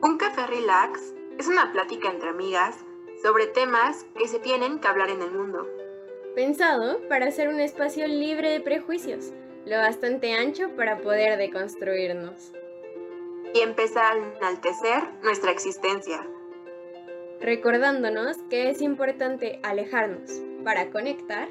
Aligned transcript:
Un 0.00 0.16
café 0.16 0.46
relax 0.46 1.12
es 1.38 1.48
una 1.48 1.72
plática 1.72 2.08
entre 2.08 2.28
amigas 2.28 2.76
sobre 3.20 3.48
temas 3.48 4.06
que 4.16 4.28
se 4.28 4.38
tienen 4.38 4.78
que 4.78 4.86
hablar 4.86 5.10
en 5.10 5.20
el 5.22 5.32
mundo. 5.32 5.66
Pensado 6.36 7.00
para 7.08 7.32
ser 7.32 7.48
un 7.48 7.58
espacio 7.58 8.06
libre 8.06 8.48
de 8.50 8.60
prejuicios, 8.60 9.32
lo 9.66 9.76
bastante 9.76 10.34
ancho 10.34 10.68
para 10.76 10.98
poder 10.98 11.36
deconstruirnos. 11.36 12.52
Y 13.52 13.58
empezar 13.58 14.16
a 14.16 14.36
enaltecer 14.38 15.02
nuestra 15.24 15.50
existencia. 15.50 16.24
Recordándonos 17.40 18.36
que 18.50 18.70
es 18.70 18.80
importante 18.80 19.58
alejarnos 19.64 20.30
para 20.62 20.90
conectar 20.90 21.48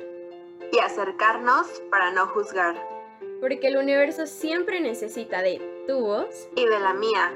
y 0.71 0.79
acercarnos 0.79 1.67
para 1.91 2.11
no 2.11 2.27
juzgar. 2.27 2.81
Porque 3.41 3.67
el 3.67 3.75
universo 3.75 4.25
siempre 4.25 4.79
necesita 4.79 5.41
de 5.41 5.83
tu 5.85 5.99
voz 5.99 6.47
y 6.55 6.65
de 6.65 6.79
la 6.79 6.93
mía 6.93 7.33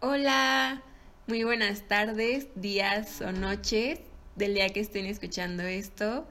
Hola, 0.00 0.82
muy 1.26 1.44
buenas 1.44 1.82
tardes, 1.82 2.48
días 2.54 3.20
o 3.20 3.32
noches 3.32 3.98
del 4.36 4.54
día 4.54 4.70
que 4.70 4.80
estén 4.80 5.04
escuchando 5.04 5.64
esto. 5.64 6.26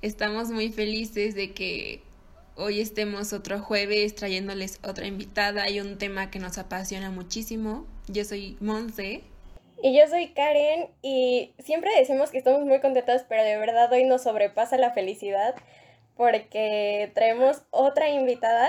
Estamos 0.00 0.50
muy 0.50 0.72
felices 0.72 1.34
de 1.34 1.52
que 1.52 2.00
hoy 2.56 2.80
estemos 2.80 3.34
otro 3.34 3.60
jueves 3.60 4.14
trayéndoles 4.14 4.80
otra 4.82 5.06
invitada 5.06 5.68
y 5.68 5.80
un 5.80 5.98
tema 5.98 6.30
que 6.30 6.38
nos 6.38 6.56
apasiona 6.56 7.10
muchísimo. 7.10 7.86
Yo 8.08 8.24
soy 8.24 8.56
Monse. 8.60 9.24
Y 9.82 9.94
yo 9.94 10.08
soy 10.08 10.28
Karen 10.28 10.88
y 11.02 11.52
siempre 11.58 11.90
decimos 11.98 12.30
que 12.30 12.38
estamos 12.38 12.64
muy 12.64 12.80
contentas, 12.80 13.26
pero 13.28 13.44
de 13.44 13.58
verdad 13.58 13.92
hoy 13.92 14.04
nos 14.04 14.22
sobrepasa 14.22 14.78
la 14.78 14.92
felicidad 14.92 15.54
porque 16.16 17.10
traemos 17.14 17.62
otra 17.70 18.08
invitada, 18.10 18.68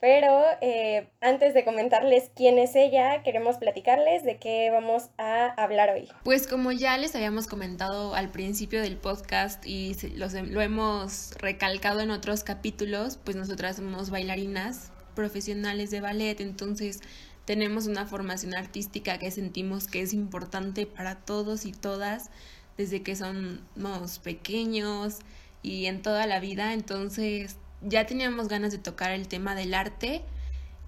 pero 0.00 0.42
eh, 0.60 1.08
antes 1.20 1.54
de 1.54 1.64
comentarles 1.64 2.30
quién 2.34 2.58
es 2.58 2.76
ella, 2.76 3.22
queremos 3.22 3.56
platicarles 3.56 4.24
de 4.24 4.36
qué 4.38 4.70
vamos 4.70 5.10
a 5.16 5.46
hablar 5.60 5.90
hoy. 5.90 6.08
Pues 6.22 6.46
como 6.46 6.70
ya 6.72 6.98
les 6.98 7.14
habíamos 7.14 7.46
comentado 7.46 8.14
al 8.14 8.30
principio 8.30 8.82
del 8.82 8.98
podcast 8.98 9.64
y 9.66 9.96
lo 10.14 10.60
hemos 10.60 11.32
recalcado 11.38 12.00
en 12.00 12.10
otros 12.10 12.44
capítulos, 12.44 13.18
pues 13.24 13.36
nosotras 13.36 13.76
somos 13.76 14.10
bailarinas 14.10 14.92
profesionales 15.14 15.90
de 15.90 16.00
ballet, 16.02 16.40
entonces 16.40 17.00
tenemos 17.46 17.86
una 17.86 18.06
formación 18.06 18.54
artística 18.54 19.18
que 19.18 19.30
sentimos 19.30 19.86
que 19.86 20.02
es 20.02 20.12
importante 20.12 20.84
para 20.84 21.14
todos 21.14 21.64
y 21.64 21.72
todas 21.72 22.30
desde 22.76 23.02
que 23.02 23.16
somos 23.16 24.18
pequeños, 24.18 25.20
y 25.66 25.86
en 25.86 26.00
toda 26.00 26.28
la 26.28 26.38
vida, 26.38 26.72
entonces 26.74 27.56
ya 27.82 28.06
teníamos 28.06 28.46
ganas 28.46 28.70
de 28.70 28.78
tocar 28.78 29.10
el 29.10 29.26
tema 29.26 29.56
del 29.56 29.74
arte 29.74 30.22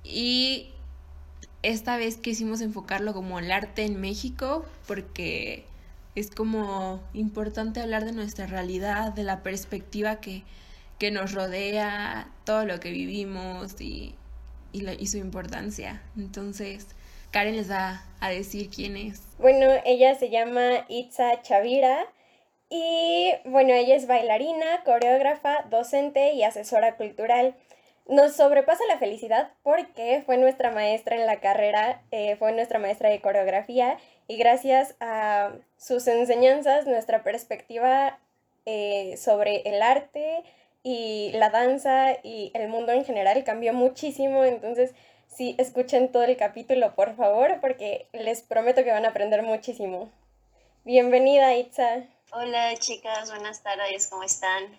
y 0.05 0.71
esta 1.65 1.97
vez 1.97 2.17
quisimos 2.17 2.61
enfocarlo 2.61 3.13
como 3.13 3.41
el 3.41 3.51
arte 3.51 3.83
en 3.83 4.01
México 4.01 4.65
porque 4.87 5.65
es 6.15 6.31
como 6.31 7.03
importante 7.13 7.81
hablar 7.81 8.05
de 8.05 8.13
nuestra 8.13 8.47
realidad, 8.47 9.13
de 9.13 9.25
la 9.25 9.43
perspectiva 9.43 10.21
que, 10.21 10.45
que 11.01 11.11
nos 11.11 11.33
rodea, 11.35 12.31
todo 12.45 12.65
lo 12.65 12.79
que 12.79 12.93
vivimos 12.93 13.81
y, 13.81 14.15
y, 14.73 14.89
y 14.89 15.07
su 15.09 15.17
importancia. 15.17 16.03
Entonces, 16.17 16.87
Karen 17.33 17.57
les 17.57 17.69
va 17.69 18.05
a 18.21 18.31
decir 18.31 18.71
quién 18.71 18.97
es. 18.97 19.23
Bueno, 19.41 19.73
ella 19.85 20.15
se 20.15 20.31
llama 20.31 20.85
Itza 20.89 21.43
Chavira 21.43 22.07
y 22.71 23.33
bueno, 23.45 23.73
ella 23.73 23.95
es 23.95 24.07
bailarina, 24.07 24.83
coreógrafa, 24.85 25.65
docente 25.71 26.33
y 26.33 26.43
asesora 26.43 26.97
cultural. 26.97 27.55
Nos 28.07 28.37
sobrepasa 28.37 28.85
la 28.89 28.99
felicidad 28.99 29.53
porque 29.63 30.23
fue 30.25 30.39
nuestra 30.39 30.71
maestra 30.71 31.17
en 31.17 31.27
la 31.27 31.41
carrera, 31.41 32.03
eh, 32.11 32.37
fue 32.37 32.53
nuestra 32.53 32.79
maestra 32.79 33.11
de 33.11 33.21
coreografía 33.21 33.99
y 34.27 34.37
gracias 34.37 34.97
a 35.01 35.53
sus 35.77 36.07
enseñanzas, 36.09 36.87
nuestra 36.87 37.23
perspectiva 37.23 38.19
eh, 38.67 39.17
sobre 39.19 39.63
el 39.69 39.83
arte 39.83 40.43
y 40.83 41.33
la 41.35 41.51
danza 41.51 42.17
y 42.23 42.51
el 42.55 42.69
mundo 42.69 42.93
en 42.93 43.05
general 43.05 43.45
cambió 43.45 43.73
muchísimo. 43.73 44.45
Entonces, 44.45 44.95
sí, 45.27 45.55
escuchen 45.59 46.13
todo 46.13 46.25
el 46.25 46.37
capítulo, 46.37 46.95
por 46.95 47.15
favor, 47.17 47.61
porque 47.61 48.07
les 48.13 48.43
prometo 48.43 48.85
que 48.85 48.93
van 48.93 49.05
a 49.05 49.09
aprender 49.09 49.43
muchísimo. 49.43 50.11
Bienvenida, 50.85 51.55
Itza. 51.57 52.05
Hola 52.31 52.77
chicas, 52.77 53.31
buenas 53.31 53.63
tardes, 53.63 54.09
¿cómo 54.09 54.23
están? 54.23 54.79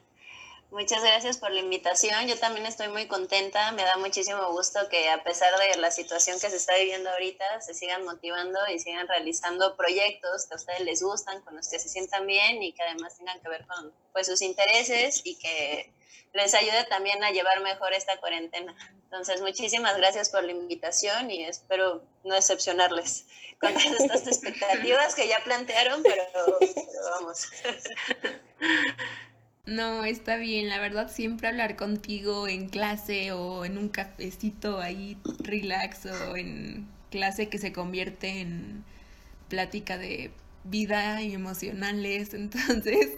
Muchas 0.70 1.02
gracias 1.02 1.40
por 1.40 1.50
la 1.50 1.62
invitación. 1.62 2.28
Yo 2.28 2.38
también 2.38 2.68
estoy 2.68 2.90
muy 2.90 3.08
contenta. 3.08 3.72
Me 3.72 3.82
da 3.82 3.98
muchísimo 3.98 4.52
gusto 4.52 4.88
que 4.88 5.10
a 5.10 5.24
pesar 5.24 5.52
de 5.58 5.82
la 5.82 5.90
situación 5.90 6.40
que 6.40 6.52
se 6.52 6.58
está 6.58 6.76
viviendo 6.76 7.10
ahorita, 7.10 7.60
se 7.62 7.74
sigan 7.74 8.06
motivando 8.06 8.60
y 8.72 8.78
sigan 8.78 9.08
realizando 9.08 9.76
proyectos 9.76 10.46
que 10.46 10.54
a 10.54 10.58
ustedes 10.58 10.82
les 10.82 11.02
gustan, 11.02 11.42
con 11.42 11.56
los 11.56 11.68
que 11.68 11.80
se 11.80 11.90
sientan 11.90 12.28
bien 12.28 12.62
y 12.62 12.72
que 12.72 12.84
además 12.84 13.18
tengan 13.18 13.42
que 13.42 13.50
ver 13.50 13.66
con 13.66 13.92
pues, 14.14 14.28
sus 14.28 14.44
intereses 14.44 15.22
y 15.24 15.36
que 15.40 15.92
les 16.34 16.54
ayude 16.54 16.84
también 16.90 17.24
a 17.24 17.32
llevar 17.32 17.62
mejor 17.62 17.94
esta 17.94 18.18
cuarentena. 18.20 18.76
Entonces, 19.04 19.42
muchísimas 19.42 19.98
gracias 19.98 20.30
por 20.30 20.44
la 20.44 20.52
invitación 20.52 21.32
y 21.32 21.44
espero 21.44 22.04
no 22.24 22.36
decepcionarles 22.36 23.26
con 23.60 23.74
todas 23.74 24.00
estas 24.00 24.28
expectativas 24.28 25.16
que 25.16 25.28
ya 25.28 25.40
plantearon, 25.44 26.04
pero, 26.04 26.24
vamos. 27.12 27.48
No, 29.66 30.04
está 30.04 30.38
bien. 30.38 30.68
La 30.68 30.80
verdad, 30.80 31.12
siempre 31.12 31.48
hablar 31.48 31.76
contigo 31.76 32.48
en 32.48 32.70
clase 32.70 33.32
o 33.34 33.66
en 33.66 33.78
un 33.78 33.90
cafecito 33.90 34.80
ahí 34.80 35.18
relax 35.40 36.08
o 36.08 36.36
en 36.36 36.88
clase 37.12 37.50
que 37.50 37.60
se 37.60 37.72
convierte 37.72 38.42
en 38.42 38.84
plática 39.48 39.98
de 39.98 40.32
vida 40.64 41.22
y 41.22 41.34
emocionales. 41.34 42.34
Entonces, 42.34 43.12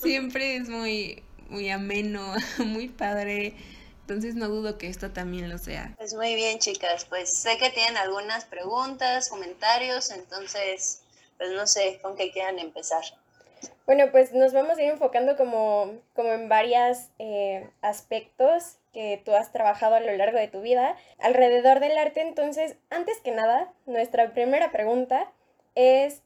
siempre 0.00 0.56
es 0.56 0.68
muy, 0.68 1.22
muy 1.52 1.70
ameno, 1.70 2.34
muy 2.58 2.88
padre. 2.88 3.54
Entonces 4.00 4.34
no 4.34 4.48
dudo 4.48 4.78
que 4.78 4.88
esto 4.88 5.12
también 5.12 5.48
lo 5.48 5.58
sea. 5.58 5.94
Pues 5.96 6.14
muy 6.14 6.34
bien, 6.34 6.58
chicas. 6.58 7.04
Pues 7.04 7.30
sé 7.38 7.56
que 7.58 7.70
tienen 7.70 7.96
algunas 7.96 8.44
preguntas, 8.44 9.28
comentarios, 9.28 10.10
entonces, 10.10 11.02
pues 11.38 11.50
no 11.52 11.66
sé 11.66 12.00
con 12.02 12.16
qué 12.16 12.32
quieran 12.32 12.58
empezar. 12.58 13.04
Bueno, 13.86 14.10
pues 14.10 14.32
nos 14.32 14.52
vamos 14.52 14.78
a 14.78 14.82
ir 14.82 14.90
enfocando 14.90 15.36
como, 15.36 15.92
como 16.14 16.32
en 16.32 16.48
varios 16.48 16.98
eh, 17.18 17.68
aspectos 17.80 18.76
que 18.92 19.22
tú 19.24 19.34
has 19.34 19.52
trabajado 19.52 19.94
a 19.94 20.00
lo 20.00 20.12
largo 20.16 20.38
de 20.38 20.48
tu 20.48 20.60
vida 20.62 20.96
alrededor 21.18 21.80
del 21.80 21.96
arte. 21.96 22.22
Entonces, 22.22 22.74
antes 22.90 23.18
que 23.20 23.30
nada, 23.30 23.72
nuestra 23.86 24.32
primera 24.34 24.72
pregunta 24.72 25.30
es, 25.74 26.22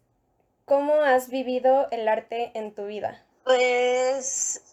¿cómo 0.65 0.95
has 0.95 1.29
vivido 1.29 1.89
el 1.91 2.09
arte 2.09 2.53
en 2.55 2.75
tu 2.75 2.87
vida? 2.87 3.23
Pues 3.45 4.66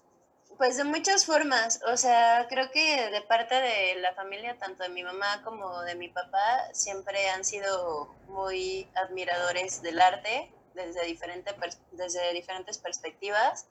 pues 0.63 0.77
de 0.77 0.85
muchas 0.85 1.25
formas, 1.25 1.81
o 1.87 1.97
sea, 1.97 2.47
creo 2.47 2.71
que 2.71 3.09
de 3.09 3.19
parte 3.19 3.53
de 3.53 3.95
la 3.95 4.13
familia, 4.13 4.57
tanto 4.57 4.83
de 4.83 4.87
mi 4.87 5.03
mamá 5.03 5.41
como 5.43 5.81
de 5.81 5.93
mi 5.95 6.07
papá, 6.07 6.69
siempre 6.71 7.29
han 7.31 7.43
sido 7.43 8.05
muy 8.29 8.87
admiradores 8.95 9.81
del 9.81 9.99
arte 9.99 10.49
desde, 10.73 11.03
diferente, 11.03 11.53
desde 11.91 12.31
diferentes 12.31 12.77
perspectivas. 12.77 13.67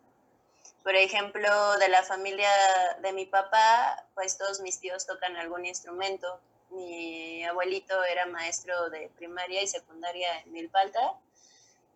Por 0.82 0.94
ejemplo, 0.94 1.78
de 1.78 1.88
la 1.88 2.02
familia 2.02 2.50
de 3.00 3.14
mi 3.14 3.25
papá, 3.25 4.06
pues 4.14 4.36
todos 4.36 4.60
mis 4.60 4.78
tíos 4.78 5.06
tocan 5.06 5.34
algún 5.38 5.64
instrumento. 5.64 6.42
Mi 6.69 7.42
abuelito 7.47 8.04
era 8.04 8.26
maestro 8.26 8.91
de 8.91 9.10
primaria 9.16 9.62
y 9.62 9.66
secundaria 9.66 10.41
en 10.41 10.52
Milpalta 10.52 11.14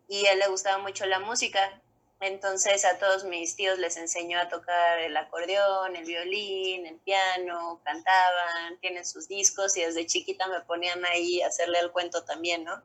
y 0.09 0.25
a 0.25 0.33
él 0.33 0.39
le 0.39 0.49
gustaba 0.49 0.79
mucho 0.79 1.05
la 1.05 1.19
música. 1.19 1.83
Entonces 2.21 2.85
a 2.87 2.99
todos 2.99 3.25
mis 3.25 3.57
tíos 3.57 3.79
les 3.79 3.99
enseñó 3.99 4.41
a 4.41 4.49
tocar 4.49 4.99
el 5.01 5.15
acordeón, 5.17 5.97
el 5.97 6.05
violín, 6.05 6.87
el 6.87 6.97
piano, 7.01 7.81
cantaban, 7.85 8.79
tienen 8.81 9.05
sus 9.05 9.29
discos 9.29 9.77
y 9.77 9.83
desde 9.83 10.07
chiquita 10.07 10.47
me 10.47 10.61
ponían 10.63 11.05
ahí 11.05 11.43
a 11.43 11.49
hacerle 11.49 11.79
el 11.79 11.91
cuento 11.93 12.25
también, 12.25 12.65
¿no? 12.65 12.83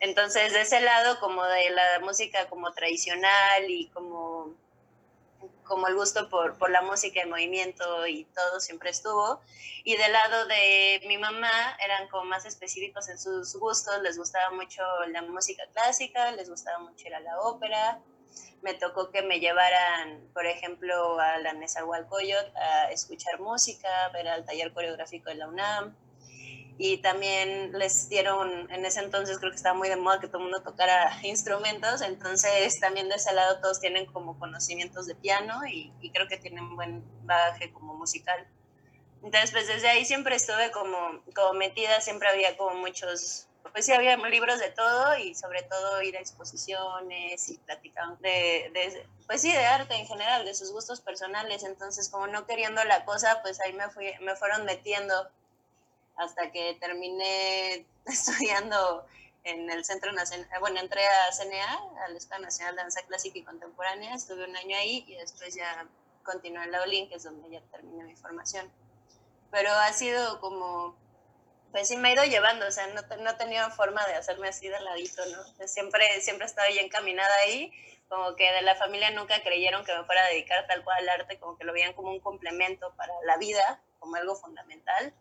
Entonces 0.00 0.54
de 0.54 0.62
ese 0.62 0.80
lado 0.80 1.20
como 1.20 1.44
de 1.44 1.70
la 1.70 2.00
música 2.00 2.48
como 2.48 2.72
tradicional 2.72 3.68
y 3.68 3.88
como, 3.88 4.54
como 5.64 5.86
el 5.88 5.94
gusto 5.94 6.30
por, 6.30 6.56
por 6.56 6.70
la 6.70 6.80
música 6.80 7.20
en 7.20 7.28
movimiento 7.28 8.06
y 8.06 8.24
todo 8.24 8.60
siempre 8.60 8.88
estuvo. 8.88 9.42
Y 9.84 9.96
del 9.96 10.12
lado 10.12 10.46
de 10.46 11.02
mi 11.06 11.18
mamá 11.18 11.76
eran 11.84 12.08
como 12.08 12.24
más 12.24 12.46
específicos 12.46 13.10
en 13.10 13.18
sus 13.18 13.54
gustos, 13.56 14.00
les 14.00 14.16
gustaba 14.16 14.50
mucho 14.54 14.82
la 15.08 15.20
música 15.20 15.64
clásica, 15.74 16.32
les 16.32 16.48
gustaba 16.48 16.78
mucho 16.78 17.06
ir 17.06 17.14
a 17.14 17.20
la 17.20 17.38
ópera 17.40 18.00
me 18.62 18.74
tocó 18.74 19.10
que 19.10 19.22
me 19.22 19.40
llevaran, 19.40 20.20
por 20.34 20.46
ejemplo, 20.46 21.18
a 21.18 21.38
la 21.38 21.52
Nezahualcóyotl 21.54 22.56
a 22.56 22.90
escuchar 22.90 23.40
música, 23.40 23.88
ver 24.12 24.28
al 24.28 24.44
taller 24.44 24.72
coreográfico 24.72 25.30
de 25.30 25.36
la 25.36 25.48
UNAM. 25.48 25.96
y 26.82 26.96
también 27.02 27.72
les 27.78 28.08
dieron, 28.08 28.70
en 28.70 28.86
ese 28.86 29.00
entonces 29.00 29.38
creo 29.38 29.50
que 29.50 29.56
estaba 29.56 29.76
muy 29.76 29.90
de 29.90 29.96
moda 29.96 30.18
que 30.18 30.28
todo 30.28 30.38
el 30.38 30.44
mundo 30.44 30.62
tocara 30.62 31.12
instrumentos, 31.22 32.00
entonces 32.00 32.80
también 32.80 33.08
de 33.10 33.16
ese 33.16 33.34
lado 33.34 33.60
todos 33.60 33.80
tienen 33.80 34.06
como 34.06 34.38
conocimientos 34.38 35.06
de 35.06 35.14
piano 35.14 35.60
y, 35.66 35.92
creo 36.14 36.26
que 36.26 36.38
tienen 36.38 36.76
buen 36.76 37.04
bagaje 37.26 37.72
como 37.72 37.94
musical. 37.94 38.46
Entonces, 39.22 39.50
pues 39.50 39.66
desde 39.66 39.88
ahí 39.88 40.06
siempre 40.06 40.34
estuve 40.36 40.70
como, 40.70 41.22
como 41.34 41.52
metida, 41.52 42.00
siempre 42.00 42.28
había 42.30 42.56
como 42.56 42.74
muchos, 42.76 43.49
pues 43.72 43.86
sí, 43.86 43.92
había 43.92 44.16
libros 44.16 44.58
de 44.58 44.70
todo 44.70 45.16
y 45.16 45.34
sobre 45.34 45.62
todo 45.62 46.02
ir 46.02 46.16
a 46.16 46.20
exposiciones 46.20 47.48
y 47.48 47.58
platicar 47.58 48.18
de, 48.18 48.70
de, 48.72 49.06
pues 49.26 49.42
sí, 49.42 49.52
de 49.52 49.64
arte 49.64 49.94
en 49.94 50.06
general, 50.06 50.44
de 50.44 50.54
sus 50.54 50.72
gustos 50.72 51.00
personales. 51.00 51.62
Entonces, 51.62 52.08
como 52.08 52.26
no 52.26 52.46
queriendo 52.46 52.82
la 52.84 53.04
cosa, 53.04 53.40
pues 53.42 53.60
ahí 53.60 53.72
me, 53.72 53.88
fui, 53.90 54.12
me 54.20 54.34
fueron 54.36 54.64
metiendo 54.64 55.14
hasta 56.16 56.50
que 56.50 56.76
terminé 56.80 57.86
estudiando 58.06 59.06
en 59.44 59.70
el 59.70 59.84
Centro 59.84 60.12
Nacional, 60.12 60.48
bueno, 60.60 60.80
entré 60.80 61.02
a 61.06 61.32
CNA, 61.32 62.04
a 62.04 62.08
la 62.08 62.18
Escuela 62.18 62.44
Nacional 62.44 62.76
de 62.76 62.82
Danza 62.82 63.02
Clásica 63.02 63.38
y 63.38 63.42
Contemporánea, 63.42 64.14
estuve 64.14 64.44
un 64.44 64.54
año 64.54 64.76
ahí 64.76 65.04
y 65.08 65.14
después 65.14 65.54
ya 65.54 65.86
continué 66.24 66.64
en 66.64 66.72
la 66.72 66.82
OLIN, 66.82 67.08
que 67.08 67.14
es 67.14 67.22
donde 67.22 67.50
ya 67.50 67.60
terminé 67.72 68.04
mi 68.04 68.16
formación. 68.16 68.70
Pero 69.50 69.72
ha 69.72 69.92
sido 69.92 70.40
como, 70.40 70.94
pues 71.72 71.88
sí 71.88 71.96
me 71.96 72.08
ha 72.08 72.12
ido 72.14 72.24
llevando, 72.24 72.66
o 72.66 72.70
sea, 72.70 72.86
no, 72.88 73.02
no 73.22 73.30
he 73.30 73.34
tenido 73.34 73.70
forma 73.70 74.04
de 74.06 74.14
hacerme 74.14 74.48
así 74.48 74.68
de 74.68 74.80
ladito, 74.80 75.22
¿no? 75.26 75.66
Siempre, 75.66 76.20
siempre 76.20 76.46
he 76.46 76.48
estado 76.48 76.68
ya 76.74 76.82
encaminada 76.82 77.34
ahí, 77.44 77.72
como 78.08 78.34
que 78.34 78.50
de 78.52 78.62
la 78.62 78.74
familia 78.74 79.10
nunca 79.10 79.40
creyeron 79.42 79.84
que 79.84 79.96
me 79.96 80.04
fuera 80.04 80.24
a 80.24 80.28
dedicar 80.28 80.66
tal 80.66 80.82
cual 80.82 80.98
al 80.98 81.20
arte, 81.20 81.38
como 81.38 81.56
que 81.56 81.64
lo 81.64 81.72
veían 81.72 81.92
como 81.92 82.10
un 82.10 82.20
complemento 82.20 82.92
para 82.96 83.12
la 83.24 83.36
vida, 83.36 83.80
como 83.98 84.16
algo 84.16 84.34
fundamental 84.34 85.14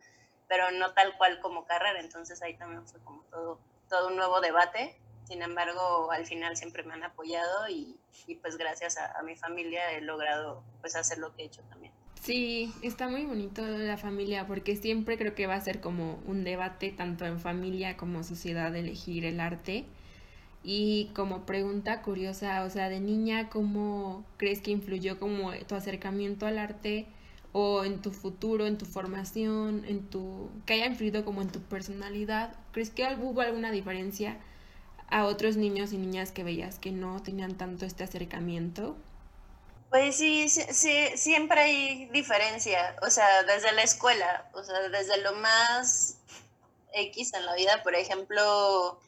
pero 0.50 0.72
no 0.72 0.94
tal 0.94 1.16
cual 1.18 1.40
como 1.40 1.64
carrera, 1.66 2.02
entonces 2.02 2.42
ahí 2.42 2.58
también 2.58 2.86
fue 2.86 3.00
como 3.02 3.22
todo, 3.26 3.60
todo 3.88 4.08
un 4.08 4.18
nuevo 4.18 4.42
debate. 4.42 5.00
Sin 5.26 5.44
embargo, 5.44 6.12
al 6.12 6.26
final 6.26 6.58
siempre 6.58 6.82
me 6.82 6.96
han 6.96 7.04
apoyado 7.04 7.70
y, 7.70 7.96
y 8.26 8.36
pues 8.36 8.58
gracias 8.58 8.98
a, 8.98 9.22
mi 9.22 9.36
familia 9.36 9.92
he 9.92 10.02
logrado 10.02 10.64
pues 10.82 10.96
hacer 10.96 11.20
lo 11.20 11.36
que 11.36 11.44
he 11.44 11.46
hecho 11.46 11.62
también. 11.70 11.89
Sí, 12.22 12.72
está 12.82 13.08
muy 13.08 13.26
bonito 13.26 13.66
la 13.66 13.98
familia 13.98 14.46
porque 14.46 14.76
siempre 14.76 15.18
creo 15.18 15.36
que 15.36 15.48
va 15.48 15.56
a 15.56 15.62
ser 15.62 15.80
como 15.82 16.20
un 16.26 16.44
debate 16.44 16.92
tanto 16.92 17.26
en 17.26 17.40
familia 17.40 17.98
como 17.98 18.24
sociedad 18.24 18.76
elegir 18.76 19.26
el 19.26 19.40
arte. 19.40 19.86
Y 20.64 21.10
como 21.16 21.46
pregunta 21.46 22.02
curiosa, 22.02 22.64
o 22.66 22.70
sea, 22.70 22.90
de 22.90 23.00
niña, 23.00 23.50
¿cómo 23.50 24.26
crees 24.38 24.62
que 24.62 24.72
influyó 24.72 25.18
como 25.20 25.54
tu 25.68 25.76
acercamiento 25.76 26.46
al 26.46 26.58
arte? 26.60 27.08
o 27.52 27.84
en 27.84 28.02
tu 28.02 28.12
futuro, 28.12 28.68
en 28.68 28.78
tu 28.78 28.86
formación, 28.86 29.84
en 29.88 30.02
tu 30.08 30.50
que 30.66 30.74
haya 30.74 30.86
influido 30.88 31.26
como 31.26 31.42
en 31.42 31.50
tu 31.50 31.60
personalidad, 31.62 32.56
¿crees 32.72 32.92
que 32.92 33.04
hubo 33.20 33.42
alguna 33.42 33.72
diferencia 33.72 34.38
a 35.10 35.26
otros 35.26 35.58
niños 35.58 35.92
y 35.94 35.98
niñas 35.98 36.32
que 36.32 36.44
veías 36.44 36.78
que 36.80 36.92
no 36.92 37.22
tenían 37.24 37.56
tanto 37.56 37.86
este 37.86 38.04
acercamiento? 38.04 38.96
Pues 39.90 40.18
sí, 40.18 40.50
sí, 40.50 41.18
siempre 41.18 41.62
hay 41.62 42.06
diferencia, 42.10 42.96
o 43.02 43.10
sea, 43.10 43.44
desde 43.44 43.72
la 43.72 43.82
escuela, 43.82 44.48
o 44.54 44.64
sea, 44.64 44.88
desde 44.90 45.18
lo 45.22 45.34
más 45.34 46.20
X 46.94 47.34
en 47.34 47.46
la 47.46 47.56
vida, 47.56 47.82
por 47.82 47.96
ejemplo, 47.96 49.00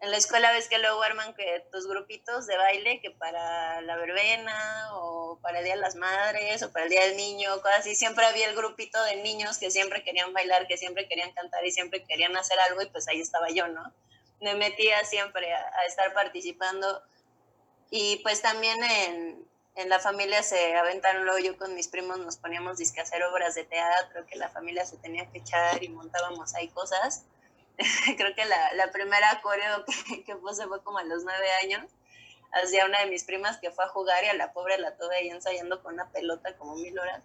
en 0.00 0.10
la 0.10 0.16
escuela 0.16 0.52
ves 0.52 0.68
que 0.68 0.78
luego 0.78 1.02
arman 1.02 1.34
que 1.34 1.64
tus 1.72 1.86
grupitos 1.86 2.46
de 2.46 2.56
baile 2.56 3.00
que 3.00 3.10
para 3.10 3.80
la 3.82 3.96
verbena 3.96 4.88
o 4.94 5.38
para 5.40 5.58
el 5.58 5.64
Día 5.64 5.74
de 5.74 5.80
las 5.80 5.94
Madres 5.94 6.62
o 6.62 6.72
para 6.72 6.84
el 6.84 6.90
Día 6.90 7.04
del 7.06 7.16
Niño, 7.16 7.60
cosas 7.62 7.80
así. 7.80 7.94
Siempre 7.94 8.26
había 8.26 8.48
el 8.48 8.56
grupito 8.56 9.02
de 9.04 9.16
niños 9.16 9.58
que 9.58 9.70
siempre 9.70 10.02
querían 10.04 10.32
bailar, 10.32 10.66
que 10.66 10.76
siempre 10.76 11.08
querían 11.08 11.32
cantar 11.32 11.64
y 11.64 11.70
siempre 11.70 12.04
querían 12.04 12.36
hacer 12.36 12.58
algo 12.60 12.82
y 12.82 12.86
pues 12.86 13.08
ahí 13.08 13.20
estaba 13.20 13.48
yo, 13.50 13.68
¿no? 13.68 13.92
Me 14.40 14.54
metía 14.54 15.04
siempre 15.04 15.54
a, 15.54 15.84
estar 15.86 16.12
participando 16.12 17.02
y 17.90 18.16
pues 18.18 18.42
también 18.42 18.82
en, 18.84 19.46
en, 19.76 19.88
la 19.88 20.00
familia 20.00 20.42
se 20.42 20.76
aventaron 20.76 21.24
luego 21.24 21.38
yo 21.38 21.58
con 21.58 21.74
mis 21.74 21.88
primos 21.88 22.18
nos 22.18 22.36
poníamos 22.36 22.78
disque 22.78 23.00
a 23.00 23.04
hacer 23.04 23.22
obras 23.24 23.54
de 23.54 23.64
teatro 23.64 24.26
que 24.26 24.36
la 24.36 24.48
familia 24.48 24.84
se 24.84 24.96
tenía 24.96 25.30
que 25.30 25.38
echar 25.38 25.82
y 25.82 25.88
montábamos 25.88 26.54
ahí 26.54 26.68
cosas 26.68 27.24
creo 28.16 28.34
que 28.34 28.44
la, 28.44 28.72
la 28.74 28.90
primera 28.90 29.40
coreo 29.42 29.84
que, 30.08 30.24
que, 30.24 30.36
puse 30.36 30.66
fue 30.66 30.82
como 30.82 30.98
a 30.98 31.04
los 31.04 31.24
nueve 31.24 31.48
años. 31.62 31.84
Hacía 32.52 32.86
una 32.86 33.00
de 33.00 33.06
mis 33.06 33.24
primas 33.24 33.58
que 33.58 33.70
fue 33.70 33.84
a 33.84 33.88
jugar 33.88 34.24
y 34.24 34.28
a 34.28 34.34
la 34.34 34.52
pobre 34.52 34.78
la 34.78 34.96
tuve 34.96 35.16
ahí 35.16 35.28
ensayando 35.28 35.82
con 35.82 35.94
una 35.94 36.10
pelota 36.10 36.56
como 36.56 36.76
mil 36.76 36.98
horas. 36.98 37.22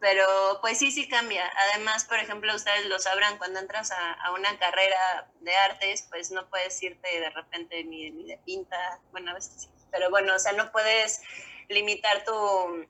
Pero 0.00 0.24
pues 0.60 0.78
sí, 0.78 0.90
sí 0.90 1.08
cambia. 1.08 1.50
Además, 1.70 2.04
por 2.04 2.18
ejemplo, 2.18 2.54
ustedes 2.54 2.86
lo 2.86 2.98
sabrán, 2.98 3.38
cuando 3.38 3.58
entras 3.58 3.90
a, 3.90 4.12
a 4.12 4.32
una 4.32 4.58
carrera 4.58 5.30
de 5.40 5.54
artes, 5.56 6.06
pues 6.10 6.30
no 6.30 6.48
puedes 6.48 6.82
irte 6.82 7.20
de 7.20 7.30
repente 7.30 7.84
ni, 7.84 8.10
ni 8.10 8.24
de 8.24 8.38
pinta, 8.38 9.00
bueno, 9.12 9.30
a 9.30 9.34
veces 9.34 9.62
sí. 9.62 9.68
Pero 9.90 10.10
bueno, 10.10 10.34
o 10.34 10.38
sea, 10.38 10.52
no 10.52 10.70
puedes 10.72 11.22
limitar 11.70 12.24
tu, 12.24 12.86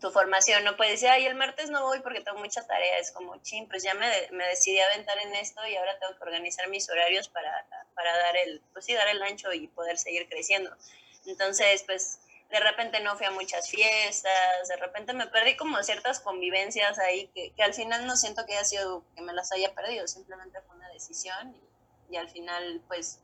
tu 0.00 0.10
formación, 0.10 0.64
no 0.64 0.76
puedes 0.76 0.94
decir, 0.94 1.08
ay, 1.08 1.26
el 1.26 1.34
martes 1.34 1.70
no 1.70 1.82
voy 1.82 2.00
porque 2.00 2.20
tengo 2.20 2.38
mucha 2.38 2.66
tarea, 2.66 2.98
es 2.98 3.12
como, 3.12 3.36
ching, 3.42 3.68
pues 3.68 3.82
ya 3.82 3.94
me, 3.94 4.06
me, 4.32 4.46
decidí 4.46 4.80
aventar 4.80 5.18
en 5.18 5.34
esto 5.34 5.66
y 5.66 5.76
ahora 5.76 5.98
tengo 5.98 6.16
que 6.16 6.24
organizar 6.24 6.68
mis 6.68 6.88
horarios 6.90 7.28
para, 7.28 7.66
para 7.94 8.16
dar 8.16 8.36
el, 8.36 8.62
pues 8.72 8.84
sí, 8.84 8.94
dar 8.94 9.08
el 9.08 9.22
ancho 9.22 9.52
y 9.52 9.68
poder 9.68 9.98
seguir 9.98 10.28
creciendo. 10.28 10.74
Entonces, 11.26 11.82
pues 11.84 12.20
de 12.50 12.60
repente 12.60 13.00
no 13.00 13.16
fui 13.16 13.26
a 13.26 13.30
muchas 13.32 13.68
fiestas, 13.68 14.68
de 14.68 14.76
repente 14.76 15.12
me 15.12 15.26
perdí 15.26 15.56
como 15.56 15.82
ciertas 15.82 16.20
convivencias 16.20 16.98
ahí 16.98 17.28
que, 17.34 17.52
que 17.52 17.62
al 17.62 17.74
final 17.74 18.06
no 18.06 18.16
siento 18.16 18.46
que 18.46 18.54
haya 18.54 18.64
sido 18.64 19.04
que 19.14 19.22
me 19.22 19.32
las 19.32 19.50
haya 19.52 19.74
perdido, 19.74 20.06
simplemente 20.06 20.60
fue 20.62 20.76
una 20.76 20.88
decisión 20.90 21.54
y, 21.54 22.14
y 22.14 22.16
al 22.16 22.28
final, 22.30 22.80
pues, 22.86 23.20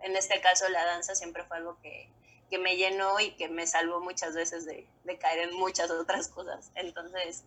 en 0.00 0.16
este 0.16 0.40
caso 0.40 0.68
la 0.68 0.84
danza 0.84 1.14
siempre 1.14 1.44
fue 1.44 1.58
algo 1.58 1.78
que, 1.80 2.10
que 2.50 2.58
me 2.58 2.76
llenó 2.76 3.18
y 3.20 3.32
que 3.32 3.48
me 3.48 3.66
salvó 3.66 4.00
muchas 4.00 4.34
veces 4.34 4.64
de, 4.64 4.86
de, 5.04 5.18
caer 5.18 5.48
en 5.48 5.56
muchas 5.56 5.90
otras 5.90 6.28
cosas. 6.28 6.70
Entonces, 6.74 7.44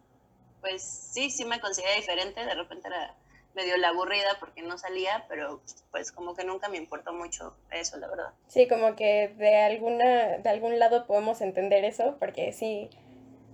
pues 0.62 0.84
sí, 0.84 1.30
sí 1.30 1.46
me 1.46 1.60
considera 1.60 1.96
diferente, 1.96 2.44
de 2.44 2.56
repente 2.56 2.88
era 2.88 3.16
medio 3.58 3.76
la 3.78 3.90
aburrida 3.90 4.38
porque 4.40 4.62
no 4.62 4.78
salía, 4.78 5.26
pero 5.28 5.62
pues 5.92 6.12
como 6.12 6.36
que 6.36 6.44
nunca 6.44 6.70
me 6.70 6.78
importó 6.78 7.12
mucho 7.12 7.56
eso, 7.72 7.98
la 7.98 8.08
verdad. 8.08 8.34
Sí, 8.48 8.68
como 8.68 8.96
que 8.96 9.30
de 9.30 9.58
alguna 9.58 10.38
de 10.38 10.50
algún 10.50 10.78
lado 10.78 11.08
podemos 11.08 11.42
entender 11.42 11.84
eso, 11.84 12.18
porque 12.20 12.54
sí 12.54 12.90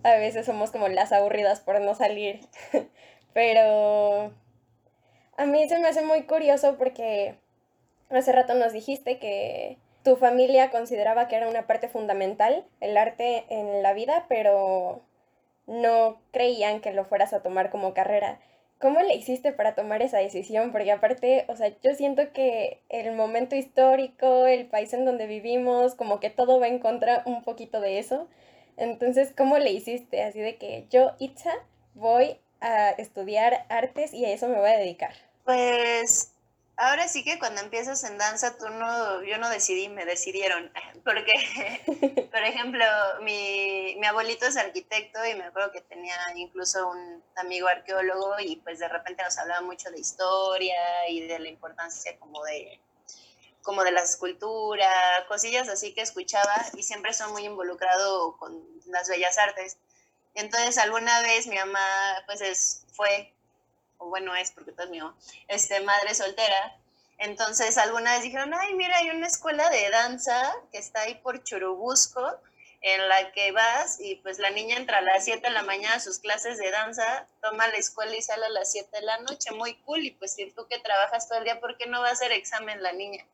a 0.04 0.16
veces 0.16 0.46
somos 0.46 0.72
como 0.72 0.90
las 0.90 1.14
aburridas 1.14 1.62
por 1.62 1.80
no 1.80 1.96
salir. 1.96 2.42
pero 3.34 4.34
a 5.38 5.46
mí 5.46 5.68
se 5.70 5.80
me 5.80 5.88
hace 5.88 6.04
muy 6.04 6.24
curioso 6.24 6.76
porque 6.78 7.36
hace 8.10 8.32
rato 8.32 8.54
nos 8.54 8.74
dijiste 8.74 9.20
que 9.20 9.78
tu 10.04 10.16
familia 10.16 10.70
consideraba 10.70 11.28
que 11.28 11.36
era 11.36 11.50
una 11.50 11.68
parte 11.68 11.88
fundamental 11.88 12.66
el 12.82 12.98
arte 12.98 13.46
en 13.50 13.82
la 13.82 13.94
vida, 13.94 14.26
pero 14.30 15.02
no 15.66 16.22
creían 16.32 16.82
que 16.82 16.92
lo 16.92 17.06
fueras 17.06 17.34
a 17.34 17.42
tomar 17.42 17.70
como 17.70 17.94
carrera. 17.94 18.40
¿Cómo 18.80 19.00
le 19.00 19.16
hiciste 19.16 19.54
para 19.54 19.76
tomar 19.76 20.02
esa 20.02 20.18
decisión? 20.18 20.74
Porque 20.74 20.92
aparte, 20.92 21.46
o 21.48 21.56
sea, 21.56 21.72
yo 21.82 21.96
siento 21.96 22.34
que 22.34 22.82
el 22.90 23.14
momento 23.14 23.56
histórico, 23.56 24.46
el 24.46 24.66
país 24.66 24.94
en 24.94 25.06
donde 25.06 25.26
vivimos, 25.26 25.96
como 25.96 26.20
que 26.20 26.30
todo 26.30 26.60
va 26.60 26.68
en 26.68 26.80
contra 26.80 27.24
un 27.26 27.44
poquito 27.44 27.80
de 27.80 28.00
eso. 28.00 28.28
Entonces, 28.76 29.32
¿cómo 29.38 29.58
le 29.58 29.72
hiciste? 29.72 30.22
Así 30.24 30.42
de 30.42 30.58
que 30.58 30.88
yo, 30.90 31.14
Itza, 31.20 31.54
voy 31.94 32.42
a 32.60 32.90
estudiar 32.90 33.66
artes 33.70 34.14
y 34.14 34.26
a 34.26 34.34
eso 34.34 34.50
me 34.50 34.60
voy 34.60 34.72
a 34.72 34.78
dedicar. 34.78 35.14
Pues 35.46 36.33
ahora 36.78 37.08
sí 37.08 37.24
que 37.24 37.40
cuando 37.40 37.62
empiezas 37.62 38.04
en 38.04 38.18
danza, 38.18 38.58
tú 38.58 38.68
no, 38.70 39.24
yo 39.24 39.38
no 39.38 39.50
decidí, 39.50 39.90
me 39.90 40.06
decidieron. 40.06 40.72
Porque, 41.04 41.34
por 42.32 42.44
ejemplo, 42.44 42.86
mi, 43.22 43.96
mi 44.00 44.06
abuelito 44.08 44.46
es 44.46 44.58
arquitecto 44.58 45.26
y 45.26 45.36
me 45.36 45.46
acuerdo 45.46 45.72
que 45.72 45.82
tenía 45.82 46.16
incluso 46.36 46.90
un 46.90 47.24
amigo 47.36 47.68
arqueólogo 47.68 48.40
y 48.40 48.58
pues 48.58 48.80
de 48.80 48.88
repente 48.88 49.24
nos 49.24 49.38
hablaba 49.38 49.62
mucho 49.62 49.92
de 49.92 50.00
historia 50.00 51.10
y 51.10 51.22
de 51.28 51.40
la 51.40 51.50
importancia 51.50 52.18
como 52.20 52.44
de 52.44 52.80
como 53.64 53.84
de 53.86 53.94
la 53.94 54.02
escultura, 54.02 54.92
cosillas 55.30 55.70
así 55.70 55.94
que 55.94 56.02
escuchaba 56.02 56.54
y 56.76 56.84
siempre 56.84 57.14
son 57.14 57.32
muy 57.32 57.46
involucrado 57.46 58.36
con 58.38 58.62
las 58.88 59.08
bellas 59.08 59.38
artes. 59.38 59.78
Entonces 60.36 60.78
alguna 60.78 61.22
vez 61.22 61.48
mi 61.48 61.56
mamá 61.56 61.80
pues 62.26 62.42
es, 62.42 62.86
fue 62.94 63.34
bueno 64.10 64.36
es 64.36 64.52
porque 64.52 64.72
todo 64.72 64.86
es 64.86 64.90
mío, 64.90 65.14
este, 65.48 65.82
madre 65.82 66.14
soltera. 66.14 66.78
Entonces 67.18 67.78
alguna 67.78 68.14
vez 68.14 68.24
dijeron, 68.24 68.54
ay, 68.54 68.74
mira, 68.74 68.98
hay 68.98 69.10
una 69.12 69.28
escuela 69.28 69.70
de 69.70 69.90
danza 69.90 70.54
que 70.72 70.78
está 70.78 71.02
ahí 71.02 71.16
por 71.16 71.44
Churubusco, 71.44 72.40
en 72.84 73.08
la 73.08 73.32
que 73.32 73.54
vas 73.54 73.98
y 74.02 74.16
pues 74.16 74.40
la 74.40 74.50
niña 74.50 74.76
entra 74.76 74.98
a 74.98 75.02
las 75.02 75.24
7 75.24 75.48
de 75.48 75.54
la 75.54 75.64
mañana 75.64 75.96
a 75.96 76.00
sus 76.02 76.20
clases 76.20 76.58
de 76.58 76.70
danza, 76.70 77.26
toma 77.42 77.70
la 77.70 77.78
escuela 77.78 78.14
y 78.14 78.22
sale 78.22 78.46
a 78.46 78.50
las 78.50 78.74
7 78.74 78.90
de 78.92 79.06
la 79.06 79.20
noche, 79.20 79.52
muy 79.52 79.76
cool, 79.86 80.04
y 80.04 80.12
pues 80.12 80.34
si 80.34 80.52
tú 80.52 80.68
que 80.68 80.80
trabajas 80.80 81.30
todo 81.30 81.38
el 81.38 81.46
día, 81.46 81.62
¿por 81.62 81.78
qué 81.78 81.88
no 81.88 82.02
va 82.02 82.10
a 82.10 82.12
hacer 82.12 82.34
examen 82.34 82.84
la 82.84 82.92
niña? 82.92 83.26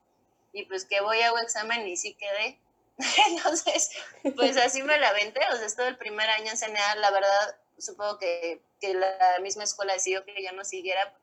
Y 0.54 0.66
pues 0.66 0.86
que 0.86 1.02
voy 1.02 1.22
hago 1.22 1.40
examen 1.40 1.88
y 1.88 1.98
sí 1.98 2.14
quedé. 2.14 2.60
Entonces, 3.30 3.90
pues 4.36 4.56
así 4.56 4.84
me 4.84 5.00
la 5.00 5.14
venté, 5.14 5.42
o 5.52 5.58
sea, 5.58 5.66
es 5.66 5.76
todo 5.76 5.88
el 5.88 5.98
primer 5.98 6.30
año 6.30 6.52
en 6.52 6.58
CNA, 6.58 6.96
la 6.96 7.10
verdad, 7.10 7.56
supongo 7.80 8.18
que, 8.18 8.62
que 8.80 8.94
la 8.94 9.40
misma 9.42 9.64
escuela 9.64 9.94
decidió 9.94 10.24
que 10.26 10.42
ya 10.42 10.52
no 10.52 10.64
siguiera 10.64 11.14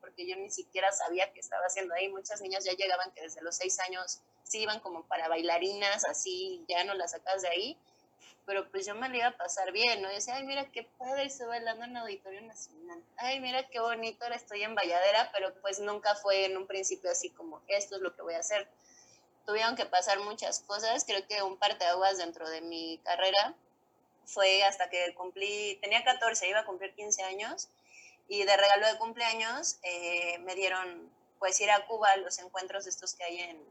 porque 0.00 0.26
yo 0.26 0.36
ni 0.36 0.50
siquiera 0.50 0.92
sabía 0.92 1.32
qué 1.32 1.40
estaba 1.40 1.64
haciendo 1.66 1.94
ahí. 1.94 2.08
Muchas 2.08 2.40
niñas 2.42 2.64
ya 2.64 2.72
llegaban 2.72 3.10
que 3.12 3.22
desde 3.22 3.40
los 3.42 3.56
seis 3.56 3.78
años 3.80 4.20
sí 4.42 4.60
iban 4.60 4.80
como 4.80 5.06
para 5.06 5.28
bailarinas, 5.28 6.04
así, 6.04 6.62
ya 6.68 6.84
no 6.84 6.94
las 6.94 7.12
sacas 7.12 7.42
de 7.42 7.48
ahí 7.48 7.78
pero 8.46 8.68
pues 8.70 8.86
yo 8.86 8.94
me 8.94 9.08
lo 9.08 9.16
iba 9.16 9.28
a 9.28 9.36
pasar 9.36 9.72
bien, 9.72 10.02
¿no? 10.02 10.10
Y 10.10 10.14
decía, 10.14 10.36
ay, 10.36 10.44
mira 10.44 10.70
qué 10.70 10.84
padre, 10.98 11.24
estoy 11.24 11.46
bailando 11.46 11.84
en 11.84 11.96
Auditorio 11.96 12.42
Nacional. 12.42 13.02
Ay, 13.16 13.40
mira 13.40 13.68
qué 13.68 13.80
bonito, 13.80 14.24
ahora 14.24 14.36
estoy 14.36 14.62
en 14.62 14.74
Valladera, 14.74 15.30
pero 15.32 15.54
pues 15.60 15.80
nunca 15.80 16.14
fue 16.14 16.46
en 16.46 16.56
un 16.56 16.66
principio 16.66 17.10
así 17.10 17.30
como, 17.30 17.62
esto 17.68 17.96
es 17.96 18.02
lo 18.02 18.14
que 18.14 18.22
voy 18.22 18.34
a 18.34 18.40
hacer. 18.40 18.68
Tuvieron 19.46 19.76
que 19.76 19.86
pasar 19.86 20.20
muchas 20.20 20.60
cosas, 20.60 21.04
creo 21.04 21.26
que 21.26 21.42
un 21.42 21.58
par 21.58 21.78
de 21.78 21.86
aguas 21.86 22.18
dentro 22.18 22.48
de 22.48 22.60
mi 22.60 22.98
carrera 23.04 23.54
fue 24.26 24.62
hasta 24.64 24.88
que 24.90 25.14
cumplí, 25.14 25.78
tenía 25.82 26.04
14, 26.04 26.48
iba 26.48 26.60
a 26.60 26.64
cumplir 26.64 26.94
15 26.94 27.22
años, 27.24 27.68
y 28.28 28.44
de 28.44 28.56
regalo 28.56 28.86
de 28.86 28.98
cumpleaños 28.98 29.78
eh, 29.82 30.38
me 30.40 30.54
dieron 30.54 31.10
pues 31.38 31.60
ir 31.60 31.70
a 31.70 31.86
Cuba, 31.86 32.16
los 32.16 32.38
encuentros 32.38 32.86
estos 32.86 33.14
que 33.14 33.24
hay 33.24 33.40
en, 33.40 33.62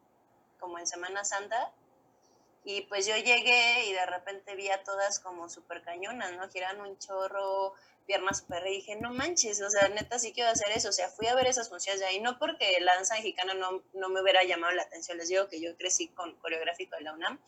como 0.59 0.77
en 0.79 0.87
Semana 0.87 1.23
Santa, 1.23 1.71
y 2.65 2.81
pues 2.81 3.05
yo 3.05 3.15
llegué 3.17 3.85
y 3.87 3.93
de 3.93 4.05
repente 4.05 4.55
vi 4.55 4.69
a 4.69 4.83
todas 4.83 5.19
como 5.19 5.49
súper 5.49 5.81
cañonas, 5.81 6.31
¿no? 6.33 6.47
Giran 6.49 6.79
un 6.79 6.97
chorro, 6.97 7.73
piernas 8.05 8.39
súper 8.39 8.65
y 8.67 8.75
dije, 8.75 8.95
no 8.95 9.11
manches, 9.11 9.61
o 9.61 9.69
sea, 9.69 9.87
neta 9.89 10.19
sí 10.19 10.33
quiero 10.33 10.49
hacer 10.49 10.71
eso. 10.71 10.89
O 10.89 10.93
sea, 10.93 11.09
fui 11.09 11.27
a 11.27 11.35
ver 11.35 11.47
esas 11.47 11.69
funciones 11.69 11.99
de 11.99 12.07
ahí, 12.07 12.19
no 12.19 12.39
porque 12.39 12.79
la 12.81 12.95
danza 12.95 13.15
mexicana 13.15 13.53
no, 13.53 13.81
no 13.93 14.09
me 14.09 14.21
hubiera 14.21 14.43
llamado 14.43 14.73
la 14.73 14.83
atención, 14.83 15.17
les 15.17 15.29
digo 15.29 15.47
que 15.47 15.59
yo 15.59 15.75
crecí 15.77 16.07
con 16.09 16.35
coreográfico 16.37 16.95
de 16.95 17.01
la 17.01 17.13
UNAM, 17.13 17.39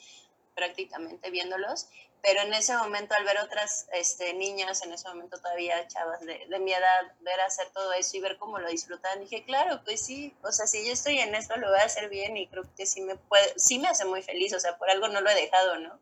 prácticamente 0.56 1.30
viéndolos, 1.30 1.88
pero 2.26 2.42
en 2.42 2.54
ese 2.56 2.76
momento 2.76 3.14
al 3.16 3.24
ver 3.24 3.38
otras 3.38 3.88
este, 3.94 4.34
niñas, 4.34 4.82
en 4.82 4.92
ese 4.94 5.08
momento 5.08 5.38
todavía 5.38 5.88
chavas 5.88 6.22
de, 6.22 6.60
mi 6.60 6.74
edad, 6.74 7.14
ver 7.20 7.40
hacer 7.42 7.70
todo 7.72 7.94
eso 7.94 8.18
y 8.18 8.22
ver 8.22 8.38
cómo 8.38 8.58
lo 8.58 8.68
disfrutan, 8.68 9.20
dije, 9.20 9.44
claro, 9.44 9.82
pues 9.86 10.04
sí, 10.04 10.36
o 10.42 10.52
sea, 10.52 10.66
si 10.66 10.84
yo 10.88 10.94
estoy 10.94 11.20
en 11.20 11.36
esto 11.36 11.56
lo 11.58 11.70
voy 11.70 11.80
a 11.80 11.84
hacer 11.84 12.10
bien 12.10 12.36
y 12.36 12.48
creo 12.48 12.64
que 12.76 12.88
sí 12.88 13.02
me, 13.02 13.16
puede, 13.16 13.54
sí 13.58 13.78
me 13.78 13.90
hace 13.90 14.06
muy 14.06 14.24
feliz, 14.24 14.54
o 14.56 14.60
sea, 14.60 14.76
por 14.80 14.90
algo 14.90 15.08
no 15.08 15.22
lo 15.22 15.30
he 15.30 15.36
dejado, 15.36 15.78
¿no? 15.78 16.00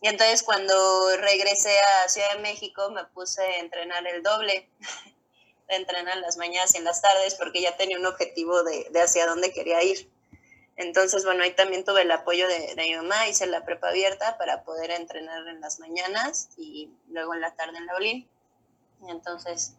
Y 0.00 0.08
entonces 0.08 0.42
cuando 0.42 1.16
regresé 1.18 1.76
a 1.78 2.08
Ciudad 2.08 2.34
de 2.34 2.40
México 2.40 2.90
me 2.90 3.04
puse 3.04 3.42
a 3.42 3.58
entrenar 3.58 4.06
el 4.08 4.24
doble, 4.24 4.68
entrenar 5.68 6.16
en 6.16 6.22
las 6.22 6.36
mañanas 6.36 6.74
y 6.74 6.78
en 6.78 6.84
las 6.84 7.00
tardes 7.00 7.36
porque 7.36 7.60
ya 7.60 7.76
tenía 7.76 7.98
un 7.98 8.06
objetivo 8.06 8.64
de, 8.64 8.88
de 8.90 9.02
hacia 9.02 9.26
dónde 9.26 9.52
quería 9.52 9.82
ir. 9.84 10.10
Entonces, 10.78 11.24
bueno, 11.24 11.42
ahí 11.42 11.52
también 11.54 11.84
tuve 11.84 12.02
el 12.02 12.10
apoyo 12.12 12.46
de, 12.46 12.74
mi 12.76 12.94
mamá, 12.94 13.28
hice 13.28 13.46
la 13.46 13.64
prepa 13.64 13.88
abierta 13.88 14.38
para 14.38 14.62
poder 14.62 14.92
entrenar 14.92 15.46
en 15.48 15.60
las 15.60 15.80
mañanas 15.80 16.50
y 16.56 16.88
luego 17.08 17.34
en 17.34 17.40
la 17.40 17.52
tarde 17.56 17.78
en 17.78 17.86
la 17.86 17.96
Olin. 17.96 18.28
Entonces, 19.08 19.74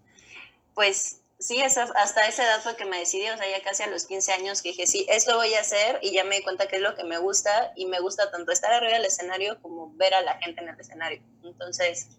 pues 0.75 1.21
sí, 1.39 1.61
hasta 1.61 2.27
esa 2.27 2.43
edad 2.43 2.61
fue 2.61 2.75
que 2.75 2.83
me 2.83 2.99
decidí, 2.99 3.29
o 3.29 3.37
sea, 3.37 3.49
ya 3.49 3.63
casi 3.63 3.83
a 3.83 3.87
los 3.87 4.05
15 4.07 4.33
años 4.33 4.61
que 4.61 4.69
dije, 4.69 4.87
sí, 4.87 5.05
esto 5.09 5.37
voy 5.37 5.53
a 5.53 5.61
hacer 5.61 5.99
y 6.01 6.11
ya 6.11 6.25
me 6.25 6.35
di 6.35 6.43
cuenta 6.43 6.67
que 6.67 6.75
es 6.75 6.81
lo 6.81 6.93
que 6.95 7.05
me 7.05 7.17
gusta 7.17 7.71
y 7.77 7.85
me 7.85 8.01
gusta 8.01 8.29
tanto 8.29 8.51
estar 8.51 8.73
arriba 8.73 8.93
del 8.93 9.05
escenario 9.05 9.61
como 9.61 9.93
ver 9.95 10.13
a 10.13 10.21
la 10.21 10.37
gente 10.39 10.61
en 10.61 10.67
el 10.67 10.79
escenario. 10.79 11.23
Entonces, 11.45 12.09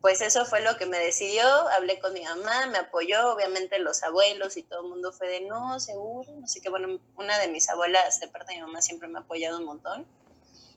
pues 0.00 0.20
eso 0.20 0.44
fue 0.44 0.60
lo 0.60 0.76
que 0.76 0.86
me 0.86 0.98
decidió, 0.98 1.44
hablé 1.70 1.98
con 1.98 2.12
mi 2.12 2.22
mamá, 2.22 2.66
me 2.66 2.78
apoyó, 2.78 3.32
obviamente 3.32 3.78
los 3.80 4.02
abuelos 4.02 4.56
y 4.56 4.62
todo 4.62 4.82
el 4.82 4.88
mundo 4.88 5.12
fue 5.12 5.28
de 5.28 5.40
no, 5.40 5.80
seguro, 5.80 6.32
así 6.44 6.60
que 6.60 6.70
bueno, 6.70 7.00
una 7.16 7.38
de 7.38 7.48
mis 7.48 7.68
abuelas 7.68 8.20
de 8.20 8.28
parte 8.28 8.52
de 8.52 8.60
mi 8.60 8.66
mamá 8.66 8.80
siempre 8.80 9.08
me 9.08 9.18
ha 9.18 9.22
apoyado 9.22 9.58
un 9.58 9.64
montón. 9.64 10.06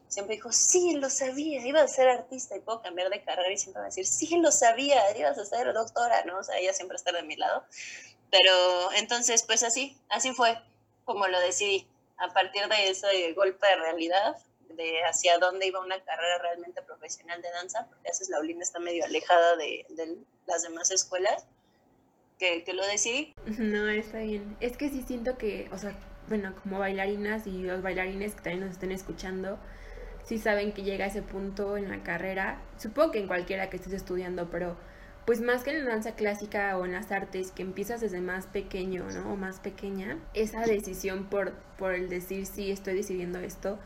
Siempre 0.07 0.35
dijo, 0.35 0.51
sí, 0.51 0.95
lo 0.95 1.09
sabía, 1.09 1.65
ibas 1.65 1.83
a 1.83 1.87
ser 1.87 2.09
artista 2.09 2.57
y 2.57 2.59
puedo 2.59 2.81
cambiar 2.81 3.09
de 3.09 3.23
carrera 3.23 3.49
y 3.49 3.57
siempre 3.57 3.79
va 3.79 3.85
a 3.85 3.89
decir, 3.89 4.05
sí, 4.05 4.35
lo 4.37 4.51
sabía, 4.51 5.17
ibas 5.17 5.37
a 5.37 5.45
ser 5.45 5.71
doctora, 5.71 6.25
¿no? 6.25 6.39
O 6.39 6.43
sea, 6.43 6.57
ella 6.57 6.73
siempre 6.73 6.97
está 6.97 7.13
de 7.13 7.23
mi 7.23 7.37
lado. 7.37 7.63
Pero 8.29 8.91
entonces, 8.97 9.43
pues 9.43 9.63
así, 9.63 9.97
así 10.09 10.33
fue 10.33 10.57
como 11.05 11.27
lo 11.27 11.39
decidí. 11.39 11.87
A 12.17 12.33
partir 12.33 12.67
de 12.67 12.89
ese 12.89 13.31
golpe 13.33 13.65
de 13.65 13.75
realidad, 13.77 14.35
de 14.73 15.03
hacia 15.03 15.37
dónde 15.37 15.67
iba 15.67 15.79
una 15.79 16.01
carrera 16.03 16.37
realmente 16.39 16.81
profesional 16.81 17.41
de 17.41 17.51
danza, 17.51 17.87
porque 17.87 18.07
a 18.07 18.11
veces 18.11 18.29
la 18.29 18.39
Olinda 18.39 18.63
está 18.63 18.79
medio 18.79 19.05
alejada 19.05 19.55
de, 19.55 19.85
de 19.89 20.17
las 20.47 20.63
demás 20.63 20.91
escuelas, 20.91 21.45
que, 22.39 22.63
que, 22.63 22.73
lo 22.73 22.85
decidí. 22.87 23.33
No, 23.45 23.87
está 23.89 24.19
bien. 24.19 24.57
Es 24.59 24.75
que 24.75 24.89
sí 24.89 25.03
siento 25.05 25.37
que, 25.37 25.69
o 25.71 25.77
sea, 25.77 25.95
bueno, 26.27 26.55
como 26.63 26.79
bailarinas 26.79 27.45
y 27.45 27.61
los 27.61 27.81
bailarines 27.81 28.33
que 28.33 28.41
también 28.41 28.61
nos 28.61 28.71
estén 28.71 28.91
escuchando, 28.91 29.59
sí 30.23 30.37
saben 30.37 30.73
que 30.73 30.83
llega 30.83 31.05
ese 31.05 31.21
punto 31.21 31.77
en 31.77 31.89
la 31.89 32.03
carrera, 32.03 32.61
supongo 32.77 33.11
que 33.11 33.19
en 33.19 33.27
cualquiera 33.27 33.69
que 33.69 33.77
estés 33.77 33.93
estudiando, 33.93 34.49
pero 34.49 34.77
pues 35.25 35.39
más 35.39 35.63
que 35.63 35.71
en 35.71 35.85
la 35.85 35.91
danza 35.91 36.15
clásica 36.15 36.77
o 36.77 36.85
en 36.85 36.93
las 36.93 37.11
artes, 37.11 37.51
que 37.51 37.61
empiezas 37.61 38.01
desde 38.01 38.21
más 38.21 38.47
pequeño, 38.47 39.03
¿no? 39.11 39.33
O 39.33 39.35
más 39.35 39.59
pequeña, 39.59 40.17
esa 40.33 40.61
decisión 40.61 41.29
por, 41.29 41.53
por 41.77 41.93
el 41.93 42.09
decir 42.09 42.45
sí, 42.45 42.71
estoy 42.71 42.95
decidiendo 42.95 43.39
esto, 43.39 43.79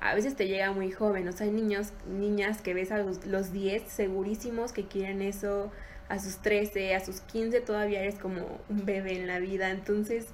a 0.00 0.14
veces 0.14 0.36
te 0.36 0.46
llega 0.46 0.72
muy 0.72 0.90
joven, 0.90 1.26
o 1.28 1.32
sea, 1.32 1.46
hay 1.46 1.52
niños, 1.52 1.92
niñas 2.06 2.62
que 2.62 2.74
ves 2.74 2.92
a 2.92 2.98
los, 2.98 3.52
10 3.52 3.82
segurísimos 3.82 4.72
que 4.72 4.86
quieren 4.86 5.22
eso, 5.22 5.72
a 6.08 6.18
sus 6.18 6.38
13, 6.38 6.94
a 6.94 7.04
sus 7.04 7.20
15 7.20 7.60
todavía 7.60 8.00
eres 8.00 8.18
como 8.18 8.60
un 8.68 8.84
bebé 8.84 9.16
en 9.16 9.26
la 9.26 9.38
vida, 9.40 9.70
entonces 9.70 10.26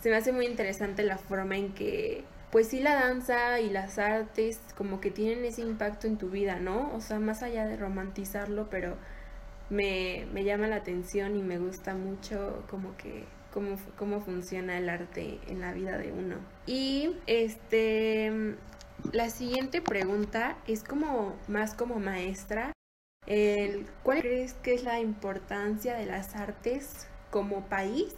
se 0.00 0.10
me 0.10 0.16
hace 0.16 0.32
muy 0.32 0.46
interesante 0.46 1.02
la 1.02 1.18
forma 1.18 1.56
en 1.56 1.72
que, 1.74 2.24
pues 2.50 2.68
sí, 2.68 2.80
la 2.80 2.94
danza 2.94 3.60
y 3.60 3.70
las 3.70 3.98
artes 3.98 4.60
como 4.76 5.00
que 5.00 5.10
tienen 5.10 5.44
ese 5.44 5.62
impacto 5.62 6.06
en 6.06 6.18
tu 6.18 6.30
vida, 6.30 6.60
¿no? 6.60 6.94
O 6.94 7.00
sea, 7.00 7.18
más 7.18 7.42
allá 7.42 7.66
de 7.66 7.76
romantizarlo, 7.76 8.68
pero 8.70 8.96
me, 9.70 10.26
me 10.32 10.44
llama 10.44 10.66
la 10.68 10.76
atención 10.76 11.36
y 11.36 11.42
me 11.42 11.58
gusta 11.58 11.94
mucho 11.94 12.64
como 12.70 12.96
que 12.96 13.24
cómo, 13.52 13.76
cómo 13.96 14.20
funciona 14.20 14.78
el 14.78 14.88
arte 14.88 15.40
en 15.48 15.60
la 15.60 15.72
vida 15.72 15.98
de 15.98 16.12
uno. 16.12 16.36
Y 16.66 17.16
este 17.26 18.56
la 19.12 19.30
siguiente 19.30 19.80
pregunta 19.80 20.58
es 20.66 20.82
como 20.84 21.38
más 21.48 21.74
como 21.74 21.98
maestra. 21.98 22.72
El, 23.26 23.86
¿Cuál 24.02 24.20
crees 24.20 24.54
que 24.54 24.74
es 24.74 24.82
la 24.82 25.00
importancia 25.00 25.94
de 25.94 26.06
las 26.06 26.34
artes 26.34 27.06
como 27.30 27.68
país? 27.68 28.14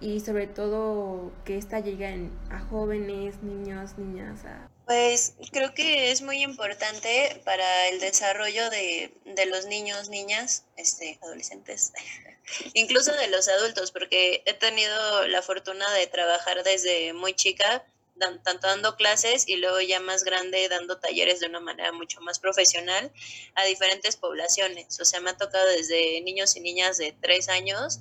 Y 0.00 0.20
sobre 0.20 0.46
todo 0.46 1.32
que 1.44 1.58
esta 1.58 1.80
llegue 1.80 2.30
a 2.50 2.60
jóvenes, 2.60 3.42
niños, 3.42 3.98
niñas. 3.98 4.40
Pues 4.86 5.34
creo 5.52 5.74
que 5.74 6.10
es 6.10 6.22
muy 6.22 6.42
importante 6.42 7.40
para 7.44 7.88
el 7.88 8.00
desarrollo 8.00 8.70
de, 8.70 9.14
de 9.24 9.46
los 9.46 9.66
niños, 9.66 10.08
niñas, 10.08 10.64
este, 10.76 11.18
adolescentes, 11.22 11.92
incluso 12.74 13.12
de 13.12 13.28
los 13.28 13.46
adultos, 13.48 13.92
porque 13.92 14.42
he 14.46 14.54
tenido 14.54 15.28
la 15.28 15.42
fortuna 15.42 15.88
de 15.92 16.06
trabajar 16.06 16.64
desde 16.64 17.12
muy 17.12 17.34
chica 17.34 17.84
tanto 18.20 18.66
dando 18.66 18.96
clases 18.96 19.48
y 19.48 19.56
luego 19.56 19.80
ya 19.80 19.98
más 20.00 20.24
grande 20.24 20.68
dando 20.68 20.98
talleres 20.98 21.40
de 21.40 21.46
una 21.46 21.60
manera 21.60 21.92
mucho 21.92 22.20
más 22.20 22.38
profesional 22.38 23.12
a 23.54 23.64
diferentes 23.64 24.16
poblaciones. 24.16 25.00
O 25.00 25.04
sea, 25.04 25.20
me 25.20 25.30
ha 25.30 25.36
tocado 25.36 25.66
desde 25.70 26.20
niños 26.20 26.54
y 26.56 26.60
niñas 26.60 26.98
de 26.98 27.16
tres 27.20 27.48
años 27.48 28.00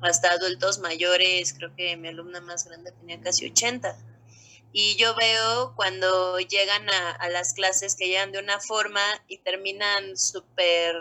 hasta 0.00 0.30
adultos 0.30 0.78
mayores, 0.78 1.54
creo 1.54 1.74
que 1.76 1.96
mi 1.96 2.08
alumna 2.08 2.40
más 2.40 2.66
grande 2.66 2.92
tenía 2.92 3.20
casi 3.20 3.46
80. 3.50 3.98
Y 4.72 4.96
yo 4.96 5.14
veo 5.16 5.74
cuando 5.74 6.38
llegan 6.38 6.88
a, 6.90 7.10
a 7.10 7.28
las 7.30 7.52
clases 7.54 7.96
que 7.96 8.06
llegan 8.06 8.32
de 8.32 8.38
una 8.38 8.60
forma 8.60 9.02
y 9.26 9.38
terminan 9.38 10.16
súper 10.16 10.94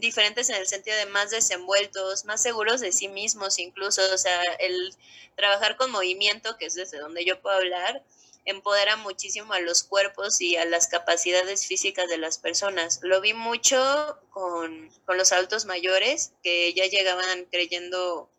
diferentes 0.00 0.48
en 0.50 0.56
el 0.56 0.66
sentido 0.66 0.96
de 0.96 1.06
más 1.06 1.30
desenvueltos, 1.30 2.24
más 2.24 2.42
seguros 2.42 2.80
de 2.80 2.92
sí 2.92 3.08
mismos 3.08 3.58
incluso, 3.58 4.02
o 4.12 4.18
sea, 4.18 4.42
el 4.58 4.94
trabajar 5.36 5.76
con 5.76 5.90
movimiento, 5.90 6.56
que 6.56 6.66
es 6.66 6.74
desde 6.74 6.98
donde 6.98 7.24
yo 7.24 7.40
puedo 7.40 7.56
hablar, 7.56 8.02
empodera 8.44 8.96
muchísimo 8.96 9.52
a 9.52 9.60
los 9.60 9.84
cuerpos 9.84 10.40
y 10.40 10.56
a 10.56 10.64
las 10.64 10.86
capacidades 10.86 11.66
físicas 11.66 12.08
de 12.08 12.18
las 12.18 12.38
personas. 12.38 13.00
Lo 13.02 13.20
vi 13.20 13.34
mucho 13.34 14.18
con, 14.30 14.90
con 15.04 15.18
los 15.18 15.32
adultos 15.32 15.66
mayores 15.66 16.32
que 16.42 16.72
ya 16.72 16.86
llegaban 16.86 17.44
creyendo 17.44 18.30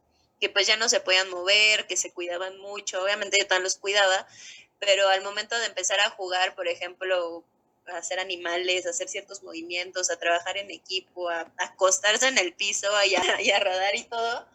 que 0.42 0.50
pues 0.50 0.68
ya 0.68 0.78
no 0.78 0.90
se 0.90 1.00
podían 1.00 1.30
mover, 1.30 1.86
que 1.86 1.98
se 1.98 2.12
cuidaban 2.12 2.58
mucho, 2.60 3.04
obviamente 3.04 3.38
yo 3.40 3.48
también 3.48 3.66
los 3.66 3.78
cuidaba, 3.78 4.28
pero 4.80 5.08
al 5.10 5.22
momento 5.22 5.58
de 5.60 5.66
empezar 5.66 6.00
a 6.00 6.10
jugar, 6.12 6.56
por 6.56 6.68
ejemplo, 6.68 7.44
a 7.90 7.98
hacer 7.98 8.20
animales, 8.20 8.86
a 8.86 8.92
hacer 8.92 9.08
ciertos 9.08 9.44
movimientos, 9.44 10.10
a 10.10 10.18
trabajar 10.18 10.58
en 10.58 10.72
equipo, 10.72 11.30
a, 11.30 11.52
acostarse 11.58 12.28
en 12.28 12.38
el 12.38 12.54
piso 12.54 12.88
a, 12.96 13.06
y 13.42 13.52
a 13.52 13.60
rodar 13.60 13.96
y 13.96 14.04
todo, 14.04 14.46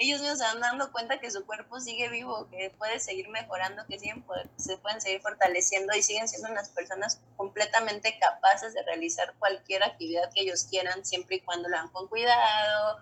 ellos 0.00 0.22
mismos 0.22 0.38
se 0.38 0.44
van 0.44 0.60
dando 0.60 0.90
cuenta 0.92 1.20
que 1.20 1.30
su 1.30 1.44
cuerpo 1.44 1.78
sigue 1.78 2.08
vivo, 2.08 2.48
que 2.50 2.70
puede 2.78 2.98
seguir 3.00 3.28
mejorando, 3.28 3.84
que 3.86 3.98
se 3.98 4.78
pueden 4.78 4.98
seguir 4.98 5.20
fortaleciendo 5.20 5.94
y 5.94 6.02
siguen 6.02 6.26
siendo 6.26 6.48
unas 6.48 6.70
personas 6.70 7.20
completamente 7.36 8.18
capaces 8.18 8.72
de 8.72 8.82
realizar 8.82 9.34
cualquier 9.38 9.82
actividad 9.82 10.32
que 10.34 10.40
ellos 10.40 10.64
quieran, 10.70 11.04
siempre 11.04 11.36
y 11.36 11.40
cuando 11.42 11.68
lo 11.68 11.76
hagan 11.76 11.90
con 11.90 12.08
cuidado, 12.08 12.96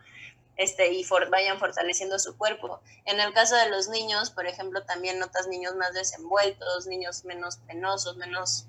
este, 0.57 0.93
y 0.93 1.07
vayan 1.31 1.61
fortaleciendo 1.61 2.19
su 2.19 2.37
cuerpo. 2.37 2.81
En 3.05 3.21
el 3.21 3.33
caso 3.33 3.55
de 3.55 3.71
los 3.71 3.89
niños, 3.89 4.33
por 4.33 4.49
ejemplo, 4.49 4.83
también 4.83 5.21
notas 5.21 5.47
niños 5.47 5.77
más 5.77 5.95
desenvueltos, 5.95 6.89
niños 6.89 7.25
menos 7.25 7.59
penosos, 7.59 8.17
menos 8.17 8.67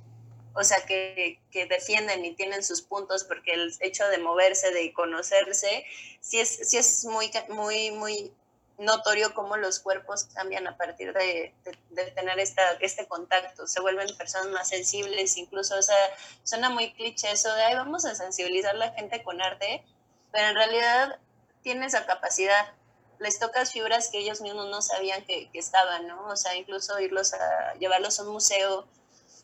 o 0.53 0.63
sea, 0.63 0.85
que, 0.85 1.39
que, 1.51 1.65
defienden 1.67 2.25
y 2.25 2.35
tienen 2.35 2.63
sus 2.63 2.81
puntos 2.81 3.23
porque 3.23 3.53
el 3.53 3.73
hecho 3.81 4.07
de 4.07 4.17
moverse, 4.17 4.71
de 4.71 4.91
conocerse, 4.93 5.85
sí 6.21 6.39
es, 6.39 6.69
sí 6.69 6.77
es 6.77 7.05
muy, 7.05 7.31
muy, 7.49 7.91
muy 7.91 8.33
notorio 8.79 9.33
cómo 9.33 9.57
los 9.57 9.79
cuerpos 9.79 10.25
cambian 10.33 10.65
a 10.67 10.77
partir 10.77 11.13
de, 11.13 11.53
tener 12.15 12.39
esta, 12.39 12.63
este 12.79 13.07
contacto, 13.07 13.67
se 13.67 13.81
vuelven 13.81 14.15
personas 14.17 14.47
más 14.47 14.69
sensibles, 14.69 15.37
incluso, 15.37 15.77
o 15.77 15.81
sea, 15.81 15.97
suena 16.43 16.69
muy 16.69 16.93
cliché 16.93 17.31
eso 17.31 17.53
de, 17.53 17.63
ay, 17.63 17.75
vamos 17.75 18.05
a 18.05 18.15
sensibilizar 18.15 18.75
a 18.75 18.79
la 18.79 18.91
gente 18.91 19.21
con 19.21 19.41
arte, 19.41 19.83
pero 20.31 20.47
en 20.47 20.55
realidad 20.55 21.19
tiene 21.61 21.85
esa 21.85 22.05
capacidad, 22.05 22.73
les 23.19 23.37
tocas 23.37 23.73
fibras 23.73 24.09
que 24.09 24.19
ellos 24.19 24.39
mismos 24.39 24.69
no 24.69 24.81
sabían 24.81 25.25
que, 25.25 25.49
que 25.51 25.59
estaban, 25.59 26.07
¿no? 26.07 26.27
O 26.27 26.37
sea, 26.37 26.55
incluso 26.55 26.97
irlos 27.01 27.33
a, 27.33 27.73
llevarlos 27.75 28.19
a 28.19 28.23
un 28.23 28.29
museo, 28.29 28.87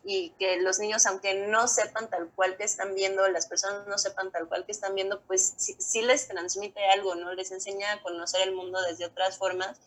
y 0.08 0.30
que 0.38 0.58
los 0.58 0.78
niños, 0.78 1.08
aunque 1.08 1.34
no 1.34 1.68
sepan 1.68 2.08
tal 2.12 2.30
cual 2.36 2.58
que 2.58 2.64
están 2.64 2.94
viendo, 2.94 3.28
las 3.28 3.48
personas 3.48 3.88
no 3.88 3.98
sepan 3.98 4.32
tal 4.32 4.48
cual 4.48 4.64
que 4.64 4.72
están 4.72 4.94
viendo, 4.94 5.20
pues 5.22 5.56
sí, 5.58 6.02
les 6.04 6.28
transmite 6.28 6.80
algo, 6.92 7.16
¿no? 7.16 7.34
Les 7.34 7.52
enseña 7.52 7.92
a 7.92 8.02
conocer 8.04 8.48
el 8.48 8.54
mundo 8.54 8.80
desde 8.84 9.06
otras 9.06 9.40
formas 9.40 9.82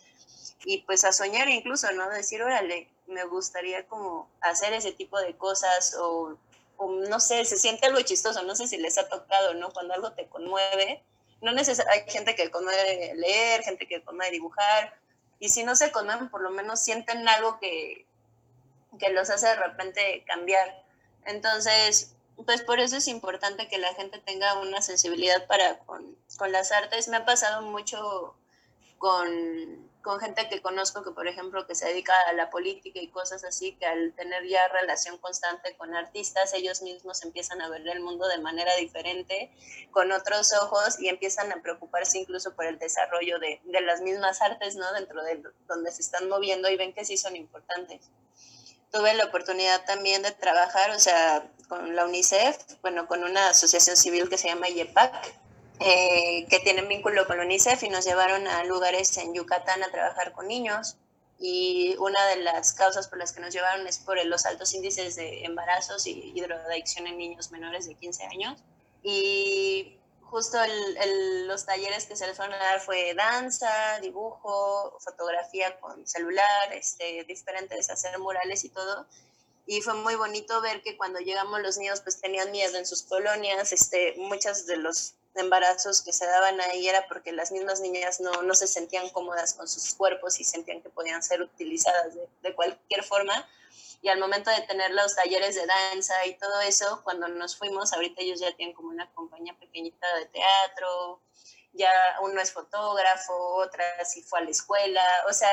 y 0.64 0.78
pues 0.82 1.04
a 1.04 1.12
soñar 1.12 1.48
incluso, 1.48 1.92
¿no? 1.92 2.10
Decir, 2.10 2.42
órale, 2.42 2.90
me 3.06 3.25
gustaría 3.26 3.87
como 3.87 4.28
hacer 4.40 4.72
ese 4.72 4.90
tipo 4.90 5.20
de 5.20 5.37
cosas 5.37 5.94
o, 6.00 6.37
o 6.78 6.90
no 7.08 7.20
sé, 7.20 7.44
se 7.44 7.56
siente 7.56 7.87
algo 7.87 8.00
chistoso, 8.00 8.42
no 8.42 8.56
sé 8.56 8.66
si 8.66 8.76
les 8.76 8.98
ha 8.98 9.08
tocado, 9.08 9.54
¿no? 9.54 9.70
Cuando 9.70 9.94
algo 9.94 10.10
te 10.14 10.26
conmueve, 10.26 11.00
no 11.42 11.52
necesariamente 11.52 12.10
hay 12.10 12.12
gente 12.12 12.34
que 12.34 12.50
conmueve 12.50 13.14
leer, 13.14 13.62
gente 13.62 13.87
que 13.87 14.02
conmueve 14.02 14.32
dibujar, 14.32 14.98
y 15.38 15.50
si 15.50 15.62
no 15.62 15.76
se 15.76 15.92
conmueven, 15.92 16.28
por 16.28 16.40
lo 16.40 16.50
menos 16.50 16.80
sienten 16.80 17.28
algo 17.28 17.60
que, 17.60 18.07
que 18.98 19.10
los 19.10 19.30
hace 19.30 19.48
de 19.48 19.56
repente 19.56 20.24
cambiar. 20.26 20.84
Entonces, 21.24 22.16
pues 22.44 22.62
por 22.62 22.78
eso 22.80 22.96
es 22.96 23.08
importante 23.08 23.68
que 23.68 23.78
la 23.78 23.92
gente 23.94 24.18
tenga 24.18 24.60
una 24.60 24.80
sensibilidad 24.80 25.46
para 25.46 25.78
con, 25.80 26.16
las 26.50 26.72
artes. 26.72 27.08
Me 27.08 27.16
ha 27.16 27.24
pasado 27.24 27.62
mucho 27.62 28.34
con, 28.98 29.88
gente 30.20 30.48
que 30.48 30.62
conozco 30.62 31.04
que, 31.04 31.10
por 31.10 31.28
ejemplo, 31.28 31.66
que 31.66 31.74
se 31.74 31.86
dedica 31.86 32.14
a 32.28 32.32
la 32.32 32.48
política 32.48 32.98
y 32.98 33.08
cosas 33.08 33.44
así, 33.44 33.76
que 33.76 33.84
al 33.84 34.14
tener 34.14 34.46
ya 34.48 34.66
relación 34.68 35.18
constante 35.18 35.76
con 35.76 35.94
artistas, 35.94 36.54
ellos 36.54 36.80
mismos 36.80 37.22
empiezan 37.22 37.60
a 37.60 37.68
ver 37.68 37.86
el 37.86 38.00
mundo 38.00 38.26
de 38.26 38.38
manera 38.38 38.74
diferente, 38.76 39.52
con 39.90 40.10
otros 40.10 40.54
ojos, 40.54 40.98
y 40.98 41.08
empiezan 41.08 41.52
a 41.52 41.60
preocuparse 41.60 42.16
incluso 42.18 42.54
por 42.54 42.64
el 42.64 42.78
desarrollo 42.78 43.38
de, 43.38 43.60
de 43.64 43.80
las 43.82 44.00
mismas 44.00 44.40
artes, 44.40 44.76
¿no? 44.76 44.90
Dentro 44.94 45.22
de 45.22 45.42
donde 45.66 45.92
se 45.92 46.00
están 46.00 46.26
moviendo 46.30 46.70
y 46.70 46.76
ven 46.76 46.94
que 46.94 47.04
sí 47.04 47.18
son 47.18 47.36
importantes 47.36 48.08
tuve 48.90 49.14
la 49.14 49.25
oportunidad 49.25 49.85
también 49.85 50.23
de 50.23 50.33
trabajar, 50.33 50.90
o 50.90 50.99
sea, 50.99 51.50
con 51.68 51.95
la 51.95 52.04
UNICEF, 52.07 52.57
bueno, 52.80 53.07
con 53.07 53.25
una 53.25 53.50
asociación 53.50 53.97
civil 53.97 54.28
que 54.28 54.38
se 54.38 54.49
llama 54.49 54.68
YEPAC, 54.68 55.35
eh, 55.80 56.47
que 56.49 56.59
tiene 56.61 56.83
vínculo 56.83 57.26
con 57.26 57.37
la 57.37 57.45
UNICEF 57.45 57.83
y 57.85 57.88
nos 57.88 58.04
llevaron 58.04 58.47
a 58.49 58.64
lugares 58.64 59.16
en 59.18 59.35
Yucatán 59.35 59.83
a 59.83 59.90
trabajar 59.90 60.33
con 60.33 60.49
niños. 60.49 60.97
Y 61.40 61.95
una 62.00 62.26
de 62.26 62.37
las 62.37 62.73
causas 62.73 63.07
por 63.07 63.18
las 63.18 63.33
que 63.33 63.40
nos 63.40 63.54
llevaron 63.54 63.87
es 63.87 63.99
por 63.99 64.25
los 64.26 64.45
altos 64.45 64.75
índices 64.75 65.14
de 65.14 65.45
embarazos 65.45 66.04
y, 66.07 66.35
drogadicción 66.40 67.07
en 67.07 67.16
niños 67.16 67.52
menores 67.52 67.87
de 67.87 67.95
15 67.95 68.25
años. 68.25 68.59
Y 69.04 69.97
justo 70.30 70.58
los 71.47 71.64
talleres 71.64 72.06
que 72.06 72.16
se 72.16 72.26
les 72.26 72.37
fueron 72.37 72.54
a 72.54 72.58
dar 72.58 72.80
fue 72.80 73.14
danza, 73.14 73.99
dibujo, 74.00 74.99
fotografía 75.00 75.78
con 75.80 76.06
celular, 76.06 76.73
este, 76.73 77.25
diferentes, 77.25 77.90
hacer 77.90 78.18
murales 78.18 78.64
y 78.64 78.68
todo. 78.68 79.06
Y 79.66 79.82
fue 79.82 79.94
muy 79.94 80.14
bonito 80.14 80.61
ver 80.61 80.82
que 80.82 80.97
cuando 80.97 81.18
llegamos 81.18 81.61
los 81.61 81.76
niños 81.78 82.00
pues 82.00 82.20
tenían 82.20 82.50
miedo 82.50 82.76
en 82.78 82.87
sus 82.87 83.02
colonias, 83.02 83.73
este, 83.73 84.14
muchos 84.16 84.66
de 84.66 84.76
los 84.76 85.14
embarazos 85.35 86.02
que 86.02 86.12
se 86.12 86.26
daban 86.26 86.61
ahí 86.61 86.88
era 86.88 87.06
porque 87.06 87.32
las 87.32 87.52
mismas 87.52 87.80
niñas 87.80 88.20
no, 88.20 88.42
no 88.42 88.54
se 88.54 88.66
sentían 88.66 89.08
cómodas 89.11 89.54
con 89.54 89.68
sus 89.68 89.94
cuerpos 89.94 90.40
y 90.40 90.44
sentían 90.44 90.82
que 90.82 90.88
podían 90.88 91.23
ser 91.23 91.42
utilizadas 91.42 92.14
de, 92.14 92.28
de 92.42 92.54
cualquier 92.54 93.04
forma 93.04 93.47
y 94.00 94.08
al 94.08 94.18
momento 94.18 94.50
de 94.50 94.60
tener 94.62 94.92
los 94.92 95.16
talleres 95.16 95.54
de 95.56 95.66
danza 95.66 96.26
y 96.26 96.34
todo 96.38 96.60
eso, 96.60 97.00
cuando 97.02 97.28
nos 97.28 97.56
fuimos, 97.56 97.92
ahorita 97.92 98.22
ellos 98.22 98.40
ya 98.40 98.54
tienen 98.54 98.74
como 98.74 98.90
una 98.90 99.10
compañía 99.12 99.56
pequeñita 99.58 100.06
de 100.16 100.26
teatro, 100.26 101.20
ya 101.72 101.90
uno 102.22 102.40
es 102.40 102.52
fotógrafo, 102.52 103.34
otra 103.56 103.84
sí 104.04 104.22
fue 104.22 104.40
a 104.40 104.44
la 104.44 104.50
escuela, 104.50 105.04
o 105.28 105.32
sea, 105.32 105.50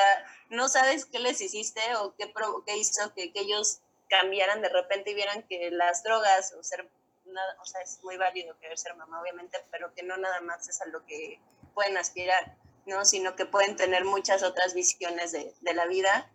no 0.49 0.69
sabes 0.69 1.05
qué 1.05 1.19
les 1.19 1.41
hiciste 1.41 1.81
o 1.97 2.15
qué, 2.15 2.31
qué 2.65 2.77
hizo 2.77 3.13
que, 3.13 3.34
que, 3.34 3.41
ellos 3.41 3.79
cambiaran 4.10 4.62
de 4.62 4.69
repente 4.69 5.12
y 5.12 5.15
vieran 5.15 5.43
que 5.43 5.71
las 5.71 6.03
drogas 6.03 6.53
o 6.53 6.63
ser, 6.63 6.88
nada, 7.25 7.58
o 7.62 7.65
sea, 7.65 7.81
es 7.81 7.99
muy 8.03 8.17
válido 8.17 8.58
querer 8.60 8.77
ser 8.77 8.95
mamá, 8.95 9.21
obviamente, 9.21 9.58
pero 9.71 9.93
que 9.93 10.03
no 10.03 10.17
nada 10.17 10.41
más 10.41 10.67
es 10.69 10.81
a 10.81 10.86
lo 10.86 11.03
que 11.05 11.39
pueden 11.73 11.97
aspirar, 11.97 12.55
¿no? 12.86 13.05
Sino 13.05 13.36
que 13.36 13.45
pueden 13.45 13.75
tener 13.75 14.05
muchas 14.05 14.43
otras 14.43 14.73
visiones 14.75 15.31
de, 15.31 15.53
de 15.62 15.73
la 15.73 15.88
vida 15.88 16.31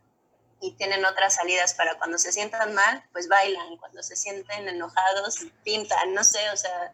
y 0.61 0.73
tienen 0.73 1.05
otras 1.05 1.35
salidas 1.37 1.75
para 1.75 1.97
cuando 1.97 2.19
se 2.19 2.33
sientan 2.33 2.75
mal, 2.75 3.03
pues 3.13 3.29
bailan, 3.29 3.77
cuando 3.79 4.03
se 4.03 4.17
sienten 4.17 4.69
enojados, 4.69 5.39
pintan, 5.65 6.15
no 6.15 6.23
sé, 6.23 6.51
o 6.51 6.57
sea, 6.57 6.93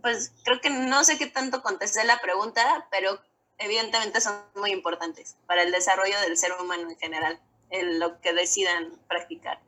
pues 0.00 0.32
creo 0.44 0.60
que 0.60 0.70
no 0.70 1.02
sé 1.04 1.18
qué 1.18 1.26
tanto 1.26 1.62
contesté 1.62 2.04
la 2.04 2.20
pregunta, 2.20 2.86
pero 2.90 3.20
evidentemente 3.58 4.20
son 4.20 4.34
muy 4.54 4.70
importantes 4.70 5.36
para 5.46 5.62
el 5.62 5.72
desarrollo 5.72 6.18
del 6.20 6.36
ser 6.36 6.52
humano 6.60 6.90
en 6.90 6.98
general, 6.98 7.40
en 7.70 7.98
lo 7.98 8.20
que 8.20 8.32
decidan 8.32 8.98
practicar. 9.08 9.58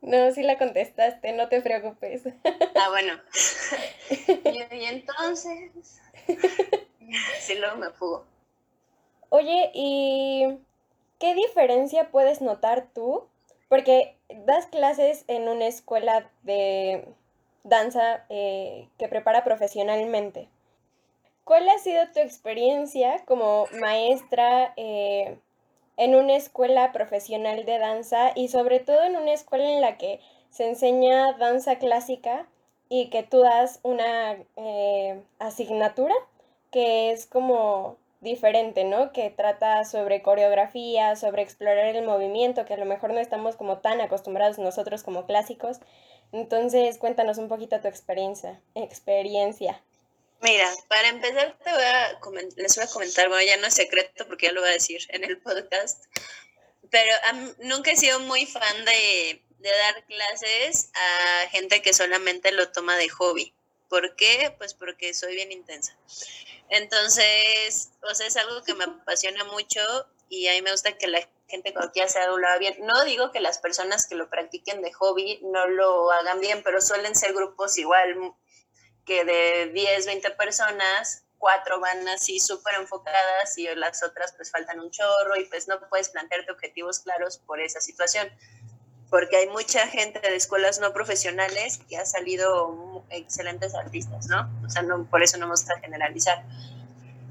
No, 0.00 0.32
sí 0.32 0.42
la 0.42 0.58
contestaste, 0.58 1.32
no 1.32 1.48
te 1.48 1.60
preocupes. 1.60 2.22
Ah, 2.74 2.88
bueno. 2.88 3.20
y, 4.10 4.74
y 4.74 4.84
entonces, 4.86 5.70
sí, 7.40 7.54
luego 7.54 7.76
me 7.76 7.90
fugo. 7.90 8.26
Oye, 9.28 9.70
y 9.74 10.58
¿Qué 11.22 11.36
diferencia 11.36 12.10
puedes 12.10 12.40
notar 12.40 12.88
tú? 12.92 13.28
Porque 13.68 14.16
das 14.44 14.66
clases 14.66 15.24
en 15.28 15.46
una 15.46 15.68
escuela 15.68 16.28
de 16.42 17.06
danza 17.62 18.24
eh, 18.28 18.88
que 18.98 19.06
prepara 19.06 19.44
profesionalmente. 19.44 20.48
¿Cuál 21.44 21.68
ha 21.68 21.78
sido 21.78 22.02
tu 22.12 22.18
experiencia 22.18 23.24
como 23.24 23.66
maestra 23.80 24.74
eh, 24.76 25.38
en 25.96 26.16
una 26.16 26.34
escuela 26.34 26.90
profesional 26.90 27.64
de 27.66 27.78
danza 27.78 28.32
y 28.34 28.48
sobre 28.48 28.80
todo 28.80 29.04
en 29.04 29.14
una 29.14 29.32
escuela 29.32 29.70
en 29.70 29.80
la 29.80 29.98
que 29.98 30.18
se 30.50 30.68
enseña 30.68 31.34
danza 31.34 31.78
clásica 31.78 32.48
y 32.88 33.10
que 33.10 33.22
tú 33.22 33.42
das 33.42 33.78
una 33.84 34.38
eh, 34.56 35.22
asignatura 35.38 36.16
que 36.72 37.12
es 37.12 37.26
como 37.26 37.96
diferente, 38.22 38.84
¿no? 38.84 39.12
Que 39.12 39.30
trata 39.30 39.84
sobre 39.84 40.22
coreografía, 40.22 41.16
sobre 41.16 41.42
explorar 41.42 41.84
el 41.94 42.04
movimiento, 42.04 42.64
que 42.64 42.74
a 42.74 42.78
lo 42.78 42.86
mejor 42.86 43.12
no 43.12 43.20
estamos 43.20 43.56
como 43.56 43.78
tan 43.78 44.00
acostumbrados 44.00 44.58
nosotros 44.58 45.02
como 45.02 45.26
clásicos. 45.26 45.78
Entonces, 46.32 46.96
cuéntanos 46.98 47.36
un 47.38 47.48
poquito 47.48 47.80
tu 47.80 47.88
experiencia. 47.88 48.60
experiencia. 48.74 49.82
Mira, 50.40 50.68
para 50.88 51.08
empezar 51.08 51.56
te 51.62 51.70
voy 51.70 51.82
a 51.82 52.18
les 52.56 52.74
voy 52.74 52.84
a 52.84 52.88
comentar, 52.88 53.28
bueno, 53.28 53.44
ya 53.44 53.56
no 53.58 53.68
es 53.68 53.74
secreto 53.74 54.26
porque 54.26 54.46
ya 54.46 54.52
lo 54.52 54.60
voy 54.60 54.70
a 54.70 54.72
decir 54.72 55.00
en 55.10 55.22
el 55.22 55.38
podcast, 55.38 56.04
pero 56.90 57.14
nunca 57.58 57.92
he 57.92 57.96
sido 57.96 58.18
muy 58.20 58.46
fan 58.46 58.84
de, 58.84 59.40
de 59.58 59.70
dar 59.70 60.04
clases 60.04 60.90
a 60.94 61.48
gente 61.48 61.80
que 61.80 61.92
solamente 61.92 62.50
lo 62.50 62.72
toma 62.72 62.96
de 62.96 63.08
hobby. 63.08 63.54
¿Por 63.92 64.16
qué? 64.16 64.54
Pues 64.56 64.72
porque 64.72 65.12
soy 65.12 65.34
bien 65.34 65.52
intensa. 65.52 65.94
Entonces, 66.70 67.90
o 68.10 68.14
sea, 68.14 68.26
es 68.26 68.38
algo 68.38 68.62
que 68.62 68.72
me 68.74 68.84
apasiona 68.84 69.44
mucho 69.44 69.80
y 70.30 70.48
a 70.48 70.52
mí 70.52 70.62
me 70.62 70.70
gusta 70.70 70.96
que 70.96 71.08
la 71.08 71.28
gente 71.46 71.74
cuando 71.74 71.92
quiera 71.92 72.06
hacer 72.06 72.22
algo 72.22 72.38
bien. 72.58 72.74
No 72.86 73.04
digo 73.04 73.32
que 73.32 73.40
las 73.40 73.58
personas 73.58 74.06
que 74.06 74.14
lo 74.14 74.30
practiquen 74.30 74.80
de 74.80 74.94
hobby 74.94 75.40
no 75.42 75.66
lo 75.66 76.10
hagan 76.10 76.40
bien, 76.40 76.62
pero 76.62 76.80
suelen 76.80 77.14
ser 77.14 77.34
grupos 77.34 77.76
igual 77.76 78.32
que 79.04 79.26
de 79.26 79.70
10, 79.74 80.06
20 80.06 80.30
personas, 80.30 81.26
cuatro 81.36 81.78
van 81.78 82.08
así 82.08 82.40
súper 82.40 82.76
enfocadas 82.76 83.58
y 83.58 83.66
las 83.74 84.02
otras 84.02 84.32
pues 84.32 84.50
faltan 84.50 84.80
un 84.80 84.90
chorro 84.90 85.36
y 85.36 85.44
pues 85.44 85.68
no 85.68 85.78
puedes 85.90 86.08
plantearte 86.08 86.50
objetivos 86.50 87.00
claros 87.00 87.36
por 87.36 87.60
esa 87.60 87.82
situación 87.82 88.32
porque 89.12 89.36
hay 89.36 89.46
mucha 89.48 89.86
gente 89.88 90.20
de 90.20 90.34
escuelas 90.34 90.80
no 90.80 90.94
profesionales 90.94 91.80
que 91.86 91.98
ha 91.98 92.06
salido 92.06 93.04
excelentes 93.10 93.74
artistas, 93.74 94.26
¿no? 94.28 94.50
O 94.64 94.70
sea, 94.70 94.80
no, 94.80 95.04
por 95.04 95.22
eso 95.22 95.36
no 95.36 95.44
vamos 95.44 95.68
a 95.68 95.78
generalizar. 95.80 96.42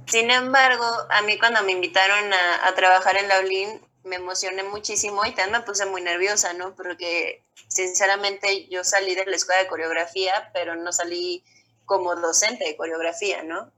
Sin 0.05 0.29
embargo, 0.29 0.85
a 1.09 1.23
mí 1.23 1.39
cuando 1.39 1.63
me 1.63 1.71
invitaron 1.71 2.31
a, 2.31 2.67
a 2.67 2.75
trabajar 2.75 3.17
en 3.17 3.27
la 3.27 3.39
ULIN, 3.39 3.81
me 4.03 4.17
emocioné 4.17 4.61
muchísimo 4.61 5.25
y 5.25 5.31
también 5.31 5.53
me 5.53 5.65
puse 5.65 5.87
muy 5.87 6.03
nerviosa, 6.03 6.53
¿no? 6.53 6.75
Porque 6.75 7.41
sinceramente 7.67 8.67
yo 8.67 8.83
salí 8.83 9.15
de 9.15 9.25
la 9.25 9.35
escuela 9.35 9.63
de 9.63 9.67
coreografía, 9.67 10.51
pero 10.53 10.75
no 10.75 10.93
salí 10.93 11.43
como 11.85 12.15
docente 12.15 12.63
de 12.63 12.77
coreografía, 12.77 13.41
¿no? 13.41 13.71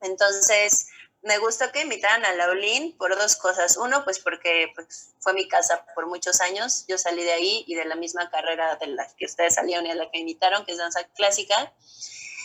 Entonces, 0.00 0.88
me 1.26 1.38
gustó 1.38 1.70
que 1.72 1.82
invitaran 1.82 2.24
a 2.24 2.32
Laulín 2.34 2.96
por 2.96 3.16
dos 3.18 3.36
cosas. 3.36 3.76
Uno, 3.76 4.04
pues 4.04 4.20
porque 4.20 4.72
pues, 4.74 5.10
fue 5.18 5.34
mi 5.34 5.48
casa 5.48 5.84
por 5.94 6.06
muchos 6.06 6.40
años. 6.40 6.84
Yo 6.88 6.98
salí 6.98 7.24
de 7.24 7.32
ahí 7.32 7.64
y 7.66 7.74
de 7.74 7.84
la 7.84 7.96
misma 7.96 8.30
carrera 8.30 8.76
de 8.76 8.86
la 8.86 9.06
que 9.16 9.26
ustedes 9.26 9.54
salieron 9.54 9.86
y 9.86 9.90
a 9.90 9.96
la 9.96 10.10
que 10.10 10.18
invitaron, 10.18 10.64
que 10.64 10.72
es 10.72 10.78
danza 10.78 11.04
clásica. 11.14 11.72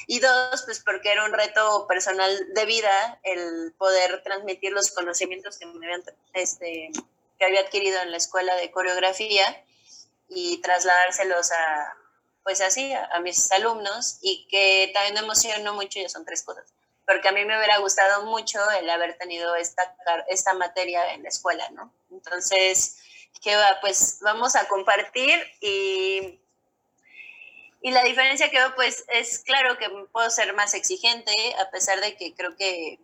Y 0.08 0.20
dos, 0.20 0.63
pues 0.63 0.80
porque 0.80 1.12
era 1.12 1.24
un 1.24 1.32
reto 1.32 1.86
personal 1.88 2.54
de 2.54 2.65
vida 2.65 3.20
el 3.24 3.74
poder 3.78 4.24
transmitir 4.24 4.72
los 4.72 4.91
conocimientos 4.91 5.58
que, 5.58 5.67
me 5.67 5.86
habían, 5.86 6.04
este, 6.34 6.89
que 7.38 7.46
había 7.46 7.62
adquirido 7.62 8.02
en 8.02 8.12
la 8.12 8.17
escuela 8.17 8.56
de 8.56 8.72
coreografía 8.72 9.63
y 10.28 10.58
trasladárselos 10.58 11.52
a, 11.52 11.96
pues 12.44 12.62
así, 12.62 12.91
a, 12.94 13.20
mis 13.20 13.52
alumnos 13.52 14.17
y 14.22 14.48
que 14.50 14.89
también 14.94 15.13
me 15.13 15.20
emocionó 15.22 15.74
mucho, 15.74 16.00
ya 16.00 16.10
son 16.10 16.26
tres 16.26 16.41
cosas, 16.44 16.65
porque 17.05 17.27
a 17.27 17.31
mí 17.31 17.43
me 17.45 17.57
hubiera 17.57 17.79
gustado 17.79 18.23
mucho 18.25 18.59
el 18.79 18.89
haber 18.89 19.17
tenido 19.17 19.55
esta, 19.55 19.95
esta 20.29 20.53
materia 20.53 21.13
en 21.13 21.23
la 21.23 21.29
escuela, 21.29 21.67
¿no? 21.71 21.93
Entonces, 22.11 22.97
que 23.41 23.55
va, 23.55 23.79
pues 23.81 24.19
vamos 24.21 24.55
a 24.55 24.67
compartir 24.67 25.41
y, 25.59 26.39
y 27.81 27.91
la 27.91 28.03
diferencia 28.03 28.49
que 28.49 28.57
veo, 28.57 28.75
pues 28.75 29.03
es 29.09 29.39
claro 29.39 29.77
que 29.77 29.89
puedo 30.11 30.29
ser 30.29 30.53
más 30.53 30.73
exigente, 30.73 31.33
a 31.59 31.69
pesar 31.71 31.99
de 31.99 32.15
que 32.15 32.33
creo 32.35 32.55
que 32.55 32.99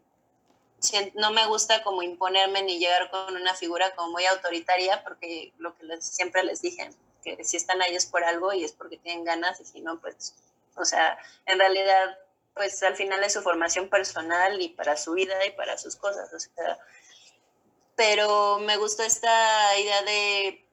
no 1.15 1.31
me 1.31 1.47
gusta 1.47 1.83
como 1.83 2.03
imponerme 2.03 2.62
ni 2.62 2.77
llegar 2.77 3.10
con 3.10 3.36
una 3.36 3.55
figura 3.55 3.95
como 3.95 4.12
muy 4.12 4.25
autoritaria, 4.25 5.03
porque 5.03 5.53
lo 5.57 5.75
que 5.75 5.86
les, 5.86 6.05
siempre 6.05 6.43
les 6.43 6.62
dije, 6.62 6.89
que 7.23 7.43
si 7.43 7.57
están 7.57 7.81
ahí 7.81 7.95
es 7.95 8.05
por 8.05 8.23
algo 8.23 8.53
y 8.53 8.63
es 8.63 8.73
porque 8.73 8.97
tienen 8.97 9.23
ganas 9.23 9.60
y 9.60 9.65
si 9.65 9.81
no, 9.81 9.99
pues, 9.99 10.36
o 10.75 10.86
sea, 10.86 11.17
en 11.47 11.57
realidad, 11.57 12.17
pues 12.58 12.84
al 12.84 12.96
final 12.96 13.24
es 13.24 13.34
su 13.34 13.41
formación 13.41 13.89
personal 13.89 14.62
y 14.62 14.70
para 14.70 14.98
su 14.98 15.13
vida 15.13 15.46
y 15.46 15.52
para 15.52 15.78
sus 15.78 15.96
cosas, 15.96 16.34
o 16.34 16.39
sea, 16.39 16.78
pero 17.96 18.60
me 18.60 18.78
gustó 18.78 19.04
esta 19.04 19.78
idea 19.80 20.02
de 20.04 20.67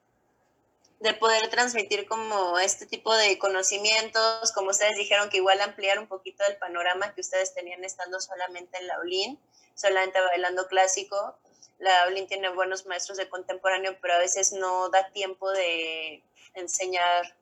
de 1.04 1.12
poder 1.12 1.50
transmitir 1.50 2.06
como 2.06 2.58
este 2.58 2.86
tipo 2.86 3.14
de 3.14 3.38
conocimientos, 3.38 4.52
como 4.52 4.70
ustedes 4.70 4.96
dijeron, 4.96 5.28
que 5.28 5.36
igual 5.36 5.60
ampliar 5.60 5.98
un 5.98 6.06
poquito 6.06 6.42
el 6.48 6.56
panorama 6.56 7.14
que 7.14 7.20
ustedes 7.20 7.52
tenían 7.52 7.84
estando 7.84 8.18
solamente 8.22 8.78
en 8.78 8.86
la 8.86 8.98
ULIN, 9.00 9.38
solamente 9.74 10.18
bailando 10.18 10.66
clásico. 10.66 11.36
La 11.78 12.06
ULIN 12.08 12.26
tiene 12.26 12.48
buenos 12.48 12.86
maestros 12.86 13.18
de 13.18 13.28
contemporáneo, 13.28 13.98
pero 14.00 14.14
a 14.14 14.18
veces 14.18 14.52
no 14.52 14.88
da 14.88 15.10
tiempo 15.10 15.50
de 15.50 16.22
enseñar 16.54 17.36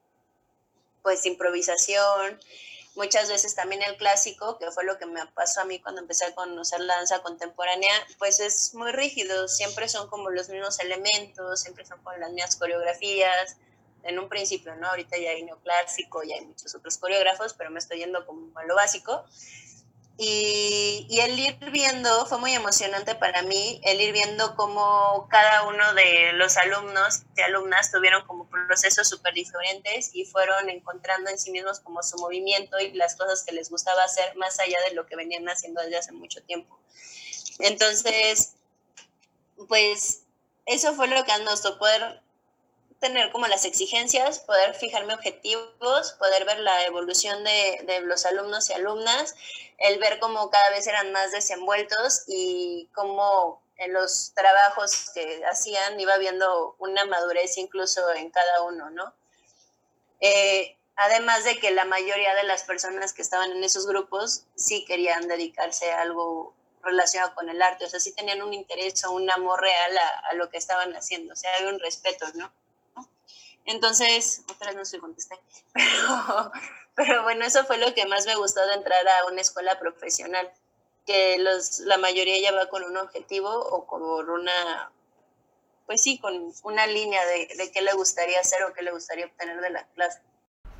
pues 1.04 1.24
improvisación, 1.24 2.40
muchas 2.94 3.28
veces 3.28 3.54
también 3.54 3.82
el 3.82 3.96
clásico, 3.96 4.58
que 4.58 4.70
fue 4.70 4.84
lo 4.84 4.98
que 4.98 5.06
me 5.06 5.24
pasó 5.26 5.62
a 5.62 5.64
mí 5.64 5.80
cuando 5.80 6.00
empecé 6.00 6.26
a 6.26 6.34
conocer 6.34 6.80
la 6.80 6.96
danza 6.96 7.22
contemporánea, 7.22 7.92
pues 8.18 8.40
es 8.40 8.74
muy 8.74 8.92
rígido, 8.92 9.48
siempre 9.48 9.88
son 9.88 10.08
como 10.08 10.30
los 10.30 10.48
mismos 10.48 10.78
elementos, 10.80 11.60
siempre 11.60 11.84
son 11.86 12.02
con 12.02 12.18
las 12.20 12.30
mismas 12.32 12.56
coreografías, 12.56 13.56
en 14.04 14.18
un 14.18 14.28
principio, 14.28 14.74
¿no? 14.76 14.88
Ahorita 14.88 15.16
ya 15.16 15.30
hay 15.30 15.42
neoclásico, 15.42 16.22
ya 16.22 16.36
hay 16.36 16.44
muchos 16.44 16.74
otros 16.74 16.98
coreógrafos, 16.98 17.54
pero 17.54 17.70
me 17.70 17.78
estoy 17.78 17.98
yendo 17.98 18.26
como 18.26 18.58
a 18.58 18.64
lo 18.64 18.74
básico. 18.74 19.24
Y, 20.24 21.18
el 21.18 21.36
ir 21.36 21.58
viendo, 21.72 22.26
fue 22.26 22.38
muy 22.38 22.52
emocionante 22.52 23.16
para 23.16 23.42
mí, 23.42 23.80
el 23.82 24.00
ir 24.00 24.12
viendo 24.12 24.54
cómo 24.54 25.26
cada 25.28 25.64
uno 25.64 25.94
de 25.94 26.32
los 26.34 26.56
alumnos 26.58 27.22
y 27.36 27.40
alumnas 27.40 27.90
tuvieron 27.90 28.24
como 28.24 28.48
procesos 28.48 29.08
súper 29.08 29.34
diferentes 29.34 30.14
y 30.14 30.24
fueron 30.24 30.70
encontrando 30.70 31.28
en 31.28 31.40
sí 31.40 31.50
mismos 31.50 31.80
como 31.80 32.04
su 32.04 32.18
movimiento 32.18 32.78
y 32.78 32.92
las 32.92 33.16
cosas 33.16 33.42
que 33.42 33.52
les 33.52 33.68
gustaba 33.68 34.04
hacer 34.04 34.36
más 34.36 34.60
allá 34.60 34.78
de 34.88 34.94
lo 34.94 35.06
que 35.06 35.16
venían 35.16 35.48
haciendo 35.48 35.82
desde 35.82 35.98
hace 35.98 36.12
mucho 36.12 36.40
tiempo. 36.44 36.78
Entonces, 37.58 38.54
pues 39.66 40.22
eso 40.66 40.94
fue 40.94 41.08
lo 41.08 41.24
que 41.24 41.36
nos 41.42 41.62
tocó 41.62 41.86
tener 43.02 43.30
como 43.32 43.48
las 43.48 43.66
exigencias, 43.66 44.38
poder 44.38 44.74
fijarme 44.74 45.12
objetivos, 45.12 46.12
poder 46.12 46.46
ver 46.46 46.60
la 46.60 46.86
evolución 46.86 47.44
de, 47.44 47.82
de, 47.84 48.00
los 48.00 48.24
alumnos 48.24 48.70
y 48.70 48.72
alumnas, 48.72 49.34
el 49.76 49.98
ver 49.98 50.18
cómo 50.20 50.50
cada 50.50 50.70
vez 50.70 50.86
eran 50.86 51.12
más 51.12 51.32
desenvueltos 51.32 52.24
y 52.28 52.88
cómo 52.94 53.60
en 53.76 53.92
los 53.92 54.32
trabajos 54.34 55.10
que 55.12 55.44
hacían 55.44 55.98
iba 55.98 56.16
viendo 56.16 56.76
una 56.78 57.04
madurez 57.04 57.58
incluso 57.58 58.08
en 58.14 58.30
cada 58.30 58.62
uno, 58.62 58.90
¿no? 58.90 59.12
Eh, 60.20 60.78
además 60.94 61.42
de 61.42 61.58
que 61.58 61.72
la 61.72 61.84
mayoría 61.84 62.34
de 62.36 62.44
las 62.44 62.62
personas 62.62 63.12
que 63.12 63.22
estaban 63.22 63.50
en 63.50 63.64
esos 63.64 63.86
grupos 63.86 64.44
sí 64.54 64.84
querían 64.84 65.26
dedicarse 65.26 65.90
a 65.90 66.02
algo 66.02 66.54
relacionado 66.84 67.34
con 67.34 67.48
el 67.48 67.60
arte, 67.60 67.84
o 67.84 67.88
sea, 67.88 67.98
sí 67.98 68.14
tenían 68.14 68.42
un 68.42 68.54
interés 68.54 69.04
o 69.04 69.10
un 69.10 69.28
amor 69.30 69.60
real 69.60 69.98
a, 69.98 70.28
a 70.30 70.34
lo 70.34 70.48
que 70.50 70.58
estaban 70.58 70.94
haciendo, 70.94 71.32
o 71.32 71.36
sea, 71.36 71.50
hay 71.58 71.66
un 71.66 71.80
respeto, 71.80 72.26
¿no? 72.34 72.52
Entonces, 73.64 74.42
otra 74.50 74.72
no 74.72 74.84
se 74.84 74.98
contesté, 74.98 75.38
pero, 75.72 76.52
pero 76.94 77.22
bueno, 77.22 77.44
eso 77.44 77.64
fue 77.64 77.78
lo 77.78 77.94
que 77.94 78.06
más 78.06 78.26
me 78.26 78.36
gustó 78.36 78.66
de 78.66 78.74
entrar 78.74 79.06
a 79.06 79.26
una 79.26 79.40
escuela 79.40 79.78
profesional, 79.78 80.50
que 81.06 81.38
los, 81.38 81.80
la 81.80 81.96
mayoría 81.98 82.40
ya 82.40 82.52
va 82.52 82.66
con 82.68 82.84
un 82.84 82.96
objetivo 82.96 83.50
o 83.50 83.86
con 83.86 84.02
una, 84.02 84.90
pues 85.86 86.02
sí, 86.02 86.18
con 86.18 86.52
una 86.64 86.86
línea 86.86 87.24
de, 87.26 87.48
de 87.56 87.70
qué 87.70 87.82
le 87.82 87.92
gustaría 87.92 88.40
hacer 88.40 88.62
o 88.64 88.72
qué 88.72 88.82
le 88.82 88.92
gustaría 88.92 89.26
obtener 89.26 89.60
de 89.60 89.70
la 89.70 89.86
clase. 89.94 90.20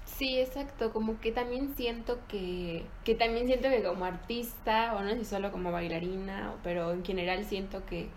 Sí, 0.05 0.39
exacto, 0.41 0.93
como 0.93 1.21
que 1.21 1.33
también 1.33 1.75
siento 1.77 2.19
que, 2.29 2.85
que 3.05 3.15
también 3.15 3.47
siento 3.47 3.69
que 3.69 3.83
como 3.83 4.05
artista, 4.05 4.95
o 4.95 5.01
no 5.01 5.11
sé 5.11 5.25
solo 5.25 5.51
como 5.51 5.73
bailarina, 5.73 6.55
pero 6.63 6.93
en 6.93 7.05
general 7.05 7.45
siento 7.45 7.85
que 7.87 8.09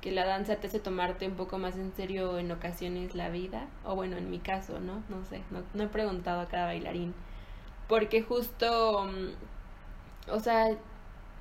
que 0.00 0.10
la 0.12 0.24
danza 0.26 0.56
te 0.56 0.66
hace 0.66 0.80
tomarte 0.80 1.26
un 1.26 1.34
poco 1.34 1.58
más 1.58 1.76
en 1.76 1.92
serio 1.94 2.38
en 2.38 2.50
ocasiones 2.52 3.14
la 3.14 3.28
vida, 3.28 3.68
o 3.84 3.94
bueno, 3.94 4.16
en 4.16 4.30
mi 4.30 4.38
caso, 4.38 4.80
¿no? 4.80 5.02
No 5.08 5.24
sé, 5.24 5.42
no, 5.50 5.62
no 5.74 5.84
he 5.84 5.88
preguntado 5.88 6.40
a 6.40 6.48
cada 6.48 6.66
bailarín, 6.66 7.14
porque 7.88 8.22
justo, 8.22 9.04
mm, 9.04 10.32
o 10.32 10.40
sea, 10.40 10.76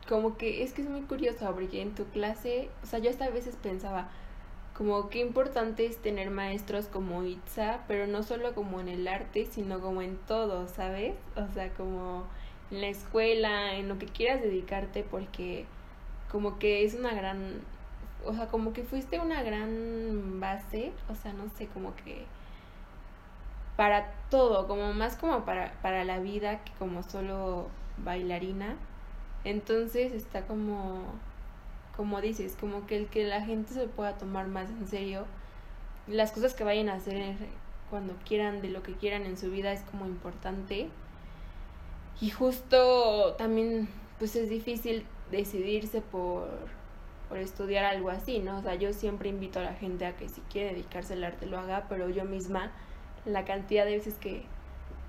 como 0.08 0.38
que 0.38 0.64
es 0.64 0.74
que 0.74 0.82
es 0.82 0.90
muy 0.90 1.02
curioso, 1.02 1.52
porque 1.54 1.82
en 1.82 1.96
tu 1.96 2.06
clase, 2.06 2.70
o 2.84 2.86
sea, 2.86 3.00
yo 3.00 3.10
hasta 3.10 3.26
a 3.26 3.30
veces 3.30 3.56
pensaba, 3.62 4.10
como 4.76 5.10
qué 5.10 5.20
importante 5.20 5.86
es 5.86 5.98
tener 6.02 6.30
maestros 6.32 6.88
como 6.88 7.24
Itza, 7.24 7.82
pero 7.88 8.08
no 8.08 8.24
solo 8.24 8.54
como 8.56 8.80
en 8.80 8.88
el 8.88 9.08
arte, 9.08 9.46
sino 9.46 9.82
como 9.82 10.02
en 10.02 10.18
todo, 10.18 10.68
¿sabes? 10.68 11.16
O 11.36 11.54
sea, 11.54 11.74
como 11.74 12.26
en 12.72 12.82
la 12.82 12.88
escuela, 12.88 13.76
en 13.76 13.90
lo 13.90 14.00
que 14.00 14.06
quieras 14.06 14.42
dedicarte, 14.42 15.04
porque 15.04 15.66
como 16.32 16.60
que 16.60 16.86
es 16.86 16.94
una 16.96 17.14
gran 17.14 17.62
o 18.26 18.34
sea, 18.34 18.48
como 18.48 18.74
que 18.74 18.84
fuiste 18.84 19.20
una 19.20 19.44
gran 19.44 20.40
base, 20.40 20.92
o 21.10 21.16
sea, 21.16 21.34
no 21.34 21.50
sé, 21.50 21.68
como 21.68 21.96
que 21.96 22.26
para 23.76 24.12
todo, 24.30 24.68
como 24.68 24.94
más 24.94 25.16
como 25.16 25.46
para, 25.46 25.74
para 25.82 26.04
la 26.04 26.20
vida 26.20 26.64
que 26.64 26.72
como 26.74 27.04
solo 27.04 27.68
bailarina. 28.04 28.76
Entonces 29.46 30.12
está 30.12 30.46
como, 30.46 31.04
como 31.96 32.20
dices, 32.22 32.58
como 32.60 32.86
que 32.88 32.98
el 32.98 33.08
que 33.08 33.26
la 33.26 33.42
gente 33.42 33.74
se 33.74 33.88
pueda 33.88 34.18
tomar 34.18 34.48
más 34.48 34.70
en 34.70 34.88
serio 34.88 35.26
las 36.10 36.32
cosas 36.32 36.54
que 36.54 36.64
vayan 36.64 36.90
a 36.90 36.96
hacer 36.96 37.36
cuando 37.90 38.16
quieran, 38.28 38.62
de 38.62 38.70
lo 38.70 38.84
que 38.84 38.94
quieran 38.94 39.24
en 39.26 39.38
su 39.38 39.50
vida 39.52 39.72
es 39.72 39.82
como 39.82 40.06
importante. 40.06 40.90
Y 42.22 42.32
justo 42.32 43.36
también 43.38 43.88
pues 44.18 44.36
es 44.36 44.50
difícil 44.50 45.06
decidirse 45.32 46.02
por 46.02 46.50
por 47.30 47.38
estudiar 47.38 47.86
algo 47.86 48.10
así, 48.10 48.40
¿no? 48.40 48.58
O 48.58 48.62
sea, 48.64 48.76
yo 48.76 48.92
siempre 48.92 49.30
invito 49.30 49.60
a 49.60 49.64
la 49.64 49.74
gente 49.74 50.06
a 50.06 50.18
que 50.18 50.28
si 50.28 50.42
quiere 50.42 50.72
dedicarse 50.72 51.14
al 51.14 51.24
arte 51.24 51.46
lo 51.46 51.60
haga, 51.60 51.86
pero 51.88 52.10
yo 52.10 52.26
misma, 52.26 52.72
la 53.26 53.46
cantidad 53.46 53.86
de 53.86 53.98
veces 53.98 54.16
que, 54.16 54.44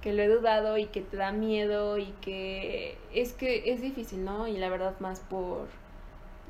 que 0.03 0.13
lo 0.13 0.23
he 0.23 0.29
dudado 0.29 0.77
y 0.77 0.87
que 0.87 1.01
te 1.01 1.17
da 1.17 1.33
miedo 1.33 1.97
y 1.99 2.13
que 2.21 2.99
es 3.15 3.33
que 3.33 3.73
es 3.73 3.81
difícil, 3.81 4.25
¿no? 4.25 4.47
Y 4.47 4.59
la 4.59 4.69
verdad 4.69 5.01
más 5.01 5.21
por 5.21 5.69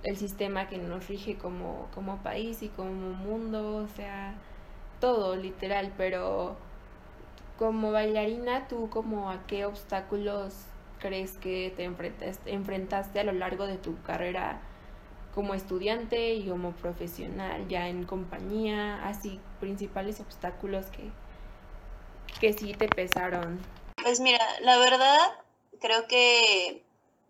el 0.03 0.17
sistema 0.17 0.69
que 0.69 0.79
nos 0.79 1.09
rige 1.09 1.37
como, 1.37 1.89
como 1.95 2.19
país 2.19 2.63
y 2.63 2.69
como 2.69 3.13
mundo, 3.13 3.77
o 3.77 3.89
sea, 3.89 4.35
todo 5.01 5.37
literal, 5.37 5.93
pero 5.97 6.57
como 7.59 7.93
bailarina, 7.93 8.67
¿tú 8.69 8.89
como 8.91 9.31
a 9.31 9.47
qué 9.47 9.67
obstáculos 9.67 10.67
crees 10.99 11.39
que 11.39 11.73
te 11.77 11.85
enfrentaste, 11.85 12.53
enfrentaste 12.53 13.21
a 13.21 13.25
lo 13.25 13.33
largo 13.33 13.67
de 13.67 13.77
tu 13.77 14.01
carrera 14.03 14.61
como 15.35 15.55
estudiante 15.55 16.35
y 16.35 16.49
como 16.49 16.73
profesional, 16.73 17.69
ya 17.69 17.89
en 17.89 18.05
compañía, 18.05 19.07
así 19.07 19.41
principales 19.61 20.21
obstáculos 20.21 20.87
que, 20.87 21.11
que 22.41 22.53
sí 22.53 22.75
te 22.75 22.89
pesaron? 22.89 23.61
Pues 24.03 24.21
mira, 24.21 24.45
la 24.61 24.79
verdad 24.79 25.19
creo 25.81 26.07
que 26.07 26.85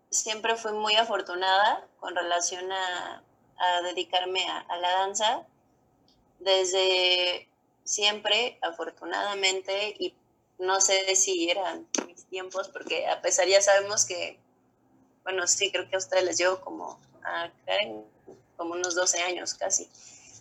siempre 0.09 0.55
fui 0.55 0.73
muy 0.73 0.95
afortunada 0.95 1.87
con 1.99 2.15
relación 2.15 2.71
a, 2.71 3.23
a 3.57 3.81
dedicarme 3.83 4.45
a, 4.47 4.59
a, 4.59 4.77
la 4.77 4.91
danza. 4.91 5.47
Desde 6.39 7.47
siempre, 7.83 8.57
afortunadamente, 8.61 9.95
y 9.99 10.15
no 10.57 10.81
sé 10.81 11.15
si 11.15 11.49
eran 11.49 11.87
mis 12.07 12.25
tiempos, 12.25 12.69
porque 12.69 13.07
a 13.07 13.21
pesar 13.21 13.47
ya 13.47 13.61
sabemos 13.61 14.05
que, 14.05 14.39
bueno, 15.23 15.45
sí, 15.45 15.71
creo 15.71 15.87
que 15.87 15.95
a 15.95 15.99
ustedes 15.99 16.23
les 16.23 16.37
llevo 16.37 16.61
como 16.61 16.99
como 18.57 18.73
unos 18.73 18.95
12 18.95 19.21
años 19.21 19.53
casi. 19.55 19.89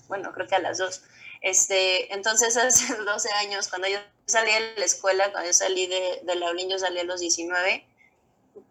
Bueno, 0.08 0.32
creo 0.32 0.46
que 0.46 0.56
a 0.56 0.60
las 0.60 0.78
dos. 0.78 1.02
Este, 1.40 2.12
entonces, 2.12 2.56
hace 2.56 2.94
12 2.94 3.32
años, 3.32 3.68
cuando 3.68 3.88
yo 3.88 3.98
salí 4.26 4.52
de 4.52 4.74
la 4.76 4.84
escuela, 4.84 5.30
cuando 5.30 5.48
yo 5.48 5.54
salí 5.54 5.86
de, 5.86 6.20
de 6.22 6.34
la 6.34 6.52
yo 6.68 6.78
salí 6.78 6.98
a 6.98 7.04
los 7.04 7.20
19, 7.20 7.86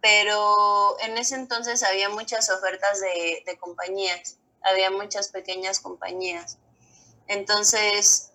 pero 0.01 0.97
en 1.01 1.17
ese 1.17 1.35
entonces 1.35 1.83
había 1.83 2.09
muchas 2.09 2.49
ofertas 2.49 3.01
de, 3.01 3.43
de 3.45 3.57
compañías, 3.57 4.37
había 4.61 4.91
muchas 4.91 5.29
pequeñas 5.29 5.79
compañías. 5.79 6.57
Entonces, 7.27 8.31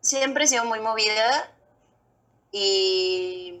siempre 0.00 0.44
he 0.44 0.48
sido 0.48 0.64
muy 0.64 0.80
movida 0.80 1.52
y 2.52 3.60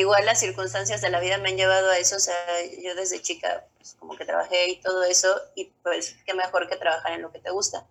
igual 0.00 0.26
las 0.26 0.40
circunstancias 0.40 1.00
de 1.00 1.10
la 1.10 1.20
vida 1.20 1.38
me 1.38 1.50
han 1.50 1.56
llevado 1.56 1.90
a 1.90 1.98
eso, 1.98 2.16
o 2.16 2.20
sea, 2.20 2.34
yo 2.82 2.94
desde 2.94 3.22
chica 3.22 3.64
pues, 3.76 3.96
como 3.98 4.16
que 4.16 4.24
trabajé 4.24 4.68
y 4.68 4.80
todo 4.80 5.04
eso 5.04 5.40
y 5.54 5.66
pues 5.82 6.16
qué 6.26 6.34
mejor 6.34 6.68
que 6.68 6.76
trabajar 6.76 7.12
en 7.12 7.22
lo 7.22 7.30
que 7.30 7.38
te 7.38 7.50
gusta. 7.50 7.86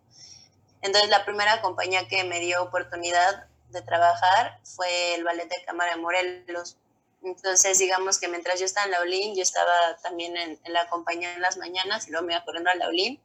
Entonces 0.81 1.09
la 1.09 1.23
primera 1.23 1.61
compañía 1.61 2.07
que 2.07 2.23
me 2.25 2.39
dio 2.39 2.61
oportunidad 2.61 3.47
de 3.69 3.81
trabajar 3.81 4.59
fue 4.63 5.15
el 5.15 5.23
Ballet 5.23 5.47
de 5.47 5.63
Cámara 5.65 5.95
de 5.95 6.01
Morelos. 6.01 6.77
Entonces, 7.23 7.79
digamos 7.79 8.19
que 8.19 8.27
mientras 8.27 8.59
yo 8.59 8.65
estaba 8.65 8.85
en 8.85 8.91
la 8.91 8.99
Olin, 8.99 9.33
yo 9.33 9.41
estaba 9.41 9.97
también 10.03 10.35
en, 10.35 10.59
la 10.65 10.87
compañía 10.89 11.33
en 11.33 11.41
las 11.41 11.57
mañanas 11.57 12.07
y 12.07 12.11
luego 12.11 12.27
me 12.27 12.33
iba 12.33 12.43
corriendo 12.43 12.69
a 12.69 12.75
la 12.75 12.89
Olin. 12.89 13.19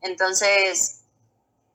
Entonces, 0.00 1.00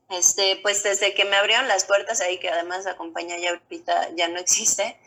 este, 0.09 0.59
pues 0.63 0.81
desde 0.83 1.13
que 1.13 1.25
me 1.25 1.35
abrieron 1.35 1.67
las 1.67 1.83
puertas 1.83 2.21
ahí, 2.21 2.39
que 2.39 2.49
además 2.49 2.85
la 2.85 2.95
compañía 2.95 3.37
ya 3.37 3.49
ahorita 3.49 4.11
ya 4.15 4.29
no 4.29 4.39
existe, 4.39 4.97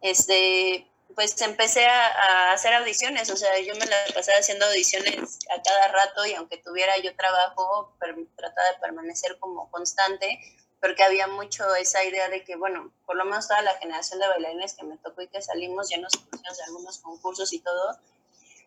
este, 0.00 0.86
pues 1.14 1.40
empecé 1.42 1.86
a, 1.86 2.52
hacer 2.52 2.74
audiciones, 2.74 3.30
o 3.30 3.36
sea, 3.36 3.58
yo 3.60 3.74
me 3.74 3.86
la 3.86 3.96
pasaba 4.14 4.38
haciendo 4.38 4.66
audiciones 4.66 5.38
a 5.56 5.62
cada 5.62 5.88
rato 5.88 6.26
y 6.26 6.34
aunque 6.34 6.58
tuviera 6.58 6.96
yo 6.98 7.14
trabajo, 7.16 7.94
trataba 8.36 8.68
de 8.72 8.78
permanecer 8.80 9.38
como 9.38 9.70
constante 9.70 10.40
porque 10.80 11.02
había 11.02 11.26
mucho 11.26 11.74
esa 11.74 12.02
idea 12.04 12.28
de 12.30 12.42
que, 12.42 12.56
bueno, 12.56 12.90
por 13.04 13.16
lo 13.16 13.24
menos 13.26 13.48
toda 13.48 13.60
la 13.62 13.76
generación 13.76 14.18
de 14.18 14.28
bailarines 14.28 14.74
que 14.74 14.84
me 14.84 14.96
tocó 14.96 15.20
y 15.20 15.28
que 15.28 15.42
salimos, 15.42 15.90
ya 15.90 15.98
nos 15.98 16.16
pusimos 16.16 16.60
algunos 16.66 16.98
concursos 16.98 17.52
y 17.52 17.60
todo, 17.60 17.98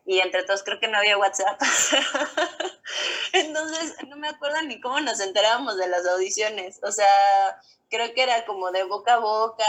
y 0.04 0.20
entre 0.20 0.42
todos 0.44 0.62
creo 0.62 0.80
que 0.80 0.88
no 0.88 0.98
había 0.98 1.18
WhatsApp. 1.18 1.60
Entonces, 3.32 3.96
no 4.08 4.16
me 4.16 4.28
acuerdo 4.28 4.62
ni 4.62 4.80
cómo 4.80 5.00
nos 5.00 5.20
enterábamos 5.20 5.76
de 5.76 5.88
las 5.88 6.06
audiciones, 6.06 6.80
o 6.82 6.92
sea, 6.92 7.06
creo 7.88 8.12
que 8.14 8.22
era 8.22 8.44
como 8.44 8.70
de 8.70 8.84
boca 8.84 9.14
a 9.14 9.18
boca, 9.18 9.64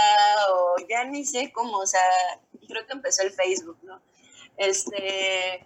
o 0.52 0.76
ya 0.90 1.06
ni 1.06 1.26
sé 1.26 1.52
cómo, 1.54 1.78
o 1.78 1.88
sea, 1.88 2.02
creo 2.68 2.86
que 2.86 2.94
empezó 2.94 3.22
el 3.24 3.32
Facebook, 3.32 3.78
¿no? 3.84 4.02
Este, 4.58 5.66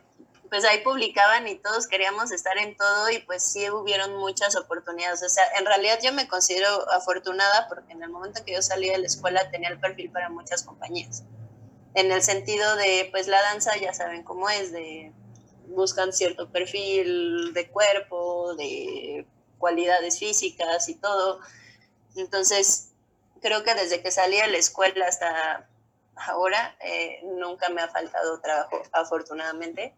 pues 0.50 0.66
ahí 0.66 0.80
publicaban 0.84 1.48
y 1.48 1.56
todos 1.56 1.88
queríamos 1.88 2.32
estar 2.32 2.58
en 2.58 2.76
todo 2.76 3.10
y 3.12 3.20
pues 3.20 3.44
sí 3.44 3.70
hubieron 3.70 4.16
muchas 4.18 4.56
oportunidades. 4.56 5.24
O 5.24 5.30
sea, 5.30 5.44
en 5.58 5.66
realidad 5.66 6.00
yo 6.04 6.12
me 6.14 6.28
considero 6.28 6.90
afortunada 6.92 7.68
porque 7.68 7.94
en 7.94 8.04
el 8.04 8.10
momento 8.10 8.44
que 8.44 8.54
yo 8.54 8.62
salí 8.62 8.90
de 8.90 8.98
la 8.98 9.08
escuela 9.08 9.50
tenía 9.52 9.70
el 9.70 9.80
perfil 9.80 10.12
para 10.12 10.30
muchas 10.30 10.64
compañías. 10.64 11.24
En 11.94 12.12
el 12.12 12.22
sentido 12.22 12.76
de, 12.76 13.10
pues 13.12 13.28
la 13.28 13.42
danza 13.42 13.76
ya 13.78 13.94
saben 13.94 14.24
cómo 14.24 14.50
es, 14.50 14.72
de 14.72 15.12
buscan 15.68 16.14
cierto 16.14 16.50
perfil 16.50 17.54
de 17.54 17.70
cuerpo, 17.70 18.56
de 18.56 19.26
cualidades 19.58 20.20
físicas 20.20 20.90
y 20.90 20.96
todo. 20.96 21.40
Entonces, 22.16 22.90
creo 23.42 23.64
que 23.64 23.76
desde 23.76 24.02
que 24.02 24.12
salí 24.12 24.38
de 24.38 24.48
la 24.48 24.58
escuela 24.58 25.06
hasta 25.08 25.68
ahora 26.16 26.76
eh, 26.82 27.22
nunca 27.24 27.70
me 27.70 27.82
ha 27.82 27.88
faltado 27.88 28.42
trabajo, 28.42 28.82
afortunadamente 28.92 29.94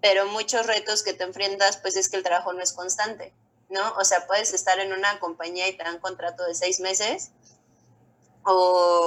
pero 0.00 0.26
muchos 0.26 0.66
retos 0.66 1.02
que 1.02 1.14
te 1.14 1.24
enfrentas, 1.24 1.78
pues 1.78 1.96
es 1.96 2.08
que 2.08 2.16
el 2.16 2.22
trabajo 2.22 2.52
no 2.52 2.62
es 2.62 2.72
constante, 2.72 3.32
¿no? 3.68 3.94
O 3.94 4.04
sea, 4.04 4.26
puedes 4.26 4.52
estar 4.52 4.78
en 4.78 4.92
una 4.92 5.18
compañía 5.18 5.68
y 5.68 5.76
te 5.76 5.84
dan 5.84 5.98
contrato 5.98 6.44
de 6.44 6.54
seis 6.54 6.80
meses, 6.80 7.32
o 8.44 9.05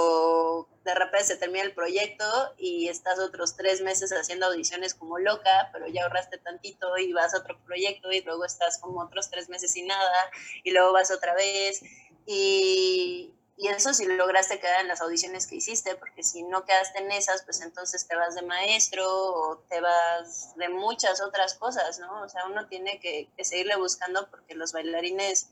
de 0.89 0.95
repente 0.95 1.27
se 1.27 1.37
termina 1.37 1.63
el 1.63 1.73
proyecto 1.73 2.25
y 2.57 2.89
estás 2.89 3.19
otros 3.19 3.55
tres 3.55 3.81
meses 3.81 4.11
haciendo 4.11 4.47
audiciones 4.47 4.95
como 4.95 5.19
loca, 5.19 5.69
pero 5.71 5.87
ya 5.87 6.03
ahorraste 6.03 6.37
tantito 6.39 6.97
y 6.97 7.13
vas 7.13 7.33
a 7.33 7.39
otro 7.39 7.59
proyecto 7.63 8.11
y 8.11 8.21
luego 8.21 8.43
estás 8.45 8.79
como 8.79 9.01
otros 9.01 9.29
tres 9.29 9.49
meses 9.49 9.71
sin 9.71 9.87
nada 9.87 10.31
y 10.63 10.71
luego 10.71 10.91
vas 10.93 11.11
otra 11.11 11.35
vez. 11.35 11.81
Y, 12.25 13.33
y 13.59 13.67
eso 13.67 13.93
si 13.93 14.05
lograste 14.05 14.59
quedar 14.59 14.81
en 14.81 14.87
las 14.87 15.01
audiciones 15.01 15.45
que 15.45 15.55
hiciste, 15.55 15.93
porque 15.95 16.23
si 16.23 16.43
no 16.43 16.63
quedaste 16.63 16.99
en 16.99 17.11
esas, 17.11 17.43
pues 17.43 17.61
entonces 17.61 18.07
te 18.07 18.15
vas 18.15 18.33
de 18.33 18.41
maestro 18.41 19.05
o 19.05 19.57
te 19.69 19.81
vas 19.81 20.55
de 20.55 20.69
muchas 20.69 21.21
otras 21.21 21.55
cosas, 21.55 21.99
¿no? 21.99 22.21
O 22.23 22.29
sea, 22.29 22.45
uno 22.45 22.67
tiene 22.67 22.99
que, 23.01 23.29
seguirle 23.43 23.75
buscando 23.75 24.29
porque 24.29 24.55
los 24.55 24.71
bailarines 24.71 25.49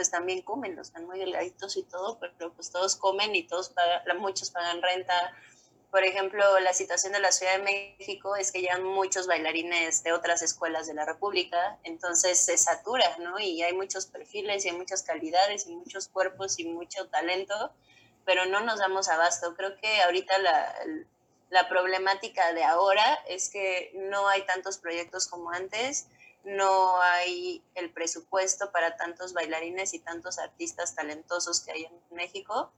pues 0.00 0.10
también 0.10 0.40
comen, 0.40 0.76
los 0.76 0.88
están 0.88 1.04
muy 1.04 1.18
delgaditos 1.18 1.76
y 1.76 1.82
todo, 1.82 2.18
pero 2.18 2.54
pues 2.54 2.70
todos 2.70 2.96
comen 2.96 3.36
y 3.36 3.42
todos 3.42 3.68
pagan, 3.68 4.16
muchos 4.16 4.50
pagan 4.50 4.80
renta, 4.80 5.36
por 5.90 6.04
ejemplo, 6.04 6.58
la 6.60 6.72
situación 6.72 7.12
de 7.12 7.20
la 7.20 7.30
Ciudad 7.32 7.58
de 7.58 7.62
México 7.98 8.34
es 8.34 8.50
que 8.50 8.62
llegan 8.62 8.82
muchos 8.82 9.26
bailarines 9.26 10.02
de 10.02 10.14
otras 10.14 10.40
escuelas 10.40 10.86
de 10.86 10.94
la 10.94 11.04
República, 11.04 11.78
entonces 11.82 12.38
se 12.38 12.56
satura, 12.56 13.18
¿no? 13.18 13.38
Y 13.38 13.62
hay 13.62 13.74
muchos 13.74 14.06
perfiles 14.06 14.64
y 14.64 14.70
hay 14.70 14.74
muchas 14.74 15.02
calidades 15.02 15.66
y 15.66 15.76
muchos 15.76 16.08
cuerpos 16.08 16.58
y 16.58 16.64
mucho 16.64 17.08
talento, 17.08 17.74
pero 18.24 18.46
no 18.46 18.60
nos 18.60 18.78
damos 18.78 19.10
abasto. 19.10 19.54
Creo 19.54 19.76
que 19.76 20.00
ahorita 20.00 20.38
la, 20.38 20.74
la 21.50 21.68
problemática 21.68 22.54
de 22.54 22.64
ahora 22.64 23.22
es 23.28 23.50
que 23.50 23.92
no 23.96 24.28
hay 24.28 24.46
tantos 24.46 24.78
proyectos 24.78 25.28
como 25.28 25.50
antes, 25.50 26.06
no 26.44 27.00
hay 27.02 27.62
el 27.74 27.92
presupuesto 27.92 28.70
para 28.72 28.96
tantos 28.96 29.32
bailarines 29.32 29.94
y 29.94 29.98
tantos 29.98 30.38
artistas 30.38 30.94
talentosos 30.94 31.60
que 31.60 31.72
hay 31.72 31.84
en 31.84 32.16
México 32.16 32.72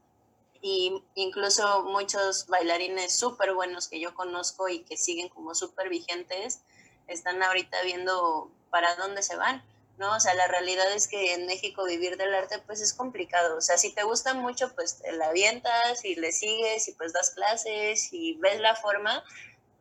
y 0.63 1.03
incluso 1.17 1.83
muchos 1.83 2.47
bailarines 2.47 3.15
súper 3.15 3.53
buenos 3.53 3.89
que 3.89 4.01
yo 4.01 4.15
conozco 4.15 4.69
y 4.69 4.85
que 4.85 4.97
siguen 4.97 5.29
como 5.29 5.55
súper 5.57 5.89
vigentes, 5.89 6.61
están 7.09 7.43
ahorita 7.43 7.83
viendo 7.83 8.49
para 8.71 8.95
dónde 8.95 9.25
se 9.25 9.37
van, 9.37 9.63
¿no? 9.99 10.15
O 10.17 10.21
sea, 10.21 10.35
la 10.35 10.47
realidad 10.47 10.91
es 10.93 11.09
que 11.09 11.35
en 11.35 11.47
México 11.47 11.85
vivir 11.85 12.17
del 12.17 12.33
arte 12.33 12.61
pues 12.61 12.81
es 12.81 12.95
complicado, 12.95 13.57
o 13.57 13.61
sea, 13.61 13.77
si 13.77 13.93
te 13.93 14.05
gusta 14.05 14.35
mucho 14.35 14.73
pues 14.75 14.99
te 14.99 15.13
la 15.13 15.27
avientas 15.27 16.05
y 16.05 16.15
le 16.15 16.31
sigues 16.31 16.87
y 16.89 16.93
pues 16.93 17.13
das 17.13 17.31
clases 17.31 18.13
y 18.13 18.35
ves 18.35 18.61
la 18.61 18.77
forma, 18.77 19.25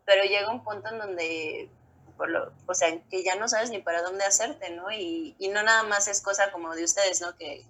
pero 0.06 0.24
llega 0.24 0.52
un 0.52 0.63
punto 0.63 0.89
en 0.89 0.98
donde 0.98 1.70
o 2.67 2.73
sea, 2.73 3.01
que 3.10 3.23
ya 3.23 3.36
no 3.36 3.47
sabes 3.47 3.69
ni 3.69 3.79
para 3.81 4.01
dónde 4.01 4.23
hacerte, 4.23 4.69
¿no? 4.71 4.91
Y, 4.91 5.36
no 5.51 5.63
nada 5.63 5.84
más 5.84 6.07
es 6.07 6.21
cosa 6.21 6.51
como 6.51 6.73
de 6.75 6.84
ustedes, 6.84 7.21
¿no? 7.21 7.36
Que, 7.36 7.65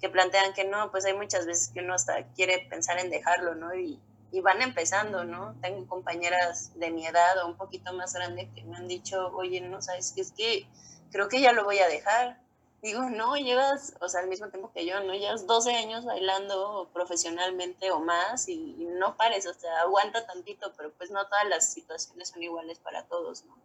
que 0.00 0.08
plantean 0.08 0.54
que 0.54 0.64
no, 0.64 0.90
pues 0.90 1.04
hay 1.04 1.14
muchas 1.14 1.46
veces 1.46 1.70
que 1.72 1.80
uno 1.80 1.94
hasta 1.94 2.24
quiere 2.34 2.66
pensar 2.70 2.98
en 2.98 3.10
dejarlo, 3.10 3.54
¿no? 3.54 3.74
Y, 3.74 4.00
van 4.42 4.62
empezando, 4.62 5.24
¿no? 5.24 5.56
Tengo 5.60 5.86
compañeras 5.88 6.78
de 6.78 6.90
mi 6.90 7.04
edad 7.06 7.42
o 7.42 7.48
un 7.48 7.56
poquito 7.56 7.92
más 7.92 8.14
grande 8.14 8.48
que 8.54 8.62
me 8.62 8.76
han 8.76 8.86
dicho, 8.86 9.28
oye, 9.34 9.60
no 9.60 9.82
sabes 9.82 10.12
qué 10.14 10.20
es 10.20 10.32
que 10.32 10.66
creo 11.10 11.28
que 11.28 11.40
ya 11.40 11.52
lo 11.52 11.64
voy 11.64 11.78
a 11.80 11.88
dejar. 11.88 12.40
Digo, 12.80 13.02
no, 13.10 13.36
llevas, 13.36 13.94
o 14.00 14.08
sea, 14.08 14.20
al 14.20 14.28
mismo 14.28 14.48
tiempo 14.48 14.72
que 14.72 14.86
yo, 14.86 15.00
¿no? 15.00 15.14
Llevas 15.14 15.46
12 15.46 15.74
años 15.74 16.04
bailando 16.04 16.88
profesionalmente 16.94 17.90
o 17.90 18.00
más 18.00 18.48
y, 18.48 18.76
y 18.78 18.84
no 18.86 19.16
pares, 19.16 19.46
o 19.46 19.52
sea, 19.52 19.80
aguanta 19.80 20.24
tantito, 20.26 20.72
pero 20.76 20.92
pues 20.92 21.10
no 21.10 21.26
todas 21.26 21.46
las 21.48 21.72
situaciones 21.72 22.28
son 22.28 22.42
iguales 22.42 22.78
para 22.78 23.04
todos, 23.04 23.44
¿no? 23.44 23.56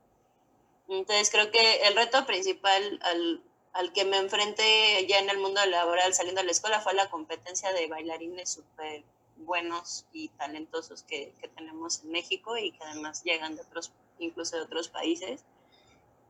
Entonces 0.87 1.29
creo 1.31 1.51
que 1.51 1.87
el 1.87 1.95
reto 1.95 2.25
principal 2.25 2.99
al 3.03 3.43
al 3.75 3.91
que 3.91 4.05
me 4.05 4.17
enfrenté 4.17 5.05
ya 5.05 5.19
en 5.19 5.29
el 5.29 5.37
mundo 5.37 5.59
laboral 5.65 6.13
saliendo 6.13 6.39
de 6.39 6.45
la 6.45 6.53
escuela 6.53 6.79
fue 6.79 6.93
la 6.93 7.09
competencia 7.09 7.73
de 7.73 7.87
bailarines 7.87 8.49
súper 8.49 9.03
buenos 9.35 10.05
y 10.13 10.29
talentosos 10.29 11.03
que, 11.03 11.33
tenemos 11.57 12.01
en 12.01 12.11
México 12.11 12.57
y 12.57 12.71
que 12.71 12.83
además 12.85 13.23
llegan 13.25 13.57
de 13.57 13.63
otros, 13.63 13.91
incluso 14.17 14.55
de 14.55 14.63
otros 14.63 14.87
países, 14.87 15.43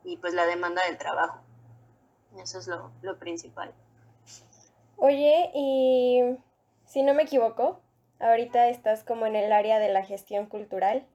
y 0.03 0.17
pues 0.17 0.33
la 0.33 0.47
demanda 0.47 0.83
del 0.87 0.97
trabajo. 0.97 1.39
Eso 2.41 2.57
es 2.57 2.67
lo, 2.67 2.91
lo 3.03 3.17
principal. 3.19 3.71
Oye, 4.97 5.51
y 5.53 6.21
si 6.87 7.03
no 7.03 7.13
me 7.13 7.23
equivoco, 7.23 7.79
ahorita 8.19 8.69
estás 8.69 9.03
como 9.03 9.27
en 9.27 9.35
el 9.35 9.51
área 9.51 9.77
de 9.77 9.89
la 9.89 10.03
gestión 10.03 10.47
cultural. 10.47 11.05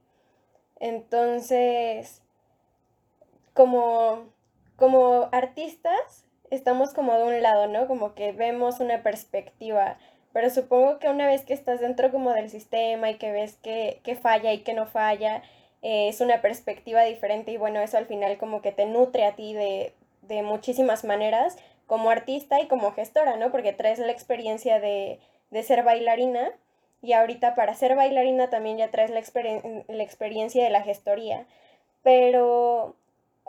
Entonces, 0.77 2.23
como 3.61 4.33
como 4.77 5.29
artistas 5.33 6.25
estamos 6.51 6.95
como 6.95 7.13
de 7.15 7.25
un 7.25 7.43
lado, 7.43 7.67
¿no? 7.67 7.87
Como 7.87 8.15
que 8.15 8.33
vemos 8.33 8.81
una 8.81 9.03
perspectiva, 9.03 9.99
pero 10.33 10.49
supongo 10.49 10.99
que 10.99 11.11
una 11.11 11.27
vez 11.27 11.45
que 11.45 11.53
estás 11.53 11.79
dentro 11.79 12.11
como 12.11 12.33
del 12.33 12.49
sistema 12.49 13.11
y 13.11 13.17
que 13.17 13.31
ves 13.33 13.59
que, 13.63 14.19
falla 14.21 14.55
y 14.55 14.61
que 14.61 14.73
no 14.73 14.87
falla, 14.87 15.43
eh, 15.83 16.09
es 16.09 16.23
una 16.23 16.41
perspectiva 16.41 17.03
diferente 17.03 17.53
y 17.53 17.59
bueno, 17.59 17.81
eso 17.81 17.99
al 17.99 18.07
final 18.07 18.39
como 18.39 18.63
que 18.63 18.73
te 18.73 18.87
nutre 18.87 19.27
a 19.27 19.37
ti 19.37 19.53
de, 19.53 19.93
de 20.23 20.43
muchísimas 20.43 21.05
maneras 21.05 21.59
como 21.87 22.09
artista 22.09 22.61
y 22.61 22.67
como 22.67 22.93
gestora, 22.93 23.37
¿no? 23.37 23.51
Porque 23.51 23.75
traes 23.75 23.99
la 23.99 24.13
experiencia 24.13 24.81
de, 24.81 25.21
de 25.51 25.63
ser 25.63 25.83
bailarina 25.83 26.51
y 27.03 27.13
ahorita 27.13 27.55
para 27.55 27.75
ser 27.75 27.95
bailarina 27.95 28.49
también 28.49 28.79
ya 28.79 28.91
traes 28.91 29.11
la, 29.11 29.21
la 29.89 30.03
experiencia 30.03 30.65
de 30.65 30.71
la 30.71 30.81
gestoría. 30.83 31.47
Pero 32.03 32.97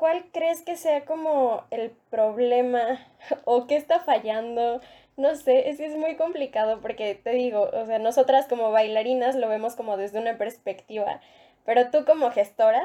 ¿cuál 0.02 0.26
crees 0.32 0.64
que 0.64 0.78
sea 0.78 1.06
como 1.06 1.64
el 1.70 1.92
problema 2.10 2.82
o 3.46 3.68
qué 3.68 3.76
está 3.76 4.00
fallando? 4.00 4.82
No 5.16 5.36
sé, 5.36 5.70
es 5.70 5.78
que 5.78 5.86
es 5.86 5.96
muy 5.96 6.16
complicado 6.16 6.82
porque 6.82 7.14
te 7.14 7.30
digo, 7.30 7.70
o 7.72 7.86
sea, 7.86 8.00
nosotras 8.00 8.48
como 8.48 8.72
bailarinas 8.72 9.36
lo 9.36 9.48
vemos 9.48 9.76
como 9.76 9.98
desde 9.98 10.18
una 10.18 10.40
perspectiva, 10.40 11.22
pero 11.66 11.92
tú 11.92 12.04
como 12.04 12.32
gestora, 12.32 12.84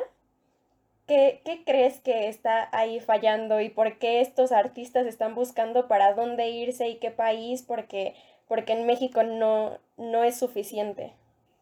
¿qué, 1.07 1.41
qué 1.43 1.65
crees 1.65 2.01
que 2.01 2.29
está 2.29 2.69
ahí 2.77 3.01
fallando 3.01 3.63
y 3.63 3.71
por 3.71 3.99
qué 3.99 4.21
estos 4.21 4.53
artistas 4.53 5.07
están 5.07 5.35
buscando 5.35 5.89
para 5.89 6.13
dónde 6.13 6.51
irse 6.51 6.87
y 6.87 6.97
qué 6.97 7.11
país? 7.11 7.63
Porque, 7.63 8.15
porque 8.47 8.75
en 8.75 8.85
México 8.85 9.23
no, 9.23 9.79
no 9.97 10.23
es 10.23 10.39
suficiente. 10.39 11.15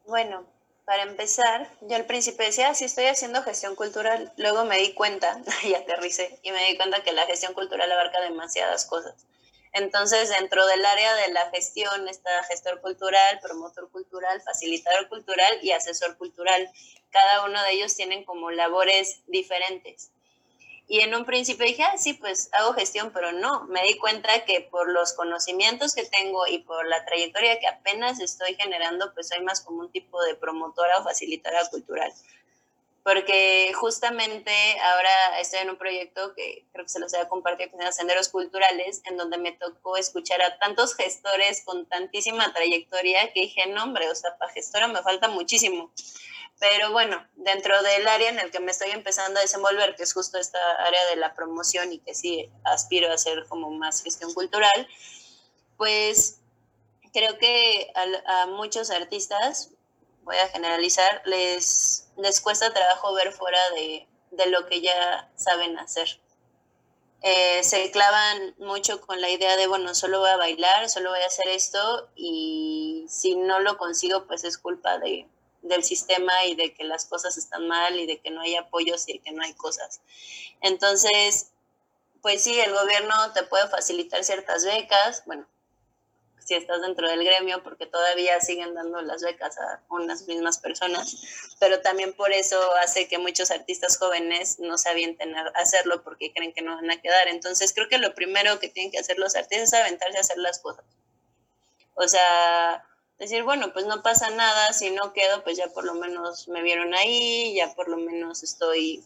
Bueno, 0.05 0.47
para 0.85 1.03
empezar, 1.03 1.71
yo 1.81 1.97
al 1.97 2.05
principio 2.05 2.45
decía, 2.45 2.69
ah, 2.69 2.75
sí 2.75 2.85
estoy 2.85 3.07
haciendo 3.07 3.43
gestión 3.43 3.75
cultural, 3.75 4.33
luego 4.37 4.65
me 4.65 4.79
di 4.79 4.93
cuenta, 4.93 5.41
y 5.63 5.75
aterricé, 5.75 6.39
y 6.43 6.53
me 6.53 6.65
di 6.67 6.77
cuenta 6.77 7.03
que 7.03 7.13
la 7.13 7.27
gestión 7.27 7.55
cultural 7.55 7.91
abarca 7.91 8.21
demasiadas 8.21 8.85
cosas. 8.85 9.27
Entonces, 9.73 10.29
dentro 10.29 10.65
del 10.67 10.85
área 10.85 11.17
de 11.17 11.33
la 11.33 11.51
gestión 11.51 12.09
está 12.09 12.31
gestor 12.45 12.81
cultural, 12.81 13.41
promotor 13.43 13.91
cultural, 13.91 14.41
facilitador 14.43 15.09
cultural 15.09 15.59
y 15.63 15.73
asesor 15.73 16.17
cultural. 16.17 16.71
Cada 17.11 17.45
uno 17.45 17.61
de 17.61 17.73
ellos 17.73 17.97
tienen 17.97 18.25
como 18.25 18.53
labores 18.53 19.23
diferentes. 19.27 20.13
Y 20.87 21.01
en 21.01 21.15
un 21.15 21.25
principio 21.25 21.65
dije, 21.65 21.83
ah, 21.83 21.97
sí, 21.97 22.13
pues 22.13 22.51
hago 22.53 22.75
gestión, 22.75 23.11
pero 23.13 23.33
no, 23.33 23.65
me 23.65 23.83
di 23.85 23.97
cuenta 23.97 24.45
que 24.45 24.61
por 24.61 24.91
los 24.91 25.15
conocimientos 25.15 25.95
que 25.95 26.05
tengo 26.05 26.47
y 26.47 26.59
por 26.59 26.87
la 26.87 27.05
trayectoria 27.07 27.59
que 27.59 27.67
apenas 27.67 28.21
estoy 28.21 28.55
generando, 28.55 29.13
pues 29.15 29.29
soy 29.29 29.43
más 29.43 29.63
como 29.63 29.81
un 29.81 29.91
tipo 29.91 30.23
de 30.23 30.35
promotora 30.35 30.99
o 30.99 31.05
facilitadora 31.05 31.67
cultural. 31.71 32.13
Porque 33.03 33.73
justamente 33.75 34.53
ahora 34.81 35.41
estoy 35.41 35.61
en 35.61 35.71
un 35.71 35.77
proyecto 35.77 36.35
que 36.35 36.67
creo 36.73 36.85
que 36.85 36.91
se 36.91 37.01
los 37.01 37.13
voy 37.13 37.21
a 37.21 37.29
compartir 37.29 37.71
con 37.71 37.83
los 37.83 37.95
Senderos 37.95 38.29
Culturales, 38.29 39.03
en 39.05 39.17
donde 39.17 39.39
me 39.39 39.53
tocó 39.53 39.97
escuchar 39.97 40.43
a 40.43 40.59
tantos 40.59 40.95
gestores 40.97 41.63
con 41.65 41.87
tantísima 41.87 42.53
trayectoria 42.53 43.33
que 43.33 43.43
dije, 43.43 43.67
no, 43.69 43.85
hombre, 43.85 44.11
o 44.11 44.15
sea, 44.15 44.37
para 44.37 44.53
gestora 44.53 44.89
me 44.89 45.03
falta 45.03 45.29
muchísimo. 45.29 45.91
Pero 46.71 46.93
bueno, 46.93 47.23
dentro 47.35 47.83
del 47.83 48.09
área 48.09 48.31
en 48.31 48.39
el 48.39 48.51
que 48.51 48.59
me 48.59 48.71
estoy 48.71 48.91
empezando 48.91 49.39
a 49.39 49.43
desenvolver, 49.43 49.95
que 49.97 50.03
es 50.03 50.15
justo 50.15 50.39
esta 50.39 50.59
área 50.77 51.05
de 51.11 51.17
la 51.17 51.35
promoción 51.35 51.93
y 51.93 51.99
que 51.99 52.15
sí 52.15 52.51
aspiro 52.65 53.11
a 53.11 53.17
hacer 53.17 53.45
como 53.51 53.71
más 53.71 54.03
gestión 54.03 54.33
cultural, 54.33 54.89
pues 55.77 56.41
creo 57.13 57.37
que 57.37 57.93
a, 58.27 58.47
muchos 58.47 58.91
artistas, 58.91 59.73
voy 60.23 60.37
a 60.37 60.49
generalizar, 60.49 61.21
les, 61.27 62.09
les 62.17 62.41
cuesta 62.41 62.73
trabajo 62.73 63.13
ver 63.13 63.33
fuera 63.33 63.61
de, 63.73 64.09
de 64.31 64.47
lo 64.47 64.67
que 64.67 64.81
ya 64.81 65.31
saben 65.37 65.79
hacer. 65.79 66.19
Eh, 67.21 67.63
se 67.63 67.91
clavan 67.91 68.55
mucho 68.57 69.03
con 69.03 69.21
la 69.21 69.29
idea 69.29 69.59
de, 69.59 69.67
bueno, 69.67 69.95
solo 69.95 70.21
voy 70.21 70.31
a 70.31 70.39
bailar, 70.39 70.89
solo 70.89 71.11
voy 71.11 71.21
a 71.21 71.27
hacer 71.27 71.49
esto 71.49 72.09
y 72.15 73.05
si 73.11 73.37
no 73.37 73.61
lo 73.61 73.77
consigo, 73.77 74.27
pues 74.27 74.45
es 74.45 74.57
culpa 74.57 74.97
de, 74.97 75.29
del 75.65 75.83
sistema 75.83 76.45
y 76.47 76.55
de 76.55 76.73
que 76.75 76.85
las 76.85 77.07
cosas 77.07 77.37
están 77.37 77.67
mal 77.67 77.99
y 77.99 78.07
de 78.07 78.21
que 78.21 78.31
no 78.31 78.43
hay 78.43 78.55
apoyos 78.55 79.09
y 79.09 79.15
de 79.15 79.19
que 79.19 79.33
no 79.33 79.43
hay 79.43 79.55
cosas. 79.55 80.01
Entonces, 80.61 81.51
pues 82.23 82.43
sí, 82.43 82.59
el 82.61 82.73
gobierno 82.73 83.15
te 83.33 83.43
puede 83.43 83.69
facilitar 83.69 84.23
ciertas 84.25 84.65
becas, 84.65 85.25
bueno, 85.27 85.47
si 86.45 86.55
estás 86.55 86.83
dentro 86.83 87.09
del 87.09 87.25
gremio, 87.25 87.63
porque 87.63 87.87
todavía 87.87 88.39
siguen 88.41 88.75
dando 88.75 89.01
las 89.01 89.23
becas 89.23 89.59
a 89.59 89.83
unas 89.89 90.29
mismas 90.29 90.59
personas, 90.59 91.57
pero 91.59 91.81
también 91.81 92.13
por 92.13 92.33
eso 92.33 92.59
hace 92.77 93.09
que 93.09 93.19
muchos 93.19 93.51
artistas 93.51 93.97
jóvenes 93.97 94.59
no 94.59 94.77
se 94.77 94.91
avienten 94.91 95.35
a 95.35 95.49
hacerlo 95.55 96.03
porque 96.03 96.33
creen 96.35 96.53
que 96.53 96.61
no 96.61 96.75
van 96.75 96.91
a 96.91 97.01
quedar. 97.01 97.29
Entonces 97.29 97.73
creo 97.73 97.89
que 97.89 97.99
lo 97.99 98.15
primero 98.15 98.59
que 98.59 98.69
tienen 98.69 98.93
que 98.93 98.99
hacer 98.99 99.19
los 99.19 99.37
artistas 99.37 99.73
es 99.73 99.81
aventarse 99.81 100.19
a 100.19 100.21
hacer 100.21 100.39
las 100.39 100.59
cosas. 100.59 100.85
O 101.95 102.07
sea, 102.07 102.85
decir, 103.19 103.43
bueno, 103.43 103.73
pues 103.73 103.87
no 103.87 104.03
pasa 104.03 104.31
nada, 104.31 104.73
si 104.73 104.91
no 104.91 105.13
quedo, 105.13 105.43
pues 105.45 105.57
ya 105.57 105.69
por 105.69 105.85
lo 105.85 105.95
menos 105.95 106.49
me 106.49 106.63
vieron 106.63 106.95
ahí, 106.95 107.55
ya 107.55 107.75
por 107.75 107.89
lo 107.89 107.97
menos 107.97 108.43
estoy 108.43 109.03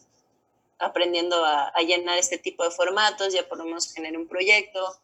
aprendiendo 0.79 1.45
a, 1.45 1.73
llenar 1.83 2.19
este 2.19 2.39
tipo 2.39 2.65
de 2.65 2.71
formatos, 2.71 3.33
ya 3.33 3.49
por 3.49 3.59
lo 3.59 3.65
menos 3.65 3.93
generé 3.93 4.17
un 4.17 4.29
proyecto. 4.29 4.99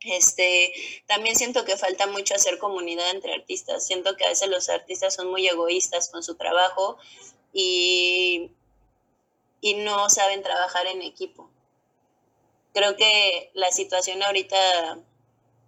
Este, 0.00 0.72
también 1.06 1.34
siento 1.34 1.64
que 1.64 1.76
falta 1.76 2.06
mucho 2.06 2.34
hacer 2.34 2.58
comunidad 2.58 3.10
entre 3.10 3.34
artistas. 3.34 3.86
Siento 3.86 4.16
que 4.16 4.24
a 4.24 4.28
veces 4.28 4.48
los 4.48 4.68
artistas 4.68 5.14
son 5.14 5.28
muy 5.28 5.46
egoístas 5.48 6.08
con 6.08 6.22
su 6.22 6.36
trabajo 6.36 6.98
y, 7.52 8.50
y 9.60 9.74
no 9.74 10.08
saben 10.08 10.42
trabajar 10.42 10.86
en 10.86 11.02
equipo. 11.02 11.50
Creo 12.72 12.96
que 12.96 13.50
la 13.54 13.70
situación 13.72 14.22
ahorita 14.22 15.00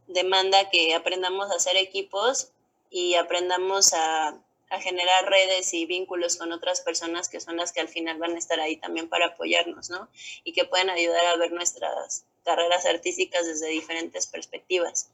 demanda 0.06 0.70
que 0.70 0.94
aprendamos 0.94 1.50
a 1.50 1.56
hacer 1.56 1.76
equipos 1.76 2.52
y 2.90 3.14
aprendamos 3.14 3.92
a, 3.94 4.36
generar 4.82 5.28
redes 5.28 5.74
y 5.74 5.84
vínculos 5.84 6.36
con 6.36 6.52
otras 6.52 6.80
personas 6.80 7.28
que 7.28 7.40
son 7.40 7.56
las 7.56 7.72
que 7.72 7.80
al 7.80 7.88
final 7.88 8.18
van 8.18 8.36
a 8.36 8.38
estar 8.38 8.60
ahí 8.60 8.76
también 8.76 9.08
para 9.08 9.26
apoyarnos, 9.26 9.90
¿no? 9.90 10.08
Y 10.44 10.52
que 10.52 10.64
pueden 10.64 10.90
ayudar 10.90 11.26
a 11.26 11.36
ver 11.38 11.50
nuestras 11.50 12.24
carreras 12.44 12.86
artísticas 12.86 13.46
desde 13.46 13.66
diferentes 13.66 14.28
perspectivas. 14.28 15.10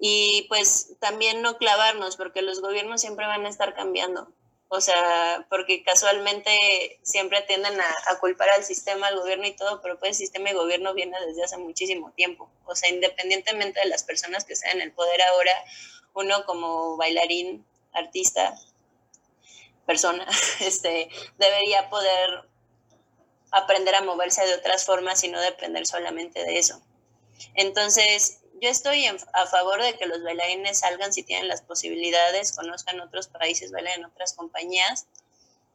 Y 0.00 0.46
pues 0.48 0.96
también 0.98 1.42
no 1.42 1.58
clavarnos, 1.58 2.16
porque 2.16 2.42
los 2.42 2.60
gobiernos 2.60 3.02
siempre 3.02 3.24
van 3.24 3.46
a 3.46 3.50
estar 3.50 3.72
cambiando. 3.72 4.32
O 4.72 4.80
sea, 4.80 5.46
porque 5.50 5.82
casualmente 5.82 7.00
siempre 7.02 7.42
tienden 7.42 7.80
a, 7.80 8.18
culpar 8.20 8.50
al 8.50 8.62
sistema, 8.62 9.08
al 9.08 9.18
gobierno 9.18 9.44
y 9.48 9.50
todo, 9.50 9.82
pero 9.82 9.98
pues 9.98 10.10
el 10.10 10.14
sistema 10.14 10.48
y 10.48 10.54
gobierno 10.54 10.94
viene 10.94 11.16
desde 11.26 11.42
hace 11.42 11.58
muchísimo 11.58 12.12
tiempo. 12.12 12.48
O 12.66 12.76
sea, 12.76 12.88
independientemente 12.88 13.80
de 13.80 13.86
las 13.86 14.04
personas 14.04 14.44
que 14.44 14.52
estén 14.52 14.76
en 14.76 14.82
el 14.82 14.92
poder 14.92 15.20
ahora, 15.22 15.52
uno 16.14 16.44
como 16.44 16.96
bailarín, 16.96 17.64
artista, 17.92 18.54
persona, 19.86 20.26
este, 20.60 21.08
debería 21.38 21.90
poder 21.90 22.44
aprender 23.50 23.94
a 23.96 24.02
moverse 24.02 24.46
de 24.46 24.54
otras 24.54 24.84
formas 24.84 25.24
y 25.24 25.28
no 25.28 25.40
depender 25.40 25.86
solamente 25.86 26.44
de 26.44 26.58
eso. 26.58 26.80
Entonces, 27.54 28.38
yo 28.60 28.68
estoy 28.68 29.06
a 29.06 29.46
favor 29.46 29.82
de 29.82 29.96
que 29.96 30.06
los 30.06 30.22
bailarines 30.22 30.80
salgan 30.80 31.12
si 31.12 31.22
tienen 31.22 31.48
las 31.48 31.62
posibilidades, 31.62 32.52
conozcan 32.52 33.00
otros 33.00 33.28
países, 33.28 33.72
bailen 33.72 34.00
en 34.00 34.04
otras 34.04 34.34
compañías, 34.34 35.06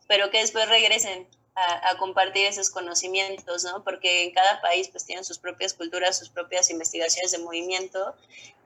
pero 0.07 0.29
que 0.29 0.39
después 0.39 0.69
regresen 0.69 1.27
a, 1.55 1.89
a, 1.89 1.97
compartir 1.97 2.45
esos 2.45 2.69
conocimientos, 2.69 3.63
¿no? 3.63 3.83
Porque 3.83 4.23
en 4.23 4.33
cada 4.33 4.61
país 4.61 4.89
pues 4.89 5.05
tienen 5.05 5.25
sus 5.25 5.39
propias 5.39 5.73
culturas, 5.73 6.19
sus 6.19 6.29
propias 6.29 6.69
investigaciones 6.69 7.31
de 7.31 7.39
movimiento 7.39 8.15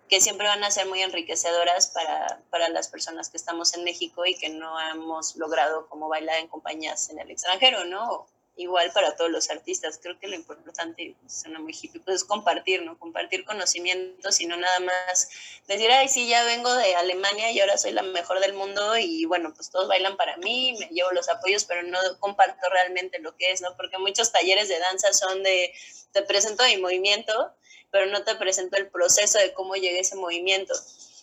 que 0.10 0.20
siempre 0.20 0.48
van 0.48 0.64
a 0.64 0.72
ser 0.72 0.88
muy 0.88 1.02
enriquecedoras 1.02 1.88
para, 1.92 2.42
para, 2.50 2.68
las 2.70 2.88
personas 2.88 3.30
que 3.30 3.38
estamos 3.38 3.76
en 3.76 3.84
México 3.84 4.26
y 4.26 4.36
que 4.36 4.50
no 4.50 4.80
hemos 4.92 5.36
logrado 5.36 5.88
como 5.88 6.10
bailar 6.10 6.40
en 6.40 6.48
compañías 6.48 7.10
en 7.12 7.20
el 7.20 7.30
extranjero, 7.30 7.86
¿no? 7.86 8.28
Igual 8.60 8.92
para 8.92 9.16
todos 9.16 9.32
los 9.32 9.50
artistas, 9.50 10.02
creo 10.04 10.20
que 10.20 10.28
lo 10.28 10.36
importante, 10.36 11.16
suena 11.30 11.60
muy 11.60 11.72
hippie, 11.72 12.02
pues 12.02 12.18
es 12.18 12.24
compartir, 12.26 12.84
¿no? 12.84 13.00
Compartir 13.00 13.46
conocimientos 13.46 14.42
y 14.42 14.48
no 14.48 14.58
nada 14.58 14.82
más 14.82 15.30
decir, 15.66 15.90
ay, 15.90 16.10
sí, 16.10 16.28
ya 16.28 16.44
vengo 16.44 16.74
de 16.74 16.94
Alemania 16.96 17.52
y 17.52 17.62
ahora 17.62 17.78
soy 17.78 17.94
la 17.94 18.02
mejor 18.02 18.42
del 18.42 18.52
mundo 18.52 18.98
y 18.98 19.24
bueno, 19.24 19.54
pues 19.56 19.70
todos 19.70 19.88
bailan 19.88 20.18
para 20.18 20.36
mí, 20.36 20.76
me 20.78 20.88
llevo 20.88 21.12
los 21.12 21.30
apoyos, 21.30 21.64
pero 21.64 21.84
no 21.84 22.00
comparto 22.20 22.68
realmente 22.70 23.20
lo 23.20 23.34
que 23.38 23.50
es, 23.50 23.62
¿no? 23.62 23.78
Porque 23.78 23.98
muchos 23.98 24.34
talleres 24.34 24.68
de 24.68 24.78
danza 24.78 25.14
son 25.14 25.42
de, 25.42 25.74
te 26.12 26.22
presento 26.24 26.66
mi 26.66 26.76
movimiento, 26.76 27.54
pero 27.92 28.08
no 28.08 28.26
te 28.26 28.36
presento 28.36 28.76
el 28.76 28.90
proceso 28.90 29.40
de 29.40 29.54
cómo 29.54 29.76
llegué 29.76 30.00
a 30.00 30.02
ese 30.02 30.18
movimiento. 30.18 30.74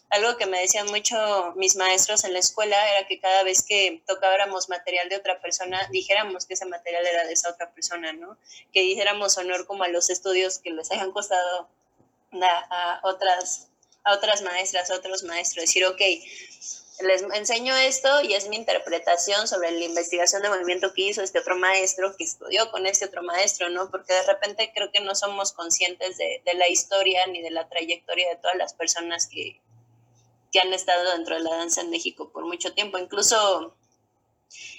Algo 0.08 0.36
que 0.36 0.46
me 0.46 0.60
decían 0.60 0.86
mucho 0.86 1.52
mis 1.56 1.76
maestros 1.76 2.24
en 2.24 2.32
la 2.32 2.38
escuela 2.38 2.76
era 2.92 3.06
que 3.06 3.20
cada 3.20 3.42
vez 3.42 3.62
que 3.62 4.02
tocábamos 4.06 4.68
material 4.68 5.08
de 5.08 5.16
otra 5.16 5.40
persona, 5.40 5.88
dijéramos 5.90 6.46
que 6.46 6.54
ese 6.54 6.66
material 6.66 7.04
era 7.06 7.26
de 7.26 7.32
esa 7.32 7.50
otra 7.50 7.70
persona, 7.72 8.12
¿no? 8.12 8.38
Que 8.72 8.82
dijéramos 8.82 9.36
honor 9.36 9.66
como 9.66 9.82
a 9.82 9.88
los 9.88 10.10
estudios 10.10 10.58
que 10.58 10.70
les 10.70 10.90
hayan 10.92 11.10
costado 11.10 11.68
a, 12.40 12.98
a 12.98 13.00
otras, 13.02 13.68
a 14.04 14.14
otras 14.14 14.42
maestras, 14.42 14.90
a 14.90 14.94
otros 14.94 15.24
maestros. 15.24 15.64
Decir, 15.64 15.84
ok, 15.86 16.00
les 17.02 17.22
enseño 17.22 17.76
esto 17.76 18.22
y 18.22 18.34
es 18.34 18.48
mi 18.48 18.56
interpretación 18.56 19.46
sobre 19.46 19.70
la 19.70 19.84
investigación 19.84 20.42
de 20.42 20.48
movimiento 20.48 20.94
que 20.94 21.02
hizo 21.02 21.22
este 21.22 21.40
otro 21.40 21.56
maestro, 21.56 22.16
que 22.16 22.24
estudió 22.24 22.70
con 22.70 22.86
este 22.86 23.04
otro 23.04 23.22
maestro, 23.22 23.68
¿no? 23.68 23.90
Porque 23.90 24.14
de 24.14 24.22
repente 24.22 24.72
creo 24.74 24.90
que 24.90 25.00
no 25.00 25.14
somos 25.14 25.52
conscientes 25.52 26.16
de, 26.16 26.40
la 26.54 26.68
historia 26.68 27.26
ni 27.26 27.42
de 27.42 27.50
la 27.50 27.68
trayectoria 27.68 28.30
de 28.30 28.36
todas 28.36 28.57
las 28.57 28.72
personas 28.72 29.26
que, 29.26 29.61
que, 30.57 30.61
han 30.61 30.72
estado 30.72 31.12
dentro 31.12 31.34
de 31.34 31.42
la 31.42 31.57
danza 31.57 31.80
en 31.82 31.90
México 31.90 32.30
por 32.32 32.46
mucho 32.46 32.72
tiempo, 32.72 32.98
incluso, 32.98 33.76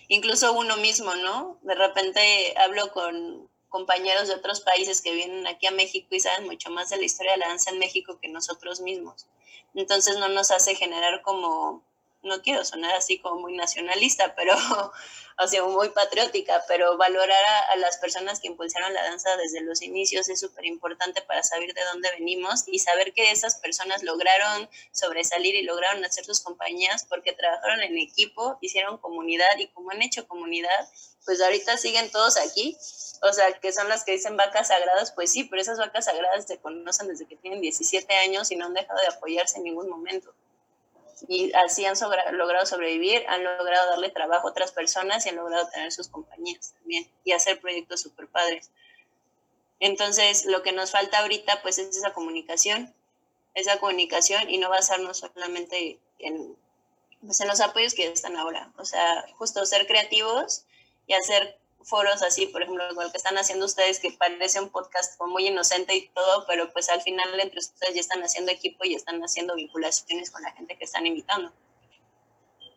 incluso 0.08 0.54
uno 0.54 0.78
mismo, 0.78 1.16
¿no? 1.16 1.60
De 1.62 1.76
repente 1.76 2.56
hablo 2.58 2.92
con 2.92 3.50
compañeros 3.70 4.28
de 4.28 4.36
otros 4.36 4.62
países 4.62 5.02
que 5.02 5.14
vienen 5.14 5.46
aquí 5.46 5.68
a 5.68 5.72
México 5.72 6.08
y 6.12 6.20
saben 6.20 6.46
mucho 6.46 6.72
más 6.72 6.90
de 6.90 6.98
la 6.98 7.04
historia 7.04 7.34
de 7.34 7.40
la 7.40 7.50
danza 7.50 7.70
en 7.70 7.80
México 7.80 8.20
que 8.20 8.28
nosotros 8.30 8.82
mismos. 8.82 9.28
Entonces 9.76 10.18
no 10.18 10.30
nos 10.30 10.52
hace 10.52 10.76
generar 10.76 11.22
como 11.22 11.84
no 12.24 12.42
quiero 12.42 12.64
sonar 12.66 12.96
así 12.96 13.20
como 13.20 13.42
muy 13.42 13.56
nacionalista, 13.56 14.36
pero 14.36 14.54
o 15.40 15.48
sea, 15.48 15.64
muy 15.64 15.90
patriótica, 15.90 16.64
pero 16.68 16.98
valorar 16.98 17.44
a, 17.70 17.76
las 17.78 17.98
personas 17.98 18.40
que 18.40 18.48
impulsaron 18.48 18.94
la 18.94 19.04
danza 19.04 19.36
desde 19.38 19.62
los 19.62 19.82
inicios 19.82 20.28
es 20.30 20.40
súper 20.40 20.66
importante 20.66 21.22
para 21.22 21.44
saber 21.44 21.74
de 21.74 21.84
dónde 21.86 22.10
venimos 22.12 22.64
y 22.68 22.80
saber 22.80 23.14
que 23.14 23.32
esas 23.32 23.56
personas 23.60 24.02
lograron 24.04 24.68
sobresalir 24.92 25.56
y 25.56 25.64
lograron 25.64 26.04
hacer 26.04 26.26
sus 26.26 26.42
compañías 26.42 27.06
porque 27.06 27.34
trabajaron 27.34 27.82
en 27.82 27.98
equipo, 27.98 28.58
hicieron 28.62 28.98
comunidad 28.98 29.58
y 29.58 29.68
como 29.68 29.92
han 29.92 30.02
hecho 30.02 30.28
comunidad, 30.28 30.90
pues 31.26 31.42
ahorita 31.42 31.78
siguen 31.78 32.10
todos 32.10 32.38
aquí. 32.38 32.78
O 33.24 33.34
sea, 33.34 33.52
que 33.60 33.74
son 33.74 33.90
las 33.90 34.04
que 34.04 34.12
dicen 34.12 34.38
vacas 34.38 34.68
sagradas, 34.68 35.12
pues 35.12 35.32
sí, 35.32 35.44
pero 35.44 35.62
esas 35.62 35.80
vacas 35.80 36.06
sagradas 36.06 36.46
se 36.46 36.60
conocen 36.60 37.08
desde 37.08 37.28
que 37.28 37.36
tienen 37.36 37.62
17 37.62 38.14
años 38.16 38.52
y 38.52 38.56
no 38.56 38.66
han 38.66 38.74
dejado 38.74 39.00
de 39.02 39.08
apoyarse 39.08 39.58
en 39.58 39.64
ningún 39.64 39.90
momento 39.90 40.34
y 41.28 41.52
así 41.54 41.86
han 41.86 41.96
logrado 42.34 42.66
sobrevivir, 42.66 43.26
han 43.28 43.44
logrado 43.44 43.90
darle 43.90 44.10
trabajo 44.10 44.48
a 44.48 44.52
otras 44.52 44.72
personas 44.72 45.26
y 45.26 45.30
han 45.30 45.38
logrado 45.38 45.68
tener 45.70 45.92
sus 45.92 46.08
compañías 46.08 46.74
también 46.80 47.10
y 47.24 47.32
hacer 47.32 47.60
proyectos 47.60 48.02
súper 48.02 48.28
padres. 48.28 48.72
Entonces, 49.80 50.46
lo 50.46 50.64
que 50.64 50.72
nos 50.72 50.92
falta 50.92 51.20
ahorita 51.20 51.62
pues 51.62 51.78
es 51.78 51.96
esa 51.96 52.14
comunicación, 52.14 52.94
esa 53.54 53.80
comunicación 53.80 54.50
y 54.50 54.58
no 54.58 54.70
basarnos 54.70 55.18
solamente 55.18 56.00
en, 56.20 56.56
pues, 57.26 57.40
en 57.42 57.48
los 57.48 57.62
apoyos 57.62 57.94
que 57.94 58.08
están 58.08 58.38
ahora. 58.38 58.72
O 58.78 58.86
sea, 58.86 59.26
justo 59.38 59.66
ser 59.66 59.88
creativos 59.88 60.64
y 61.08 61.14
hacer 61.14 61.58
foros 61.88 62.22
así, 62.22 62.48
por 62.48 62.62
ejemplo, 62.62 62.84
igual 62.92 63.12
que 63.12 63.18
están 63.18 63.38
haciendo 63.38 63.66
ustedes, 63.66 64.00
que 64.00 64.12
parece 64.12 64.60
un 64.60 64.70
podcast 64.70 65.18
como 65.18 65.34
muy 65.34 65.48
inocente 65.48 65.96
y 65.96 66.10
todo, 66.10 66.46
pero 66.46 66.72
pues 66.74 66.90
al 66.90 67.02
final 67.02 67.40
entre 67.40 67.60
ustedes 67.60 67.96
ya 67.96 68.02
están 68.02 68.22
haciendo 68.22 68.52
equipo 68.52 68.84
y 68.84 68.94
están 68.94 69.22
haciendo 69.22 69.56
vinculaciones 69.56 70.30
con 70.30 70.42
la 70.42 70.52
gente 70.52 70.78
que 70.78 70.84
están 70.84 71.06
invitando. 71.06 71.54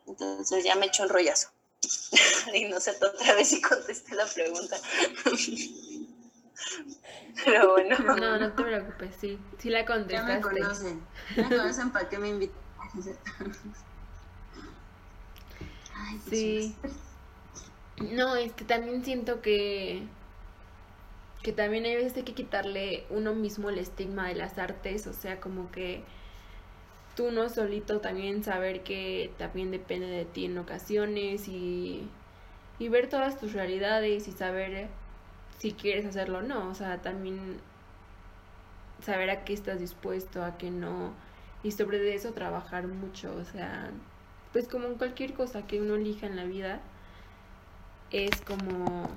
Entonces 0.07 0.63
ya 0.63 0.75
me 0.75 0.85
echo 0.85 1.03
un 1.03 1.09
rollazo. 1.09 1.49
y 2.53 2.65
no 2.65 2.79
sé 2.79 2.91
otra 2.91 3.33
vez 3.35 3.49
si 3.49 3.61
contesté 3.61 4.15
la 4.15 4.25
pregunta. 4.25 4.77
pero 7.43 7.73
bueno. 7.73 7.97
No, 7.99 8.37
no 8.37 8.53
te 8.53 8.63
preocupes, 8.63 9.13
sí, 9.19 9.37
sí 9.59 9.69
la 9.69 9.85
contestaste. 9.85 10.31
Ya 10.31 10.35
me 10.35 10.41
conocen. 10.41 11.05
Me 11.35 11.43
conocen 11.43 11.91
para 11.91 12.07
qué 12.07 12.17
me 12.17 12.29
invitan. 12.29 12.57
Ay, 15.95 16.21
sí. 16.29 16.75
No, 18.11 18.35
es 18.35 18.53
que 18.53 18.65
también 18.65 19.03
siento 19.03 19.41
que 19.41 20.03
que 21.43 21.51
también 21.51 21.85
hay 21.85 21.95
veces 21.95 22.23
que 22.23 22.33
quitarle 22.33 23.05
uno 23.09 23.33
mismo 23.33 23.69
el 23.69 23.79
estigma 23.79 24.27
de 24.27 24.35
las 24.35 24.57
artes, 24.59 25.07
o 25.07 25.13
sea, 25.13 25.39
como 25.39 25.71
que 25.71 26.03
tú 27.15 27.31
no 27.31 27.49
solito 27.49 27.99
también 27.99 28.43
saber 28.43 28.83
que 28.83 29.31
también 29.37 29.71
depende 29.71 30.07
de 30.07 30.25
ti 30.25 30.45
en 30.45 30.57
ocasiones 30.57 31.47
y, 31.47 32.07
y 32.79 32.89
ver 32.89 33.09
todas 33.09 33.39
tus 33.39 33.53
realidades 33.53 34.27
y 34.27 34.31
saber 34.31 34.87
si 35.57 35.73
quieres 35.73 36.05
hacerlo 36.05 36.39
o 36.39 36.41
no, 36.41 36.69
o 36.69 36.75
sea, 36.75 37.01
también 37.01 37.59
saber 39.03 39.29
a 39.31 39.43
qué 39.43 39.53
estás 39.53 39.79
dispuesto, 39.79 40.43
a 40.43 40.57
qué 40.57 40.69
no, 40.69 41.13
y 41.63 41.71
sobre 41.71 42.13
eso 42.13 42.33
trabajar 42.33 42.87
mucho, 42.87 43.35
o 43.35 43.45
sea, 43.45 43.89
pues 44.53 44.67
como 44.67 44.87
en 44.87 44.95
cualquier 44.95 45.33
cosa 45.33 45.65
que 45.65 45.81
uno 45.81 45.95
elija 45.95 46.27
en 46.27 46.35
la 46.35 46.45
vida, 46.45 46.81
es 48.11 48.41
como 48.41 49.09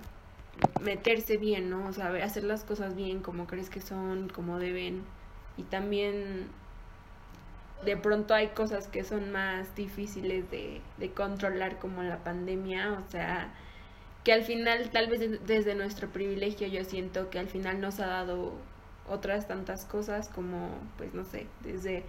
meterse 0.81 1.37
bien, 1.37 1.71
¿no? 1.71 1.87
O 1.89 1.93
sea, 1.93 2.09
hacer 2.25 2.45
las 2.45 2.65
cosas 2.65 2.95
bien, 2.97 3.21
como 3.21 3.47
crees 3.47 3.71
que 3.71 3.81
son, 3.81 4.29
como 4.29 4.59
deben. 4.59 5.03
Y 5.57 5.65
también 5.65 6.49
de 7.85 7.97
pronto 7.97 8.35
hay 8.35 8.49
cosas 8.49 8.89
que 8.89 9.05
son 9.05 9.31
más 9.33 9.75
difíciles 9.77 10.51
de, 10.51 10.81
de 10.99 11.11
controlar 11.13 11.79
como 11.79 12.03
la 12.03 12.25
pandemia, 12.25 12.93
o 12.93 13.11
sea, 13.11 13.53
que 14.25 14.33
al 14.33 14.43
final, 14.43 14.91
tal 14.91 15.09
vez 15.09 15.45
desde 15.47 15.75
nuestro 15.75 16.09
privilegio, 16.09 16.67
yo 16.69 16.85
siento 16.85 17.31
que 17.31 17.39
al 17.39 17.49
final 17.49 17.81
nos 17.81 18.01
ha 18.01 18.07
dado 18.07 18.55
otras 19.09 19.47
tantas 19.49 19.85
cosas 19.85 20.29
como, 20.29 20.71
pues 20.97 21.13
no 21.13 21.25
sé, 21.25 21.47
desde 21.63 22.05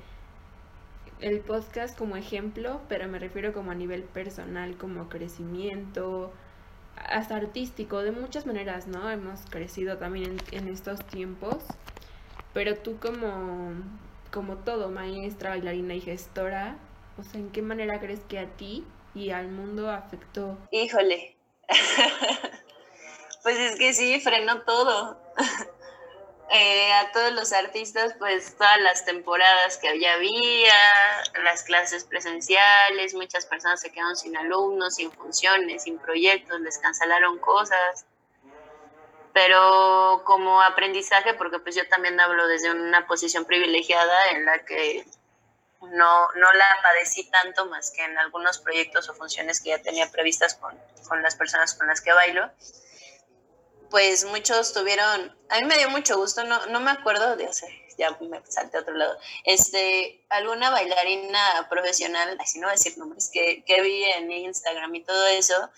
el 1.19 1.39
podcast 1.41 1.97
como 1.97 2.15
ejemplo, 2.15 2.81
pero 2.87 3.07
me 3.07 3.19
refiero 3.19 3.53
como 3.53 3.71
a 3.71 3.75
nivel 3.75 4.03
personal, 4.03 4.77
como 4.77 5.09
crecimiento, 5.09 6.31
hasta 6.95 7.35
artístico, 7.35 8.01
de 8.01 8.11
muchas 8.11 8.45
maneras, 8.45 8.87
¿no? 8.87 9.09
Hemos 9.09 9.41
crecido 9.49 9.97
también 9.97 10.37
en, 10.51 10.67
estos 10.67 11.05
tiempos, 11.05 11.63
pero 12.53 12.75
tú 12.75 12.99
como, 12.99 13.73
como 14.31 14.57
todo, 14.57 14.89
maestra, 14.89 15.51
bailarina 15.51 15.93
y 15.95 16.01
gestora, 16.01 16.77
o 17.17 17.23
sea, 17.23 17.39
¿en 17.39 17.49
qué 17.51 17.61
manera 17.61 17.99
crees 17.99 18.21
que 18.21 18.39
a 18.39 18.47
ti 18.47 18.85
y 19.13 19.31
al 19.31 19.49
mundo 19.49 19.89
afectó? 19.89 20.57
Híjole, 20.71 21.35
pues 23.43 23.59
es 23.59 23.77
que 23.77 23.93
sí, 23.93 24.19
frenó 24.19 24.61
todo. 24.61 25.21
Eh, 26.51 26.93
a 26.93 27.11
todos 27.11 27.33
los 27.33 27.53
artistas, 27.53 28.13
pues 28.19 28.55
todas 28.55 28.79
las 28.81 29.03
temporadas 29.03 29.77
que 29.77 29.89
había, 29.89 30.13
había, 30.13 30.73
las 31.43 31.63
clases 31.63 32.03
presenciales, 32.03 33.15
muchas 33.15 33.45
personas 33.47 33.81
se 33.81 33.91
quedaron 33.91 34.15
sin 34.15 34.37
alumnos, 34.37 34.95
sin 34.95 35.11
funciones, 35.11 35.83
sin 35.83 35.97
proyectos, 35.97 36.61
les 36.61 36.77
cancelaron 36.77 37.39
cosas. 37.39 38.05
Pero 39.33 40.21
como 40.23 40.61
aprendizaje, 40.61 41.33
porque 41.33 41.59
pues 41.59 41.75
yo 41.75 41.87
también 41.89 42.19
hablo 42.19 42.47
desde 42.47 42.71
una 42.71 43.07
posición 43.07 43.45
privilegiada 43.45 44.29
en 44.31 44.45
la 44.45 44.63
que 44.63 45.03
no, 45.81 46.27
no 46.35 46.53
la 46.53 46.77
padecí 46.81 47.29
tanto 47.29 47.65
más 47.65 47.91
que 47.91 48.03
en 48.03 48.17
algunos 48.17 48.59
proyectos 48.59 49.09
o 49.09 49.13
funciones 49.13 49.61
que 49.61 49.69
ya 49.69 49.81
tenía 49.81 50.09
previstas 50.09 50.55
con, 50.55 50.77
con 51.07 51.21
las 51.21 51.35
personas 51.35 51.73
con 51.73 51.87
las 51.87 52.01
que 52.01 52.13
bailo 52.13 52.49
pues 53.89 54.25
muchos 54.25 54.73
tuvieron, 54.73 55.35
a 55.49 55.59
mí 55.59 55.65
me 55.65 55.77
dio 55.77 55.89
mucho 55.89 56.17
gusto, 56.17 56.43
no, 56.43 56.65
no 56.67 56.79
me 56.79 56.91
acuerdo 56.91 57.35
de, 57.35 57.47
hacer, 57.47 57.69
ya 57.97 58.17
me 58.21 58.41
salté 58.47 58.77
a 58.77 58.81
otro 58.81 58.93
lado, 58.95 59.17
este, 59.43 60.25
alguna 60.29 60.69
bailarina 60.69 61.67
profesional, 61.69 62.37
así 62.39 62.59
no 62.59 62.67
voy 62.67 62.73
a 62.73 62.77
decir 62.77 62.97
nombres, 62.97 63.29
que, 63.31 63.63
que 63.65 63.81
vi 63.81 64.03
en 64.03 64.31
Instagram 64.31 64.93
y 64.95 65.03
todo 65.03 65.27
eso, 65.27 65.69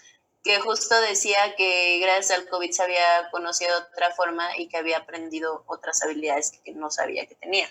que 0.48 0.60
justo 0.60 1.00
decía 1.02 1.56
que 1.58 2.00
gracias 2.00 2.40
al 2.40 2.48
COVID 2.48 2.72
se 2.72 2.82
había 2.82 3.30
conocido 3.32 3.78
otra 3.78 4.14
forma 4.16 4.58
y 4.58 4.70
que 4.70 4.78
había 4.78 5.00
aprendido 5.00 5.64
otras 5.68 6.02
habilidades 6.02 6.60
que 6.64 6.72
no 6.72 6.90
sabía 6.90 7.26
que 7.26 7.36
tenía. 7.36 7.68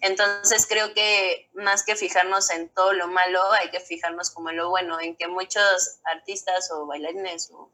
Entonces 0.00 0.66
creo 0.66 0.94
que 0.94 1.50
más 1.52 1.84
que 1.84 1.96
fijarnos 1.96 2.50
en 2.50 2.70
todo 2.70 2.94
lo 2.94 3.08
malo, 3.08 3.40
hay 3.52 3.70
que 3.70 3.80
fijarnos 3.80 4.30
como 4.30 4.50
en 4.50 4.56
lo 4.56 4.70
bueno, 4.70 4.98
en 5.00 5.16
que 5.16 5.28
muchos 5.28 5.98
artistas 6.04 6.70
o 6.70 6.86
bailarines 6.86 7.50
o 7.52 7.70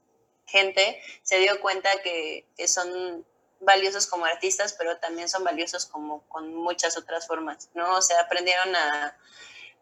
gente 0.50 1.00
se 1.22 1.38
dio 1.38 1.60
cuenta 1.60 1.90
que, 2.02 2.46
son 2.66 3.24
valiosos 3.60 4.06
como 4.06 4.24
artistas, 4.24 4.74
pero 4.78 4.98
también 4.98 5.28
son 5.28 5.44
valiosos 5.44 5.86
como 5.86 6.22
con 6.28 6.54
muchas 6.54 6.96
otras 6.96 7.26
formas, 7.26 7.68
¿no? 7.74 7.96
O 7.96 8.02
sea, 8.02 8.20
aprendieron 8.20 8.74
a, 8.74 9.16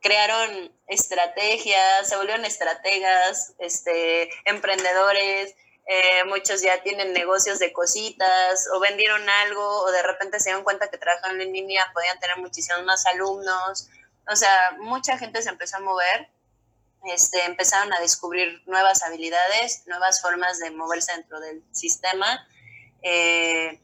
crearon 0.00 0.72
estrategias, 0.86 2.08
se 2.08 2.16
volvieron 2.16 2.44
estrategas, 2.44 3.54
este, 3.58 4.30
emprendedores, 4.44 5.54
eh, 5.86 6.24
muchos 6.24 6.60
ya 6.60 6.82
tienen 6.82 7.12
negocios 7.12 7.58
de 7.58 7.72
cositas 7.72 8.68
o 8.74 8.80
vendieron 8.80 9.26
algo 9.28 9.64
o 9.64 9.90
de 9.90 10.02
repente 10.02 10.38
se 10.38 10.50
dieron 10.50 10.64
cuenta 10.64 10.90
que 10.90 10.98
trabajan 10.98 11.40
en 11.40 11.52
línea, 11.52 11.90
podían 11.94 12.20
tener 12.20 12.36
muchísimos 12.36 12.84
más 12.84 13.06
alumnos, 13.06 13.88
o 14.30 14.36
sea, 14.36 14.76
mucha 14.78 15.16
gente 15.16 15.40
se 15.40 15.48
empezó 15.48 15.78
a 15.78 15.80
mover 15.80 16.28
este, 17.07 17.44
empezaron 17.44 17.92
a 17.92 18.01
descubrir 18.01 18.62
nuevas 18.66 19.03
habilidades, 19.03 19.82
nuevas 19.86 20.20
formas 20.20 20.59
de 20.59 20.70
moverse 20.70 21.12
dentro 21.12 21.40
del 21.40 21.62
sistema 21.72 22.46
eh, 23.03 23.80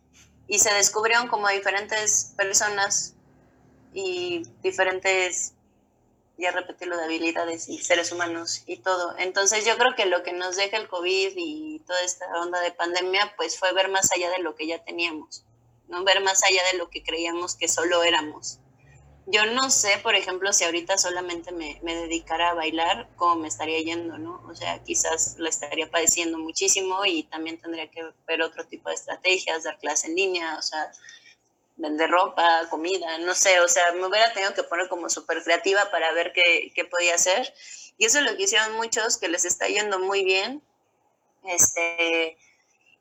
y 0.47 0.59
se 0.59 0.73
descubrieron 0.75 1.29
como 1.29 1.49
diferentes 1.49 2.35
personas 2.37 3.15
y 3.93 4.43
diferentes, 4.63 5.55
ya 6.37 6.51
repetirlo, 6.51 6.97
de 6.97 7.05
habilidades 7.05 7.69
y 7.69 7.79
seres 7.79 8.11
humanos 8.11 8.65
y 8.67 8.79
todo. 8.79 9.17
Entonces 9.19 9.65
yo 9.65 9.77
creo 9.77 9.95
que 9.95 10.07
lo 10.07 10.23
que 10.23 10.33
nos 10.33 10.57
deja 10.57 10.77
el 10.77 10.89
COVID 10.89 11.33
y 11.37 11.79
toda 11.87 12.03
esta 12.03 12.27
onda 12.41 12.61
de 12.61 12.73
pandemia 12.73 13.35
pues 13.37 13.59
fue 13.59 13.73
ver 13.73 13.89
más 13.89 14.11
allá 14.13 14.31
de 14.31 14.41
lo 14.41 14.57
que 14.57 14.67
ya 14.67 14.85
teníamos, 14.85 15.45
¿no? 15.89 16.03
ver 16.03 16.21
más 16.23 16.43
allá 16.45 16.63
de 16.73 16.79
lo 16.79 16.91
que 16.91 17.05
creíamos 17.05 17.55
que 17.55 17.69
solo 17.69 18.03
éramos 18.03 18.59
yo 19.27 19.47
no 19.47 19.71
sé, 19.71 19.99
por 20.03 20.15
ejemplo, 20.15 20.53
si 20.53 20.65
ahorita 20.65 20.99
solamente 20.99 21.51
me, 21.53 21.79
dedicara 21.83 22.51
a 22.51 22.55
bailar, 22.55 23.09
cómo 23.17 23.37
me 23.37 23.49
estaría 23.49 23.81
yendo, 23.81 24.19
¿no? 24.19 24.43
O 24.49 24.55
sea, 24.55 24.83
quizás 24.83 25.37
la 25.39 25.49
estaría 25.49 25.91
padeciendo 25.91 26.39
muchísimo 26.39 27.05
y 27.07 27.23
también 27.25 27.59
tendría 27.59 27.91
que 27.91 28.03
ver 28.27 28.43
otro 28.43 28.67
tipo 28.67 28.91
de 28.91 28.97
estrategias, 28.97 29.65
dar 29.65 29.79
clase 29.79 30.09
en 30.09 30.17
línea, 30.17 30.57
o 30.59 30.63
sea, 30.63 30.91
vender 31.77 32.11
ropa, 32.11 32.69
comida, 32.71 33.19
no 33.19 33.35
sé, 33.35 33.61
o 33.61 33.69
sea, 33.69 33.93
me 33.93 34.07
hubiera 34.07 34.33
tenido 34.33 34.55
que 34.55 34.63
poner 34.63 34.89
como 34.89 35.09
súper 35.09 35.43
creativa 35.43 35.91
para 35.91 36.13
ver 36.13 36.33
qué, 36.35 36.71
qué 36.75 36.85
podía 36.85 37.15
hacer. 37.15 37.53
Y 37.97 38.07
eso 38.07 38.19
es 38.19 38.31
lo 38.31 38.37
que 38.37 38.45
hicieron 38.45 38.77
muchos, 38.77 39.17
que 39.17 39.29
les 39.29 39.45
está 39.45 39.69
yendo 39.69 39.99
muy 40.01 40.25
bien. 40.25 40.63
Este, 41.45 42.37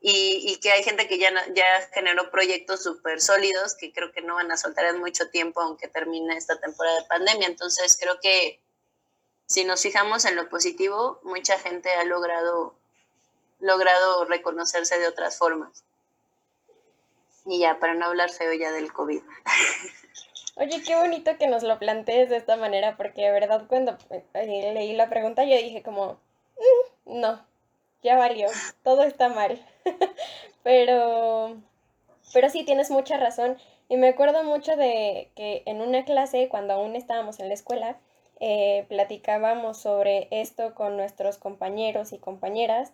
y, 0.06 0.58
que 0.60 0.70
hay 0.70 0.82
gente 0.82 1.08
que 1.08 1.18
ya, 1.18 1.30
ya 1.54 1.64
generó 1.94 2.30
proyectos 2.30 2.82
súper 2.82 3.22
sólidos 3.22 3.74
que 3.74 3.90
creo 3.90 4.12
que 4.12 4.20
no 4.20 4.34
van 4.34 4.52
a 4.52 4.58
soltar 4.58 4.84
en 4.84 5.00
mucho 5.00 5.30
tiempo 5.30 5.62
aunque 5.62 5.88
termine 5.88 6.36
esta 6.36 6.60
temporada 6.60 7.00
de 7.00 7.06
pandemia. 7.06 7.48
Entonces 7.48 7.96
creo 7.98 8.20
que 8.20 8.60
si 9.46 9.64
nos 9.64 9.80
fijamos 9.80 10.26
en 10.26 10.36
lo 10.36 10.50
positivo, 10.50 11.20
mucha 11.22 11.58
gente 11.58 11.90
ha 11.94 12.04
logrado 12.04 12.74
logrado 13.60 14.26
reconocerse 14.26 14.98
de 14.98 15.08
otras 15.08 15.38
formas. 15.38 15.84
Y 17.46 17.60
ya, 17.60 17.78
para 17.78 17.94
no 17.94 18.04
hablar 18.04 18.30
feo 18.30 18.52
ya 18.52 18.72
del 18.72 18.92
COVID. 18.92 19.22
Oye, 20.56 20.82
qué 20.82 20.96
bonito 20.96 21.38
que 21.38 21.46
nos 21.46 21.62
lo 21.62 21.78
plantees 21.78 22.28
de 22.28 22.36
esta 22.36 22.56
manera, 22.56 22.98
porque 22.98 23.22
de 23.22 23.32
verdad 23.32 23.64
cuando 23.68 23.96
eh, 24.10 24.72
leí 24.74 24.92
la 24.92 25.08
pregunta 25.08 25.44
yo 25.44 25.56
dije 25.56 25.82
como, 25.82 26.20
mm, 27.06 27.20
no, 27.20 27.46
ya 28.02 28.18
valió, 28.18 28.50
todo 28.82 29.04
está 29.04 29.30
mal. 29.30 29.66
pero, 30.62 31.56
pero 32.32 32.50
sí, 32.50 32.64
tienes 32.64 32.90
mucha 32.90 33.16
razón. 33.16 33.56
Y 33.88 33.96
me 33.96 34.08
acuerdo 34.08 34.44
mucho 34.44 34.76
de 34.76 35.30
que 35.36 35.62
en 35.66 35.80
una 35.80 36.04
clase, 36.04 36.48
cuando 36.48 36.74
aún 36.74 36.96
estábamos 36.96 37.38
en 37.40 37.48
la 37.48 37.54
escuela, 37.54 37.98
eh, 38.40 38.84
platicábamos 38.88 39.78
sobre 39.78 40.28
esto 40.30 40.74
con 40.74 40.96
nuestros 40.96 41.38
compañeros 41.38 42.12
y 42.12 42.18
compañeras 42.18 42.92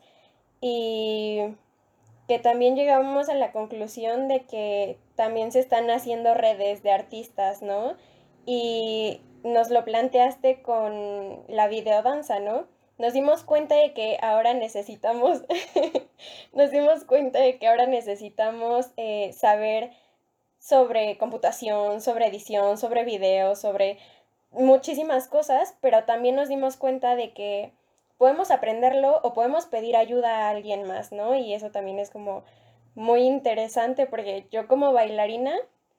y 0.61 1.41
que 2.29 2.39
también 2.39 2.77
llegamos 2.77 3.29
a 3.29 3.35
la 3.35 3.51
conclusión 3.51 4.29
de 4.29 4.43
que 4.43 4.99
también 5.17 5.51
se 5.51 5.61
están 5.61 5.91
haciendo 5.91 6.35
redes 6.35 6.83
de 6.83 6.93
artistas, 6.93 7.63
¿no? 7.63 7.95
Y 8.47 9.21
nos 9.43 9.71
lo 9.71 9.85
planteaste 9.85 10.63
con 10.63 11.43
la 11.49 11.67
videodanza, 11.69 12.39
¿no? 12.41 12.67
Nos 13.01 13.15
dimos 13.15 13.45
cuenta 13.45 13.77
de 13.77 13.95
que 13.95 14.19
ahora 14.21 14.53
necesitamos, 14.53 15.43
nos 16.53 16.71
dimos 16.71 17.05
cuenta 17.05 17.39
de 17.39 17.59
que 17.59 17.67
ahora 17.67 17.87
necesitamos 17.87 18.91
eh, 18.99 19.33
saber 19.33 19.91
sobre 20.59 21.17
computación, 21.17 22.03
sobre 22.03 22.27
edición, 22.27 22.77
sobre 22.77 23.05
video, 23.05 23.57
sobre 23.57 23.97
muchísimas 24.51 25.29
cosas, 25.29 25.79
pero 25.81 26.05
también 26.05 26.37
nos 26.37 26.51
dimos 26.51 26.77
cuenta 26.77 27.17
de 27.17 27.33
que 27.33 27.73
podemos 28.19 28.51
aprenderlo 28.51 29.21
o 29.23 29.33
podemos 29.33 29.65
pedir 29.65 29.97
ayuda 29.97 30.37
a 30.37 30.51
alguien 30.51 30.87
más, 30.87 31.11
¿no? 31.11 31.35
Y 31.35 31.55
eso 31.55 31.71
también 31.71 31.99
es 32.01 32.11
como 32.11 32.45
muy 32.95 33.23
interesante 33.23 34.05
porque 34.05 34.47
yo 34.51 34.69
como 34.69 34.93
bailarina 34.93 35.55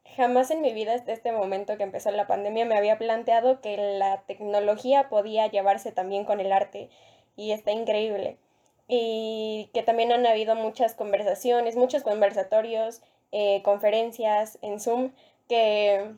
jamás 0.06 0.52
en 0.52 0.62
mi 0.62 0.74
vida 0.74 0.94
hasta 0.94 1.12
este 1.12 1.32
momento 1.32 1.78
que 1.78 1.84
empezó 1.84 2.12
la 2.12 2.28
pandemia 2.28 2.66
me 2.66 2.78
había 2.78 2.98
planteado 2.98 3.62
que 3.62 3.78
la 3.78 4.22
tecnología 4.28 5.10
podía 5.10 5.48
llevarse 5.48 5.92
también 5.92 6.26
con 6.26 6.40
el 6.40 6.52
arte 6.52 6.90
y 7.36 7.52
está 7.52 7.72
increíble. 7.72 8.38
Y 8.88 9.70
que 9.74 9.84
también 9.84 10.12
han 10.12 10.26
habido 10.26 10.56
muchas 10.56 10.96
conversaciones, 10.96 11.76
muchos 11.76 12.04
conversatorios, 12.04 13.02
eh, 13.32 13.62
conferencias 13.64 14.60
en 14.62 14.80
Zoom 14.80 15.12
que 15.48 16.14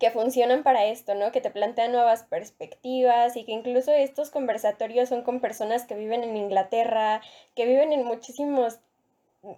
que 0.00 0.10
funcionan 0.10 0.62
para 0.62 0.86
esto, 0.86 1.14
¿no? 1.14 1.30
Que 1.30 1.42
te 1.42 1.50
plantean 1.50 1.92
nuevas 1.92 2.24
perspectivas 2.24 3.36
y 3.36 3.44
que 3.44 3.52
incluso 3.52 3.92
estos 3.92 4.30
conversatorios 4.30 5.10
son 5.10 5.22
con 5.22 5.40
personas 5.40 5.84
que 5.84 5.94
viven 5.94 6.24
en 6.24 6.38
Inglaterra, 6.38 7.20
que 7.54 7.66
viven 7.66 7.92
en 7.92 8.04
muchísimos 8.04 8.80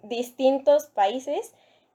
distintos 0.03 0.87
países 0.87 1.53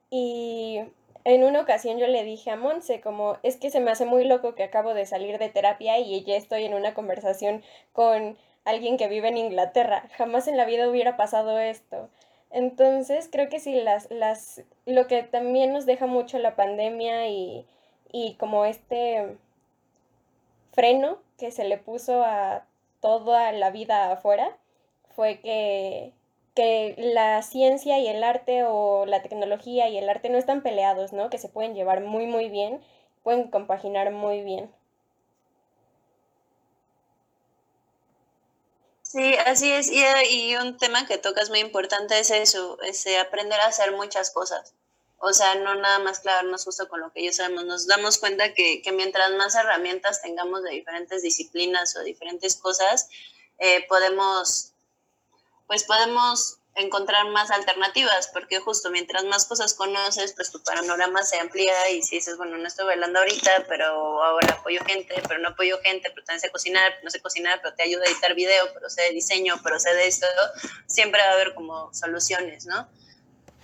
y 0.09 0.79
en 1.23 1.43
una 1.43 1.61
ocasión 1.61 1.97
yo 1.97 2.07
le 2.07 2.23
dije 2.23 2.51
a 2.51 2.55
Monse 2.55 3.01
como 3.01 3.37
es 3.43 3.57
que 3.57 3.69
se 3.69 3.79
me 3.79 3.91
hace 3.91 4.05
muy 4.05 4.23
loco 4.25 4.55
que 4.55 4.63
acabo 4.63 4.93
de 4.93 5.05
salir 5.05 5.37
de 5.37 5.49
terapia 5.49 5.99
y 5.99 6.23
ya 6.23 6.35
estoy 6.35 6.65
en 6.65 6.73
una 6.73 6.93
conversación 6.93 7.63
con 7.93 8.37
alguien 8.65 8.97
que 8.97 9.07
vive 9.07 9.27
en 9.27 9.37
Inglaterra. 9.37 10.07
Jamás 10.17 10.47
en 10.47 10.57
la 10.57 10.65
vida 10.65 10.89
hubiera 10.89 11.17
pasado 11.17 11.59
esto. 11.59 12.09
Entonces 12.51 13.29
creo 13.31 13.49
que 13.49 13.59
sí, 13.59 13.73
las, 13.81 14.09
las, 14.11 14.63
lo 14.85 15.07
que 15.07 15.23
también 15.23 15.73
nos 15.73 15.85
deja 15.85 16.07
mucho 16.07 16.39
la 16.39 16.55
pandemia 16.55 17.27
y, 17.27 17.65
y 18.11 18.35
como 18.35 18.65
este 18.65 19.37
freno 20.73 21.19
que 21.37 21.51
se 21.51 21.65
le 21.65 21.77
puso 21.77 22.23
a 22.23 22.65
toda 23.01 23.51
la 23.51 23.69
vida 23.71 24.11
afuera 24.11 24.57
fue 25.15 25.39
que, 25.41 26.13
que 26.55 26.95
la 26.97 27.41
ciencia 27.41 27.99
y 27.99 28.07
el 28.07 28.23
arte 28.23 28.63
o 28.63 29.05
la 29.05 29.21
tecnología 29.21 29.89
y 29.89 29.97
el 29.97 30.09
arte 30.09 30.29
no 30.29 30.37
están 30.37 30.61
peleados, 30.61 31.13
¿no? 31.13 31.29
Que 31.29 31.37
se 31.37 31.49
pueden 31.49 31.75
llevar 31.75 32.01
muy, 32.01 32.25
muy 32.27 32.49
bien, 32.49 32.81
pueden 33.23 33.49
compaginar 33.49 34.11
muy 34.11 34.41
bien. 34.41 34.71
Sí, 39.01 39.33
así 39.45 39.71
es. 39.71 39.89
Y, 39.91 40.03
y 40.29 40.55
un 40.55 40.77
tema 40.77 41.07
que 41.07 41.17
tocas 41.17 41.49
muy 41.49 41.59
importante 41.59 42.19
es 42.19 42.29
eso, 42.29 42.79
es 42.83 43.05
aprender 43.17 43.59
a 43.59 43.67
hacer 43.67 43.91
muchas 43.93 44.29
cosas. 44.31 44.75
O 45.21 45.33
sea, 45.33 45.55
no 45.55 45.75
nada 45.75 45.99
más 45.99 46.21
clavarnos 46.21 46.63
justo 46.63 46.87
con 46.87 47.01
lo 47.01 47.11
que 47.11 47.23
ya 47.23 47.33
sabemos. 47.33 47.65
Nos 47.65 47.87
damos 47.87 48.17
cuenta 48.19 48.53
que, 48.53 48.81
mientras 48.93 49.31
más 49.31 49.53
herramientas 49.55 50.21
tengamos 50.21 50.63
de 50.63 50.71
diferentes 50.71 51.21
disciplinas 51.21 51.95
o 51.97 52.03
diferentes 52.03 52.55
cosas, 52.55 53.09
eh, 53.57 53.85
podemos, 53.89 54.73
pues 55.69 55.83
podemos 55.83 56.57
encontrar 56.73 57.27
más 57.29 57.51
alternativas, 57.51 58.27
porque 58.33 58.59
justo 58.59 58.89
mientras 58.89 59.23
más 59.25 59.45
cosas 59.45 59.75
conoces, 59.75 60.33
pues 60.33 60.51
tu 60.51 60.63
panorama 60.63 61.21
se 61.21 61.37
amplía 61.37 61.91
y 61.91 62.01
si 62.01 62.15
dices, 62.15 62.37
bueno, 62.37 62.57
no 62.57 62.67
estoy 62.67 62.87
bailando 62.87 63.19
ahorita, 63.19 63.65
pero 63.67 64.23
ahora 64.23 64.55
apoyo 64.55 64.83
gente, 64.83 65.21
pero 65.27 65.39
no 65.39 65.49
apoyo 65.49 65.77
gente, 65.83 66.09
pero 66.09 66.25
también 66.25 66.41
sé 66.41 66.49
cocinar, 66.49 66.93
no 67.03 67.11
sé 67.11 67.21
cocinar, 67.21 67.59
pero 67.61 67.75
te 67.75 67.83
ayudo 67.83 68.01
a 68.01 68.07
editar 68.07 68.33
video, 68.33 68.73
pero 68.73 68.89
sé 68.89 69.03
de 69.03 69.11
diseño, 69.11 69.59
pero 69.63 69.79
sé 69.79 69.93
de 69.93 70.07
esto, 70.07 70.25
siempre 70.87 71.21
va 71.21 71.27
a 71.29 71.33
haber 71.33 71.53
como 71.53 71.93
soluciones, 71.93 72.65
¿no? 72.65 72.89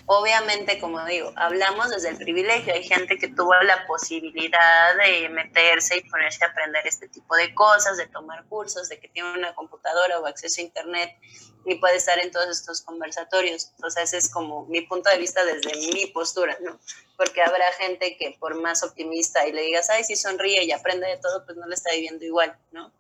Obviamente, 0.08 0.80
como 0.80 1.04
digo, 1.06 1.34
hablamos 1.36 1.90
desde 1.90 2.10
el 2.10 2.18
privilegio. 2.18 2.74
Hay 2.74 2.84
gente 2.84 3.18
que 3.18 3.28
tuvo 3.28 3.54
la 3.64 3.88
posibilidad 3.88 4.96
de 4.98 5.30
meterse 5.30 5.98
y 5.98 6.02
ponerse 6.08 6.46
a 6.46 6.50
aprender 6.50 6.86
este 6.86 7.08
tipo 7.08 7.36
de 7.36 7.56
cosas, 7.56 7.98
de 7.98 8.06
tomar 8.08 8.46
cursos, 8.46 8.88
de 8.88 9.00
que 9.00 9.08
tiene 9.08 9.34
una 9.34 9.56
computadora 9.56 10.20
o 10.20 10.28
acceso 10.28 10.62
a 10.62 10.66
Internet 10.66 11.18
y 11.66 11.76
puede 11.76 11.96
estar 11.96 12.20
en 12.20 12.32
todos 12.32 12.50
estos 12.50 12.82
conversatorios. 12.82 13.72
Entonces, 13.72 14.04
ese 14.04 14.18
es 14.18 14.30
como 14.30 14.68
mi 14.68 14.82
punto 14.82 15.10
de 15.10 15.18
vista 15.18 15.44
desde 15.44 15.76
mi 15.92 16.06
postura, 16.08 16.56
¿no? 16.62 16.80
Porque 17.18 17.42
habrá 17.42 17.66
gente 17.74 18.16
que 18.18 18.38
por 18.40 18.62
más 18.62 18.84
optimista 18.84 19.48
y 19.48 19.54
le 19.54 19.64
digas, 19.64 19.90
ay, 19.90 20.04
si 20.04 20.16
sonríe 20.16 20.64
y 20.66 20.72
aprende 20.72 21.08
de 21.08 21.18
todo, 21.18 21.44
pues 21.46 21.58
no 21.58 21.66
le 21.66 21.74
está 21.74 21.92
viviendo 21.92 22.24
igual, 22.24 22.56
¿no? 22.72 22.94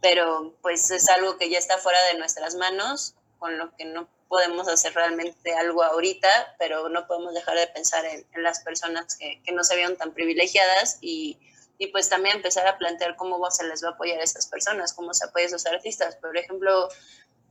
Pero 0.00 0.54
pues 0.62 0.90
es 0.90 1.10
algo 1.10 1.36
que 1.36 1.50
ya 1.50 1.58
está 1.58 1.76
fuera 1.76 2.02
de 2.06 2.18
nuestras 2.18 2.54
manos, 2.54 3.14
con 3.38 3.58
lo 3.58 3.76
que 3.76 3.84
no 3.84 4.08
podemos 4.28 4.68
hacer 4.68 4.94
realmente 4.94 5.54
algo 5.54 5.82
ahorita, 5.82 6.56
pero 6.58 6.88
no 6.88 7.06
podemos 7.06 7.34
dejar 7.34 7.56
de 7.56 7.66
pensar 7.68 8.04
en, 8.04 8.26
las 8.42 8.60
personas 8.60 9.16
que, 9.16 9.40
no 9.52 9.64
se 9.64 9.76
vieron 9.76 9.96
tan 9.96 10.12
privilegiadas 10.12 10.98
y, 11.00 11.38
y, 11.78 11.88
pues 11.88 12.08
también 12.08 12.36
empezar 12.36 12.66
a 12.66 12.78
plantear 12.78 13.16
cómo 13.16 13.50
se 13.50 13.64
les 13.64 13.84
va 13.84 13.88
a 13.88 13.92
apoyar 13.92 14.20
a 14.20 14.24
esas 14.24 14.46
personas, 14.46 14.92
cómo 14.92 15.14
se 15.14 15.24
apoya 15.24 15.44
a 15.44 15.48
esos 15.48 15.66
artistas. 15.66 16.16
Por 16.16 16.36
ejemplo, 16.36 16.88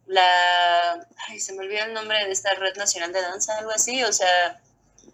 la, 0.05 1.07
ay, 1.27 1.39
se 1.39 1.53
me 1.53 1.65
olvidó 1.65 1.85
el 1.85 1.93
nombre 1.93 2.23
de 2.25 2.31
esta 2.31 2.53
red 2.55 2.75
nacional 2.75 3.11
de 3.11 3.21
danza, 3.21 3.57
algo 3.57 3.71
así, 3.71 4.03
o 4.03 4.13
sea, 4.13 4.61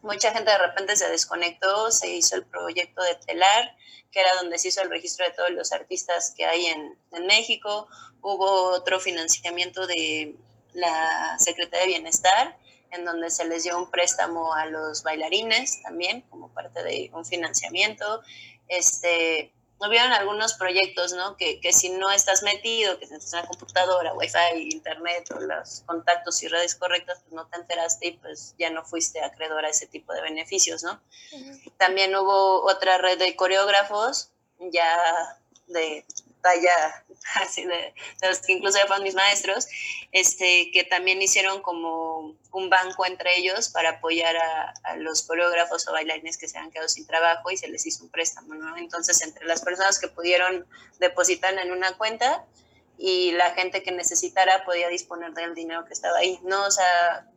mucha 0.02 0.32
gente 0.32 0.52
de 0.52 0.58
repente 0.58 0.96
se 0.96 1.10
desconectó, 1.10 1.92
se 1.92 2.10
hizo 2.10 2.36
el 2.36 2.46
proyecto 2.46 3.02
de 3.04 3.16
Telar, 3.16 3.76
que 4.12 4.20
era 4.20 4.36
donde 4.36 4.58
se 4.58 4.70
hizo 4.70 4.82
el 4.82 4.90
registro 4.90 5.26
de 5.26 5.32
todos 5.32 5.52
los 5.52 5.72
artistas 5.72 6.34
que 6.36 6.46
hay 6.46 6.66
en, 6.66 6.98
en 7.12 7.26
México, 7.28 7.88
hubo 8.22 8.72
otro 8.72 9.00
financiamiento 9.00 9.88
de 9.88 10.36
la 10.74 11.38
Secretaría 11.40 11.82
de 11.82 11.88
Bienestar, 11.88 12.58
en 12.92 13.06
donde 13.06 13.30
se 13.30 13.46
les 13.46 13.64
dio 13.64 13.78
un 13.78 13.90
préstamo 13.90 14.54
a 14.54 14.66
los 14.66 15.04
bailarines 15.04 15.82
también, 15.82 16.22
como 16.30 16.50
parte 16.50 16.84
de 16.84 17.10
un 17.14 17.26
financiamiento. 17.26 18.22
Este, 18.68 19.52
hubieron 19.88 20.12
algunos 20.12 20.54
proyectos, 20.54 21.14
¿no? 21.14 21.38
Que, 21.38 21.60
que 21.60 21.74
si 21.74 21.90
no 21.90 22.12
estás 22.12 22.44
metido, 22.44 23.00
que 23.00 23.08
tienes 23.08 23.32
una 23.34 23.46
computadora, 23.46 24.14
wifi, 24.14 24.70
internet 24.72 25.30
o 25.36 25.40
los 25.40 25.84
contactos 25.86 26.44
y 26.44 26.48
redes 26.48 26.76
correctas, 26.76 27.20
pues 27.22 27.34
no 27.34 27.48
te 27.48 27.58
enteraste 27.58 28.08
y 28.08 28.12
pues 28.18 28.56
ya 28.60 28.70
no 28.70 28.84
fuiste 28.84 29.24
acreedor 29.24 29.66
a 29.66 29.70
ese 29.70 29.88
tipo 29.88 30.14
de 30.14 30.22
beneficios, 30.22 30.84
¿no? 30.84 31.02
También 31.78 32.16
hubo 32.16 32.64
otra 32.66 32.98
red 32.98 33.18
de 33.18 33.36
coreógrafos 33.36 34.30
ya 34.72 35.40
de 35.68 36.06
talla 36.42 37.06
así 37.42 37.66
de, 37.66 37.94
los 38.22 38.40
que 38.40 38.54
incluso 38.54 38.80
fueron 38.88 39.04
mis 39.04 39.16
maestros, 39.16 39.68
este, 40.12 40.72
que 40.72 40.84
también 40.84 41.22
hicieron 41.22 41.62
como 41.62 42.36
un 42.52 42.70
banco 42.70 43.06
entre 43.06 43.38
ellos 43.38 43.70
para 43.70 43.92
apoyar 43.92 44.36
a, 44.38 44.96
los 44.98 45.24
coreógrafos 45.24 45.88
o 45.88 45.94
bailarines 45.94 46.38
que 46.38 46.48
se 46.48 46.58
han 46.58 46.72
quedado 46.72 46.90
sin 46.90 47.08
trabajo 47.08 47.50
y 47.52 47.58
se 47.58 47.68
les 47.68 47.86
hizo 47.86 48.04
un 48.04 48.10
préstamo, 48.10 48.54
¿no? 48.56 48.76
Entonces, 48.78 49.22
entre 49.22 49.46
las 49.46 49.62
personas 49.62 50.00
que 50.00 50.08
pudieron 50.08 50.68
depositar 51.00 51.58
en 51.58 51.72
una 51.72 51.98
cuenta 51.98 52.46
y 52.98 53.32
la 53.32 53.52
gente 53.52 53.84
que 53.84 53.92
necesitara 53.92 54.64
podía 54.66 54.90
disponer 54.90 55.32
del 55.34 55.56
dinero 55.56 55.86
que 55.86 55.94
estaba 55.94 56.18
ahí, 56.18 56.40
¿no? 56.44 56.66
O 56.66 56.72
sea, 56.72 57.28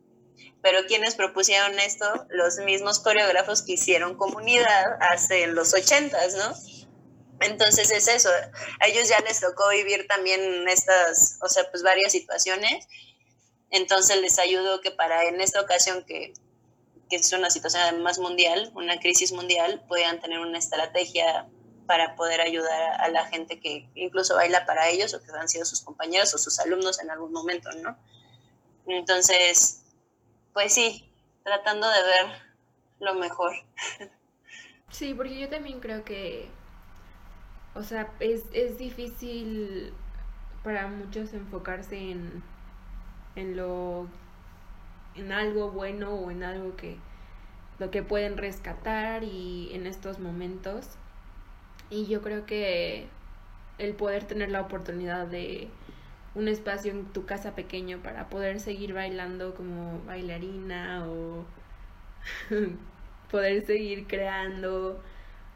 pero 0.61 0.85
quienes 0.87 1.15
propusieron 1.15 1.79
esto, 1.79 2.27
los 2.29 2.57
mismos 2.57 2.99
coreógrafos 2.99 3.61
que 3.61 3.73
hicieron 3.73 4.17
comunidad 4.17 4.97
hace 4.99 5.47
los 5.47 5.73
ochentas, 5.73 6.35
¿no? 6.35 6.53
Entonces 7.41 7.91
es 7.91 8.07
eso, 8.07 8.29
a 8.79 8.87
ellos 8.87 9.09
ya 9.09 9.19
les 9.19 9.41
tocó 9.41 9.69
vivir 9.69 10.07
también 10.07 10.67
estas, 10.67 11.37
o 11.41 11.49
sea, 11.49 11.69
pues 11.69 11.83
varias 11.83 12.11
situaciones. 12.11 12.87
Entonces 13.71 14.21
les 14.21 14.39
ayudó 14.39 14.81
que 14.81 14.91
para 14.91 15.25
en 15.25 15.41
esta 15.41 15.61
ocasión 15.61 16.05
que, 16.05 16.33
que 17.09 17.17
es 17.17 17.31
una 17.33 17.49
situación 17.49 18.01
más 18.03 18.19
mundial, 18.19 18.71
una 18.75 18.99
crisis 18.99 19.31
mundial, 19.31 19.83
puedan 19.87 20.21
tener 20.21 20.39
una 20.39 20.59
estrategia 20.59 21.47
para 21.87 22.15
poder 22.15 22.41
ayudar 22.41 23.01
a 23.01 23.09
la 23.09 23.25
gente 23.27 23.59
que 23.59 23.89
incluso 23.95 24.35
baila 24.35 24.65
para 24.65 24.89
ellos 24.89 25.13
o 25.13 25.21
que 25.21 25.31
han 25.31 25.49
sido 25.49 25.65
sus 25.65 25.81
compañeros 25.81 26.33
o 26.33 26.37
sus 26.37 26.59
alumnos 26.59 26.99
en 26.99 27.11
algún 27.11 27.31
momento, 27.31 27.69
¿no? 27.83 27.97
Entonces, 28.87 29.83
pues 30.53 30.73
sí, 30.73 31.11
tratando 31.43 31.87
de 31.89 32.01
ver 32.03 32.25
lo 32.99 33.13
mejor. 33.15 33.53
Sí, 34.89 35.13
porque 35.13 35.37
yo 35.37 35.49
también 35.49 35.79
creo 35.79 36.05
que, 36.05 36.49
o 37.75 37.83
sea, 37.83 38.11
es, 38.19 38.43
es 38.53 38.77
difícil 38.77 39.93
para 40.63 40.87
muchos 40.87 41.33
enfocarse 41.33 42.11
en, 42.11 42.41
en 43.35 43.57
lo, 43.57 44.07
en 45.15 45.31
algo 45.31 45.71
bueno 45.71 46.11
o 46.11 46.31
en 46.31 46.43
algo 46.43 46.75
que, 46.77 46.97
lo 47.77 47.91
que 47.91 48.01
pueden 48.01 48.37
rescatar 48.37 49.23
y 49.23 49.69
en 49.73 49.85
estos 49.87 50.19
momentos. 50.19 50.97
Y 51.89 52.07
yo 52.07 52.21
creo 52.21 52.45
que 52.45 53.07
el 53.77 53.93
poder 53.93 54.23
tener 54.23 54.49
la 54.49 54.61
oportunidad 54.61 55.27
de 55.27 55.67
un 56.33 56.47
espacio 56.47 56.91
en 56.91 57.05
tu 57.05 57.25
casa 57.25 57.55
pequeño 57.55 57.99
para 58.01 58.29
poder 58.29 58.59
seguir 58.59 58.93
bailando 58.93 59.53
como 59.53 60.01
bailarina 60.05 61.05
o 61.07 61.45
poder 63.31 63.65
seguir 63.65 64.07
creando 64.07 65.01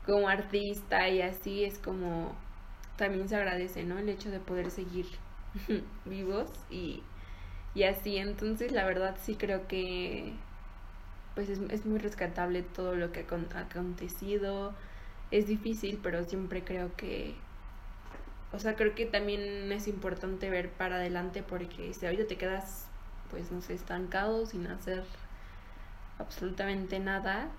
como 0.09 0.29
artista 0.29 1.09
y 1.09 1.21
así 1.21 1.63
es 1.65 1.79
como 1.79 2.35
también 2.97 3.29
se 3.29 3.35
agradece, 3.37 3.83
¿no? 3.83 3.99
El 3.99 4.09
hecho 4.09 4.31
de 4.31 4.39
poder 4.39 4.71
seguir 4.71 5.07
vivos 6.05 6.49
y, 6.69 7.03
y 7.75 7.83
así. 7.83 8.17
Entonces, 8.17 8.71
la 8.71 8.85
verdad 8.85 9.17
sí 9.21 9.35
creo 9.35 9.67
que 9.67 10.33
pues 11.35 11.49
es, 11.49 11.59
es 11.71 11.85
muy 11.85 11.99
rescatable 11.99 12.61
todo 12.63 12.95
lo 12.95 13.11
que 13.11 13.21
ha 13.55 13.59
acontecido. 13.59 14.73
Es 15.31 15.47
difícil, 15.47 15.99
pero 16.03 16.23
siempre 16.25 16.63
creo 16.63 16.95
que 16.95 17.35
o 18.51 18.59
sea, 18.59 18.75
creo 18.75 18.95
que 18.95 19.05
también 19.05 19.71
es 19.71 19.87
importante 19.87 20.49
ver 20.49 20.71
para 20.71 20.95
adelante 20.95 21.43
porque 21.43 21.93
si 21.93 22.05
ahorita 22.05 22.27
te 22.27 22.37
quedas, 22.37 22.85
pues 23.29 23.51
no 23.51 23.61
sé, 23.61 23.73
estancado 23.73 24.45
sin 24.45 24.67
hacer 24.67 25.03
absolutamente 26.17 26.99
nada, 26.99 27.49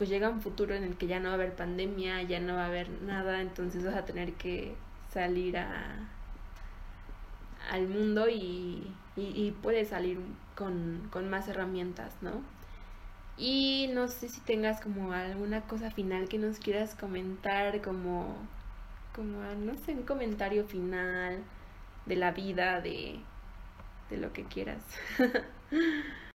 pues 0.00 0.08
llega 0.08 0.30
un 0.30 0.40
futuro 0.40 0.74
en 0.74 0.82
el 0.82 0.96
que 0.96 1.06
ya 1.06 1.20
no 1.20 1.26
va 1.26 1.32
a 1.32 1.34
haber 1.34 1.54
pandemia, 1.54 2.22
ya 2.22 2.40
no 2.40 2.54
va 2.54 2.62
a 2.62 2.68
haber 2.68 2.88
nada, 3.02 3.42
entonces 3.42 3.84
vas 3.84 3.94
a 3.94 4.06
tener 4.06 4.32
que 4.32 4.74
salir 5.12 5.58
a, 5.58 6.08
al 7.70 7.86
mundo 7.86 8.26
y, 8.26 8.90
y, 9.14 9.50
puedes 9.62 9.90
salir 9.90 10.18
con, 10.56 11.06
con 11.12 11.28
más 11.28 11.48
herramientas, 11.48 12.14
¿no? 12.22 12.40
Y 13.36 13.90
no 13.92 14.08
sé 14.08 14.30
si 14.30 14.40
tengas 14.40 14.80
como 14.80 15.12
alguna 15.12 15.60
cosa 15.66 15.90
final 15.90 16.30
que 16.30 16.38
nos 16.38 16.58
quieras 16.60 16.94
comentar, 16.94 17.82
como, 17.82 18.38
como 19.14 19.42
no 19.54 19.76
sé, 19.84 19.92
un 19.92 20.04
comentario 20.04 20.64
final 20.64 21.40
de 22.06 22.16
la 22.16 22.30
vida, 22.30 22.80
de, 22.80 23.20
de 24.08 24.16
lo 24.16 24.32
que 24.32 24.44
quieras. 24.44 24.82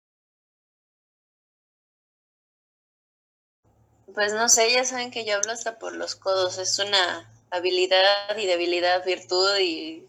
Pues 4.14 4.32
no 4.34 4.48
sé, 4.48 4.72
ya 4.72 4.86
saben 4.86 5.10
que 5.10 5.26
yo 5.26 5.36
hablo 5.36 5.52
hasta 5.52 5.80
por 5.80 5.96
los 5.96 6.16
codos. 6.16 6.58
Es 6.58 6.78
una 6.80 7.32
habilidad 7.50 8.38
y 8.38 8.46
debilidad, 8.46 9.04
virtud 9.06 9.58
y. 9.60 10.08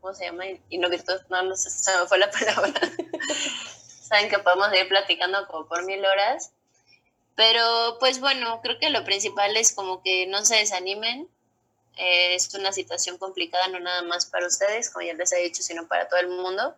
¿Cómo 0.00 0.14
se 0.14 0.26
llama? 0.26 0.44
Y 0.68 0.78
no 0.78 0.88
virtud, 0.88 1.20
no, 1.30 1.42
no 1.42 1.56
sé, 1.56 1.70
se 1.70 1.96
me 1.96 2.06
fue 2.06 2.18
la 2.18 2.30
palabra. 2.32 2.80
saben 4.02 4.28
que 4.28 4.38
podemos 4.38 4.68
ir 4.74 4.88
platicando 4.88 5.46
como 5.48 5.66
por 5.66 5.84
mil 5.84 6.04
horas. 6.04 6.52
Pero 7.34 7.96
pues 7.98 8.20
bueno, 8.20 8.60
creo 8.62 8.78
que 8.78 8.90
lo 8.90 9.04
principal 9.04 9.56
es 9.56 9.74
como 9.74 10.02
que 10.02 10.26
no 10.26 10.44
se 10.44 10.56
desanimen. 10.56 11.28
es 11.96 12.54
una 12.54 12.72
situación 12.72 13.18
complicada 13.18 13.68
no 13.68 13.80
nada 13.80 14.02
más 14.02 14.26
para 14.26 14.46
ustedes, 14.46 14.90
como 14.90 15.06
ya 15.06 15.14
les 15.14 15.32
he 15.32 15.42
dicho, 15.42 15.62
sino 15.62 15.86
para 15.88 16.08
todo 16.08 16.20
el 16.20 16.28
mundo. 16.28 16.76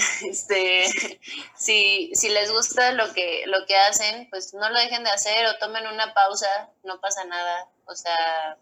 este, 0.24 0.86
si, 1.56 2.10
si 2.14 2.28
les 2.28 2.50
gusta 2.50 2.92
lo 2.92 3.12
que, 3.12 3.44
lo 3.46 3.66
que 3.66 3.76
hacen, 3.76 4.28
pues 4.30 4.54
no 4.54 4.68
lo 4.70 4.78
dejen 4.78 5.04
de 5.04 5.10
hacer 5.10 5.46
o 5.46 5.58
tomen 5.58 5.86
una 5.86 6.14
pausa, 6.14 6.70
no 6.82 7.00
pasa 7.00 7.24
nada. 7.24 7.68
O 7.86 7.94
sea, 7.94 8.56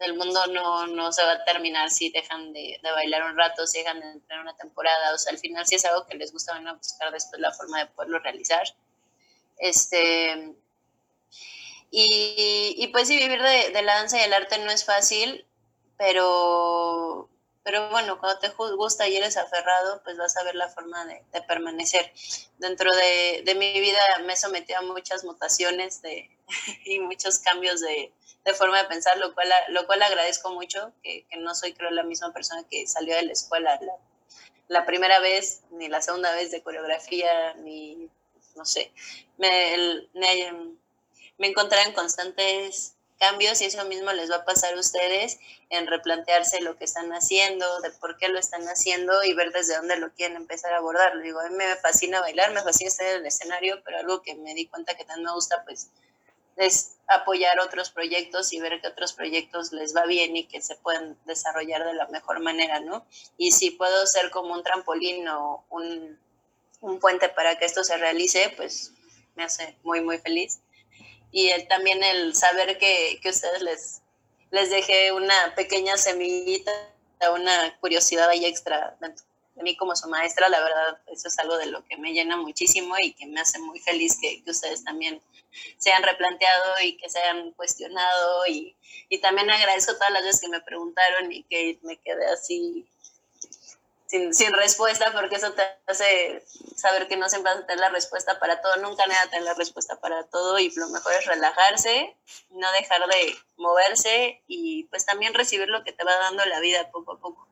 el 0.00 0.14
mundo 0.14 0.46
no, 0.48 0.86
no 0.86 1.12
se 1.12 1.22
va 1.22 1.32
a 1.32 1.44
terminar 1.44 1.90
si 1.90 2.10
dejan 2.10 2.52
de, 2.52 2.78
bailar 2.82 3.24
un 3.24 3.36
rato, 3.36 3.66
si 3.66 3.78
dejan 3.78 4.00
de 4.00 4.10
entrar 4.10 4.40
una 4.40 4.56
temporada. 4.56 5.14
O 5.14 5.18
sea, 5.18 5.32
al 5.32 5.38
final 5.38 5.66
si 5.66 5.76
es 5.76 5.84
algo 5.84 6.06
que 6.06 6.16
les 6.16 6.32
gusta, 6.32 6.52
van 6.52 6.68
a 6.68 6.74
buscar 6.74 7.12
después 7.12 7.40
la 7.40 7.52
forma 7.52 7.80
de 7.80 7.86
poderlo 7.86 8.18
realizar. 8.18 8.64
Este, 9.58 10.54
y, 11.90 12.74
y 12.78 12.86
pues 12.88 13.08
sí, 13.08 13.18
vivir 13.18 13.42
de, 13.42 13.70
de 13.70 13.82
la 13.82 13.96
danza 13.96 14.18
y 14.18 14.22
el 14.22 14.32
arte 14.32 14.58
no 14.58 14.70
es 14.70 14.84
fácil, 14.84 15.46
pero 15.98 17.29
pero 17.62 17.90
bueno, 17.90 18.18
cuando 18.18 18.38
te 18.38 18.48
gusta 18.48 19.06
y 19.08 19.16
eres 19.16 19.36
aferrado, 19.36 20.02
pues 20.02 20.16
vas 20.16 20.36
a 20.36 20.44
ver 20.44 20.54
la 20.54 20.68
forma 20.68 21.04
de, 21.04 21.22
permanecer. 21.42 22.12
Dentro 22.58 22.90
de, 22.94 23.54
mi 23.54 23.80
vida 23.80 24.00
me 24.24 24.32
he 24.32 24.36
sometido 24.36 24.78
a 24.78 24.82
muchas 24.82 25.24
mutaciones 25.24 26.00
de, 26.02 26.30
y 26.84 26.98
muchos 27.00 27.38
cambios 27.38 27.80
de, 27.80 28.12
forma 28.54 28.78
de 28.78 28.88
pensar, 28.88 29.16
lo 29.18 29.34
cual, 29.34 29.48
lo 29.68 29.86
cual 29.86 30.02
agradezco 30.02 30.50
mucho, 30.52 30.92
que, 31.02 31.26
no 31.38 31.54
soy 31.54 31.74
creo 31.74 31.90
la 31.90 32.02
misma 32.02 32.32
persona 32.32 32.64
que 32.68 32.86
salió 32.86 33.14
de 33.14 33.22
la 33.22 33.32
escuela 33.32 33.78
la, 34.68 34.86
primera 34.86 35.20
vez, 35.20 35.62
ni 35.70 35.88
la 35.88 36.00
segunda 36.00 36.32
vez 36.32 36.50
de 36.50 36.62
coreografía, 36.62 37.54
ni, 37.54 38.08
no 38.56 38.64
sé, 38.64 38.92
me, 39.36 40.08
me, 40.14 40.74
me 41.38 41.46
encontré 41.48 41.82
en 41.82 41.92
constantes 41.92 42.94
cambios 43.20 43.60
y 43.60 43.66
eso 43.66 43.84
mismo 43.84 44.12
les 44.12 44.30
va 44.30 44.36
a 44.36 44.44
pasar 44.44 44.74
a 44.74 44.80
ustedes 44.80 45.38
en 45.68 45.86
replantearse 45.86 46.60
lo 46.62 46.76
que 46.76 46.84
están 46.84 47.12
haciendo, 47.12 47.80
de 47.82 47.90
por 47.90 48.16
qué 48.16 48.28
lo 48.28 48.38
están 48.38 48.64
haciendo 48.64 49.22
y 49.22 49.34
ver 49.34 49.52
desde 49.52 49.76
dónde 49.76 49.96
lo 49.96 50.12
quieren 50.14 50.36
empezar 50.36 50.72
a 50.72 50.78
abordar. 50.78 51.20
Digo, 51.22 51.38
a 51.38 51.48
mí 51.48 51.54
me 51.54 51.76
fascina 51.76 52.20
bailar, 52.20 52.52
me 52.52 52.62
fascina 52.62 52.88
estar 52.88 53.06
en 53.06 53.16
el 53.16 53.26
escenario, 53.26 53.82
pero 53.84 53.98
algo 53.98 54.22
que 54.22 54.34
me 54.34 54.54
di 54.54 54.66
cuenta 54.66 54.96
que 54.96 55.04
también 55.04 55.26
me 55.26 55.34
gusta, 55.34 55.62
pues, 55.64 55.90
es 56.56 56.96
apoyar 57.06 57.60
otros 57.60 57.90
proyectos 57.90 58.52
y 58.52 58.60
ver 58.60 58.80
que 58.80 58.88
otros 58.88 59.12
proyectos 59.12 59.72
les 59.72 59.94
va 59.94 60.06
bien 60.06 60.36
y 60.36 60.46
que 60.46 60.60
se 60.60 60.76
pueden 60.76 61.16
desarrollar 61.26 61.84
de 61.84 61.94
la 61.94 62.08
mejor 62.08 62.40
manera, 62.40 62.80
¿no? 62.80 63.06
Y 63.36 63.52
si 63.52 63.70
puedo 63.70 64.06
ser 64.06 64.30
como 64.30 64.54
un 64.54 64.62
trampolín 64.62 65.28
o 65.28 65.64
un, 65.68 66.18
un 66.80 66.98
puente 66.98 67.28
para 67.28 67.58
que 67.58 67.66
esto 67.66 67.84
se 67.84 67.96
realice, 67.96 68.52
pues 68.56 68.92
me 69.36 69.44
hace 69.44 69.76
muy, 69.82 70.00
muy 70.00 70.18
feliz 70.18 70.60
y 71.32 71.50
también 71.68 72.02
el 72.02 72.34
saber 72.34 72.78
que, 72.78 73.18
que 73.22 73.30
ustedes 73.30 73.62
les, 73.62 74.02
les 74.50 74.70
dejé 74.70 75.12
una 75.12 75.54
pequeña 75.54 75.96
semillita, 75.96 76.72
una 77.32 77.78
curiosidad 77.80 78.28
ahí 78.28 78.44
extra 78.44 78.96
de 79.60 79.64
mí 79.64 79.76
como 79.76 79.94
su 79.94 80.08
maestra, 80.08 80.48
la 80.48 80.60
verdad, 80.60 80.98
eso 81.08 81.28
es 81.28 81.38
algo 81.38 81.58
de 81.58 81.66
lo 81.66 81.84
que 81.84 81.96
me 81.98 82.12
llena 82.12 82.36
muchísimo 82.36 82.94
y 83.02 83.12
que 83.12 83.26
me 83.26 83.40
hace 83.40 83.58
muy 83.58 83.78
feliz 83.78 84.16
que, 84.20 84.42
que 84.42 84.50
ustedes 84.50 84.84
también 84.84 85.20
se 85.78 85.90
hayan 85.90 86.02
replanteado 86.02 86.80
y 86.82 86.96
que 86.96 87.10
se 87.10 87.18
hayan 87.18 87.52
cuestionado. 87.52 88.46
Y, 88.46 88.74
y 89.08 89.18
también 89.18 89.50
agradezco 89.50 89.94
todas 89.94 90.12
las 90.12 90.22
veces 90.22 90.40
que 90.40 90.48
me 90.48 90.60
preguntaron 90.60 91.30
y 91.30 91.42
que 91.44 91.78
me 91.82 91.98
quedé 91.98 92.26
así 92.26 92.86
sin, 94.10 94.34
sin, 94.34 94.52
respuesta, 94.52 95.12
porque 95.12 95.36
eso 95.36 95.52
te 95.52 95.62
hace 95.86 96.44
saber 96.74 97.06
que 97.06 97.16
no 97.16 97.28
siempre 97.28 97.52
vas 97.52 97.62
a 97.62 97.66
tener 97.66 97.80
la 97.80 97.90
respuesta 97.90 98.40
para 98.40 98.60
todo, 98.60 98.76
nunca 98.78 99.04
vas 99.06 99.24
a 99.24 99.30
tener 99.30 99.44
la 99.44 99.54
respuesta 99.54 100.00
para 100.00 100.24
todo 100.24 100.58
y 100.58 100.72
lo 100.74 100.88
mejor 100.88 101.12
es 101.12 101.26
relajarse, 101.26 102.16
no 102.50 102.72
dejar 102.72 103.06
de 103.06 103.36
moverse 103.56 104.42
y 104.48 104.84
pues 104.84 105.06
también 105.06 105.32
recibir 105.32 105.68
lo 105.68 105.84
que 105.84 105.92
te 105.92 106.02
va 106.02 106.16
dando 106.16 106.44
la 106.46 106.58
vida 106.58 106.90
poco 106.90 107.12
a 107.12 107.20
poco. 107.20 107.46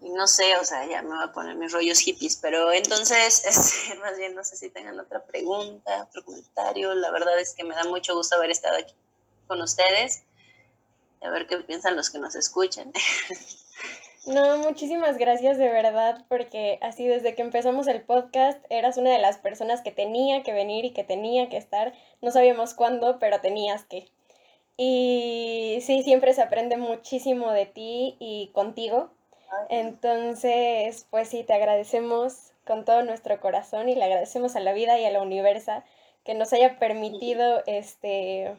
Y 0.00 0.10
no 0.10 0.28
sé, 0.28 0.56
o 0.58 0.64
sea, 0.64 0.86
ya 0.86 1.02
me 1.02 1.08
voy 1.08 1.24
a 1.24 1.32
poner 1.32 1.56
mis 1.56 1.72
rollos 1.72 1.98
hippies, 1.98 2.36
pero 2.36 2.70
entonces, 2.72 3.44
este, 3.46 3.96
más 3.96 4.16
bien 4.16 4.36
no 4.36 4.44
sé 4.44 4.56
si 4.56 4.70
tengan 4.70 5.00
otra 5.00 5.24
pregunta, 5.24 6.04
otro 6.08 6.24
comentario, 6.24 6.94
la 6.94 7.10
verdad 7.10 7.36
es 7.40 7.52
que 7.54 7.64
me 7.64 7.74
da 7.74 7.82
mucho 7.82 8.14
gusto 8.14 8.36
haber 8.36 8.52
estado 8.52 8.76
aquí 8.76 8.94
con 9.48 9.60
ustedes, 9.60 10.22
a 11.20 11.30
ver 11.30 11.48
qué 11.48 11.56
piensan 11.58 11.96
los 11.96 12.10
que 12.10 12.18
nos 12.18 12.36
escuchan. 12.36 12.92
No, 14.26 14.58
muchísimas 14.58 15.18
gracias 15.18 15.56
de 15.56 15.68
verdad, 15.68 16.24
porque 16.28 16.80
así 16.82 17.06
desde 17.06 17.36
que 17.36 17.42
empezamos 17.42 17.86
el 17.86 18.02
podcast 18.02 18.58
eras 18.70 18.96
una 18.96 19.10
de 19.10 19.20
las 19.20 19.38
personas 19.38 19.82
que 19.82 19.92
tenía 19.92 20.42
que 20.42 20.52
venir 20.52 20.84
y 20.84 20.90
que 20.90 21.04
tenía 21.04 21.48
que 21.48 21.56
estar. 21.56 21.92
No 22.22 22.32
sabíamos 22.32 22.74
cuándo, 22.74 23.20
pero 23.20 23.40
tenías 23.40 23.84
que. 23.84 24.08
Y 24.76 25.78
sí, 25.82 26.02
siempre 26.02 26.34
se 26.34 26.42
aprende 26.42 26.76
muchísimo 26.76 27.52
de 27.52 27.66
ti 27.66 28.16
y 28.18 28.48
contigo. 28.52 29.10
Entonces, 29.68 31.06
pues 31.10 31.28
sí, 31.28 31.44
te 31.44 31.54
agradecemos 31.54 32.50
con 32.66 32.84
todo 32.84 33.04
nuestro 33.04 33.40
corazón 33.40 33.88
y 33.88 33.94
le 33.94 34.04
agradecemos 34.04 34.56
a 34.56 34.60
la 34.60 34.72
vida 34.72 34.98
y 34.98 35.04
a 35.04 35.10
la 35.12 35.22
universa 35.22 35.84
que 36.24 36.34
nos 36.34 36.52
haya 36.52 36.80
permitido 36.80 37.62
este 37.66 38.56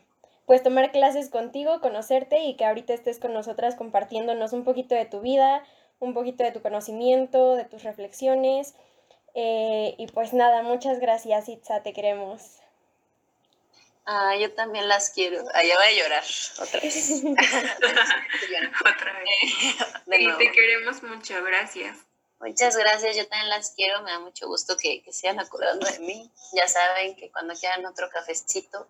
pues 0.48 0.64
tomar 0.64 0.92
clases 0.94 1.30
contigo, 1.30 1.82
conocerte 1.82 2.40
y 2.40 2.56
que 2.56 2.64
ahorita 2.64 2.94
estés 2.94 3.20
con 3.20 3.34
nosotras 3.34 3.76
compartiéndonos 3.76 4.54
un 4.54 4.64
poquito 4.64 4.96
de 4.96 5.04
tu 5.06 5.20
vida, 5.20 5.62
un 6.00 6.14
poquito 6.14 6.42
de 6.46 6.54
tu 6.54 6.62
conocimiento, 6.62 7.56
de 7.56 7.66
tus 7.66 7.84
reflexiones. 7.84 8.74
Eh, 9.36 9.94
y 9.98 10.08
pues 10.08 10.32
nada, 10.32 10.64
muchas 10.64 11.02
gracias 11.02 11.50
Itza, 11.50 11.84
te 11.84 11.92
queremos. 11.92 12.60
Ah, 14.06 14.38
yo 14.40 14.54
también 14.54 14.88
las 14.88 15.10
quiero. 15.10 15.44
Allá 15.54 15.76
voy 15.76 15.86
a 15.86 15.92
llorar 15.92 16.24
otra 16.62 16.80
vez. 16.80 17.24
otra 18.80 19.20
vez. 19.20 19.54
y 20.22 20.38
te 20.38 20.52
queremos 20.54 21.04
mucho, 21.04 21.44
gracias. 21.44 21.98
Muchas 22.40 22.78
gracias, 22.78 23.18
yo 23.18 23.28
también 23.28 23.50
las 23.50 23.72
quiero, 23.72 24.02
me 24.04 24.12
da 24.12 24.20
mucho 24.20 24.48
gusto 24.48 24.78
que, 24.78 25.04
que 25.04 25.12
sigan 25.12 25.42
acordando 25.42 25.86
de 25.92 26.00
mí. 26.00 26.32
Ya 26.54 26.70
saben 26.70 27.18
que 27.18 27.30
cuando 27.32 27.54
quieran 27.54 27.86
otro 27.86 28.10
cafecito, 28.10 28.88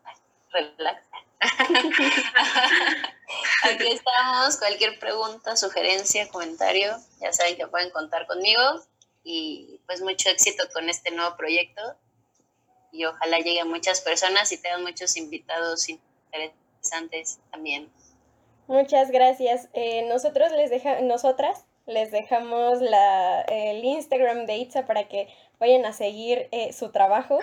relax. 0.52 1.04
Aquí 3.64 3.88
estamos, 3.88 4.58
cualquier 4.58 4.98
pregunta, 5.00 5.56
sugerencia, 5.56 6.28
comentario, 6.30 6.98
ya 7.20 7.32
saben 7.34 7.58
que 7.58 7.68
pueden 7.68 7.91
contar 7.91 8.26
conmigo 8.28 8.62
y 9.24 9.82
pues 9.86 10.02
mucho 10.02 10.30
éxito 10.30 10.64
con 10.74 10.89
este 10.89 11.12
nuevo 11.12 11.36
proyecto 11.36 11.82
y 12.91 13.06
ojalá 13.06 13.39
llegue 13.39 13.60
a 13.60 13.66
muchas 13.66 14.02
personas 14.02 14.52
y 14.52 14.62
tengan 14.62 14.84
muchos 14.84 15.18
invitados 15.18 15.88
interesantes 15.89 17.39
también. 17.52 17.91
Muchas 18.68 19.12
gracias. 19.12 19.70
Eh, 19.74 20.08
nosotros 20.10 20.52
les 20.52 20.70
deja, 20.70 21.02
nosotras 21.02 21.66
les 21.86 22.12
dejamos 22.12 22.82
la, 22.82 23.41
el 23.41 23.84
Instagram 23.84 24.45
de 24.45 24.58
Itza 24.58 24.86
para 24.86 25.08
que 25.08 25.28
vayan 25.60 25.86
a 25.86 25.93
seguir 25.93 26.50
eh, 26.52 26.74
su 26.74 26.91
trabajo. 26.91 27.39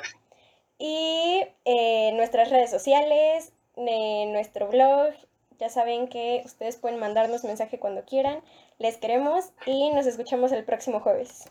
Y 0.79 1.45
eh, 1.65 2.13
nuestras 2.15 2.51
redes 2.51 2.71
sociales, 2.71 3.53
nuestro 3.77 4.69
blog, 4.69 5.13
ya 5.59 5.69
saben 5.69 6.09
que 6.09 6.43
ustedes 6.45 6.77
pueden 6.77 6.99
mandarnos 6.99 7.45
mensaje 7.45 7.79
cuando 7.79 8.05
quieran. 8.05 8.43
Les 8.79 8.97
queremos 8.97 9.53
y 9.67 9.91
nos 9.91 10.07
escuchamos 10.07 10.53
el 10.53 10.65
próximo 10.65 11.01
jueves. 11.01 11.43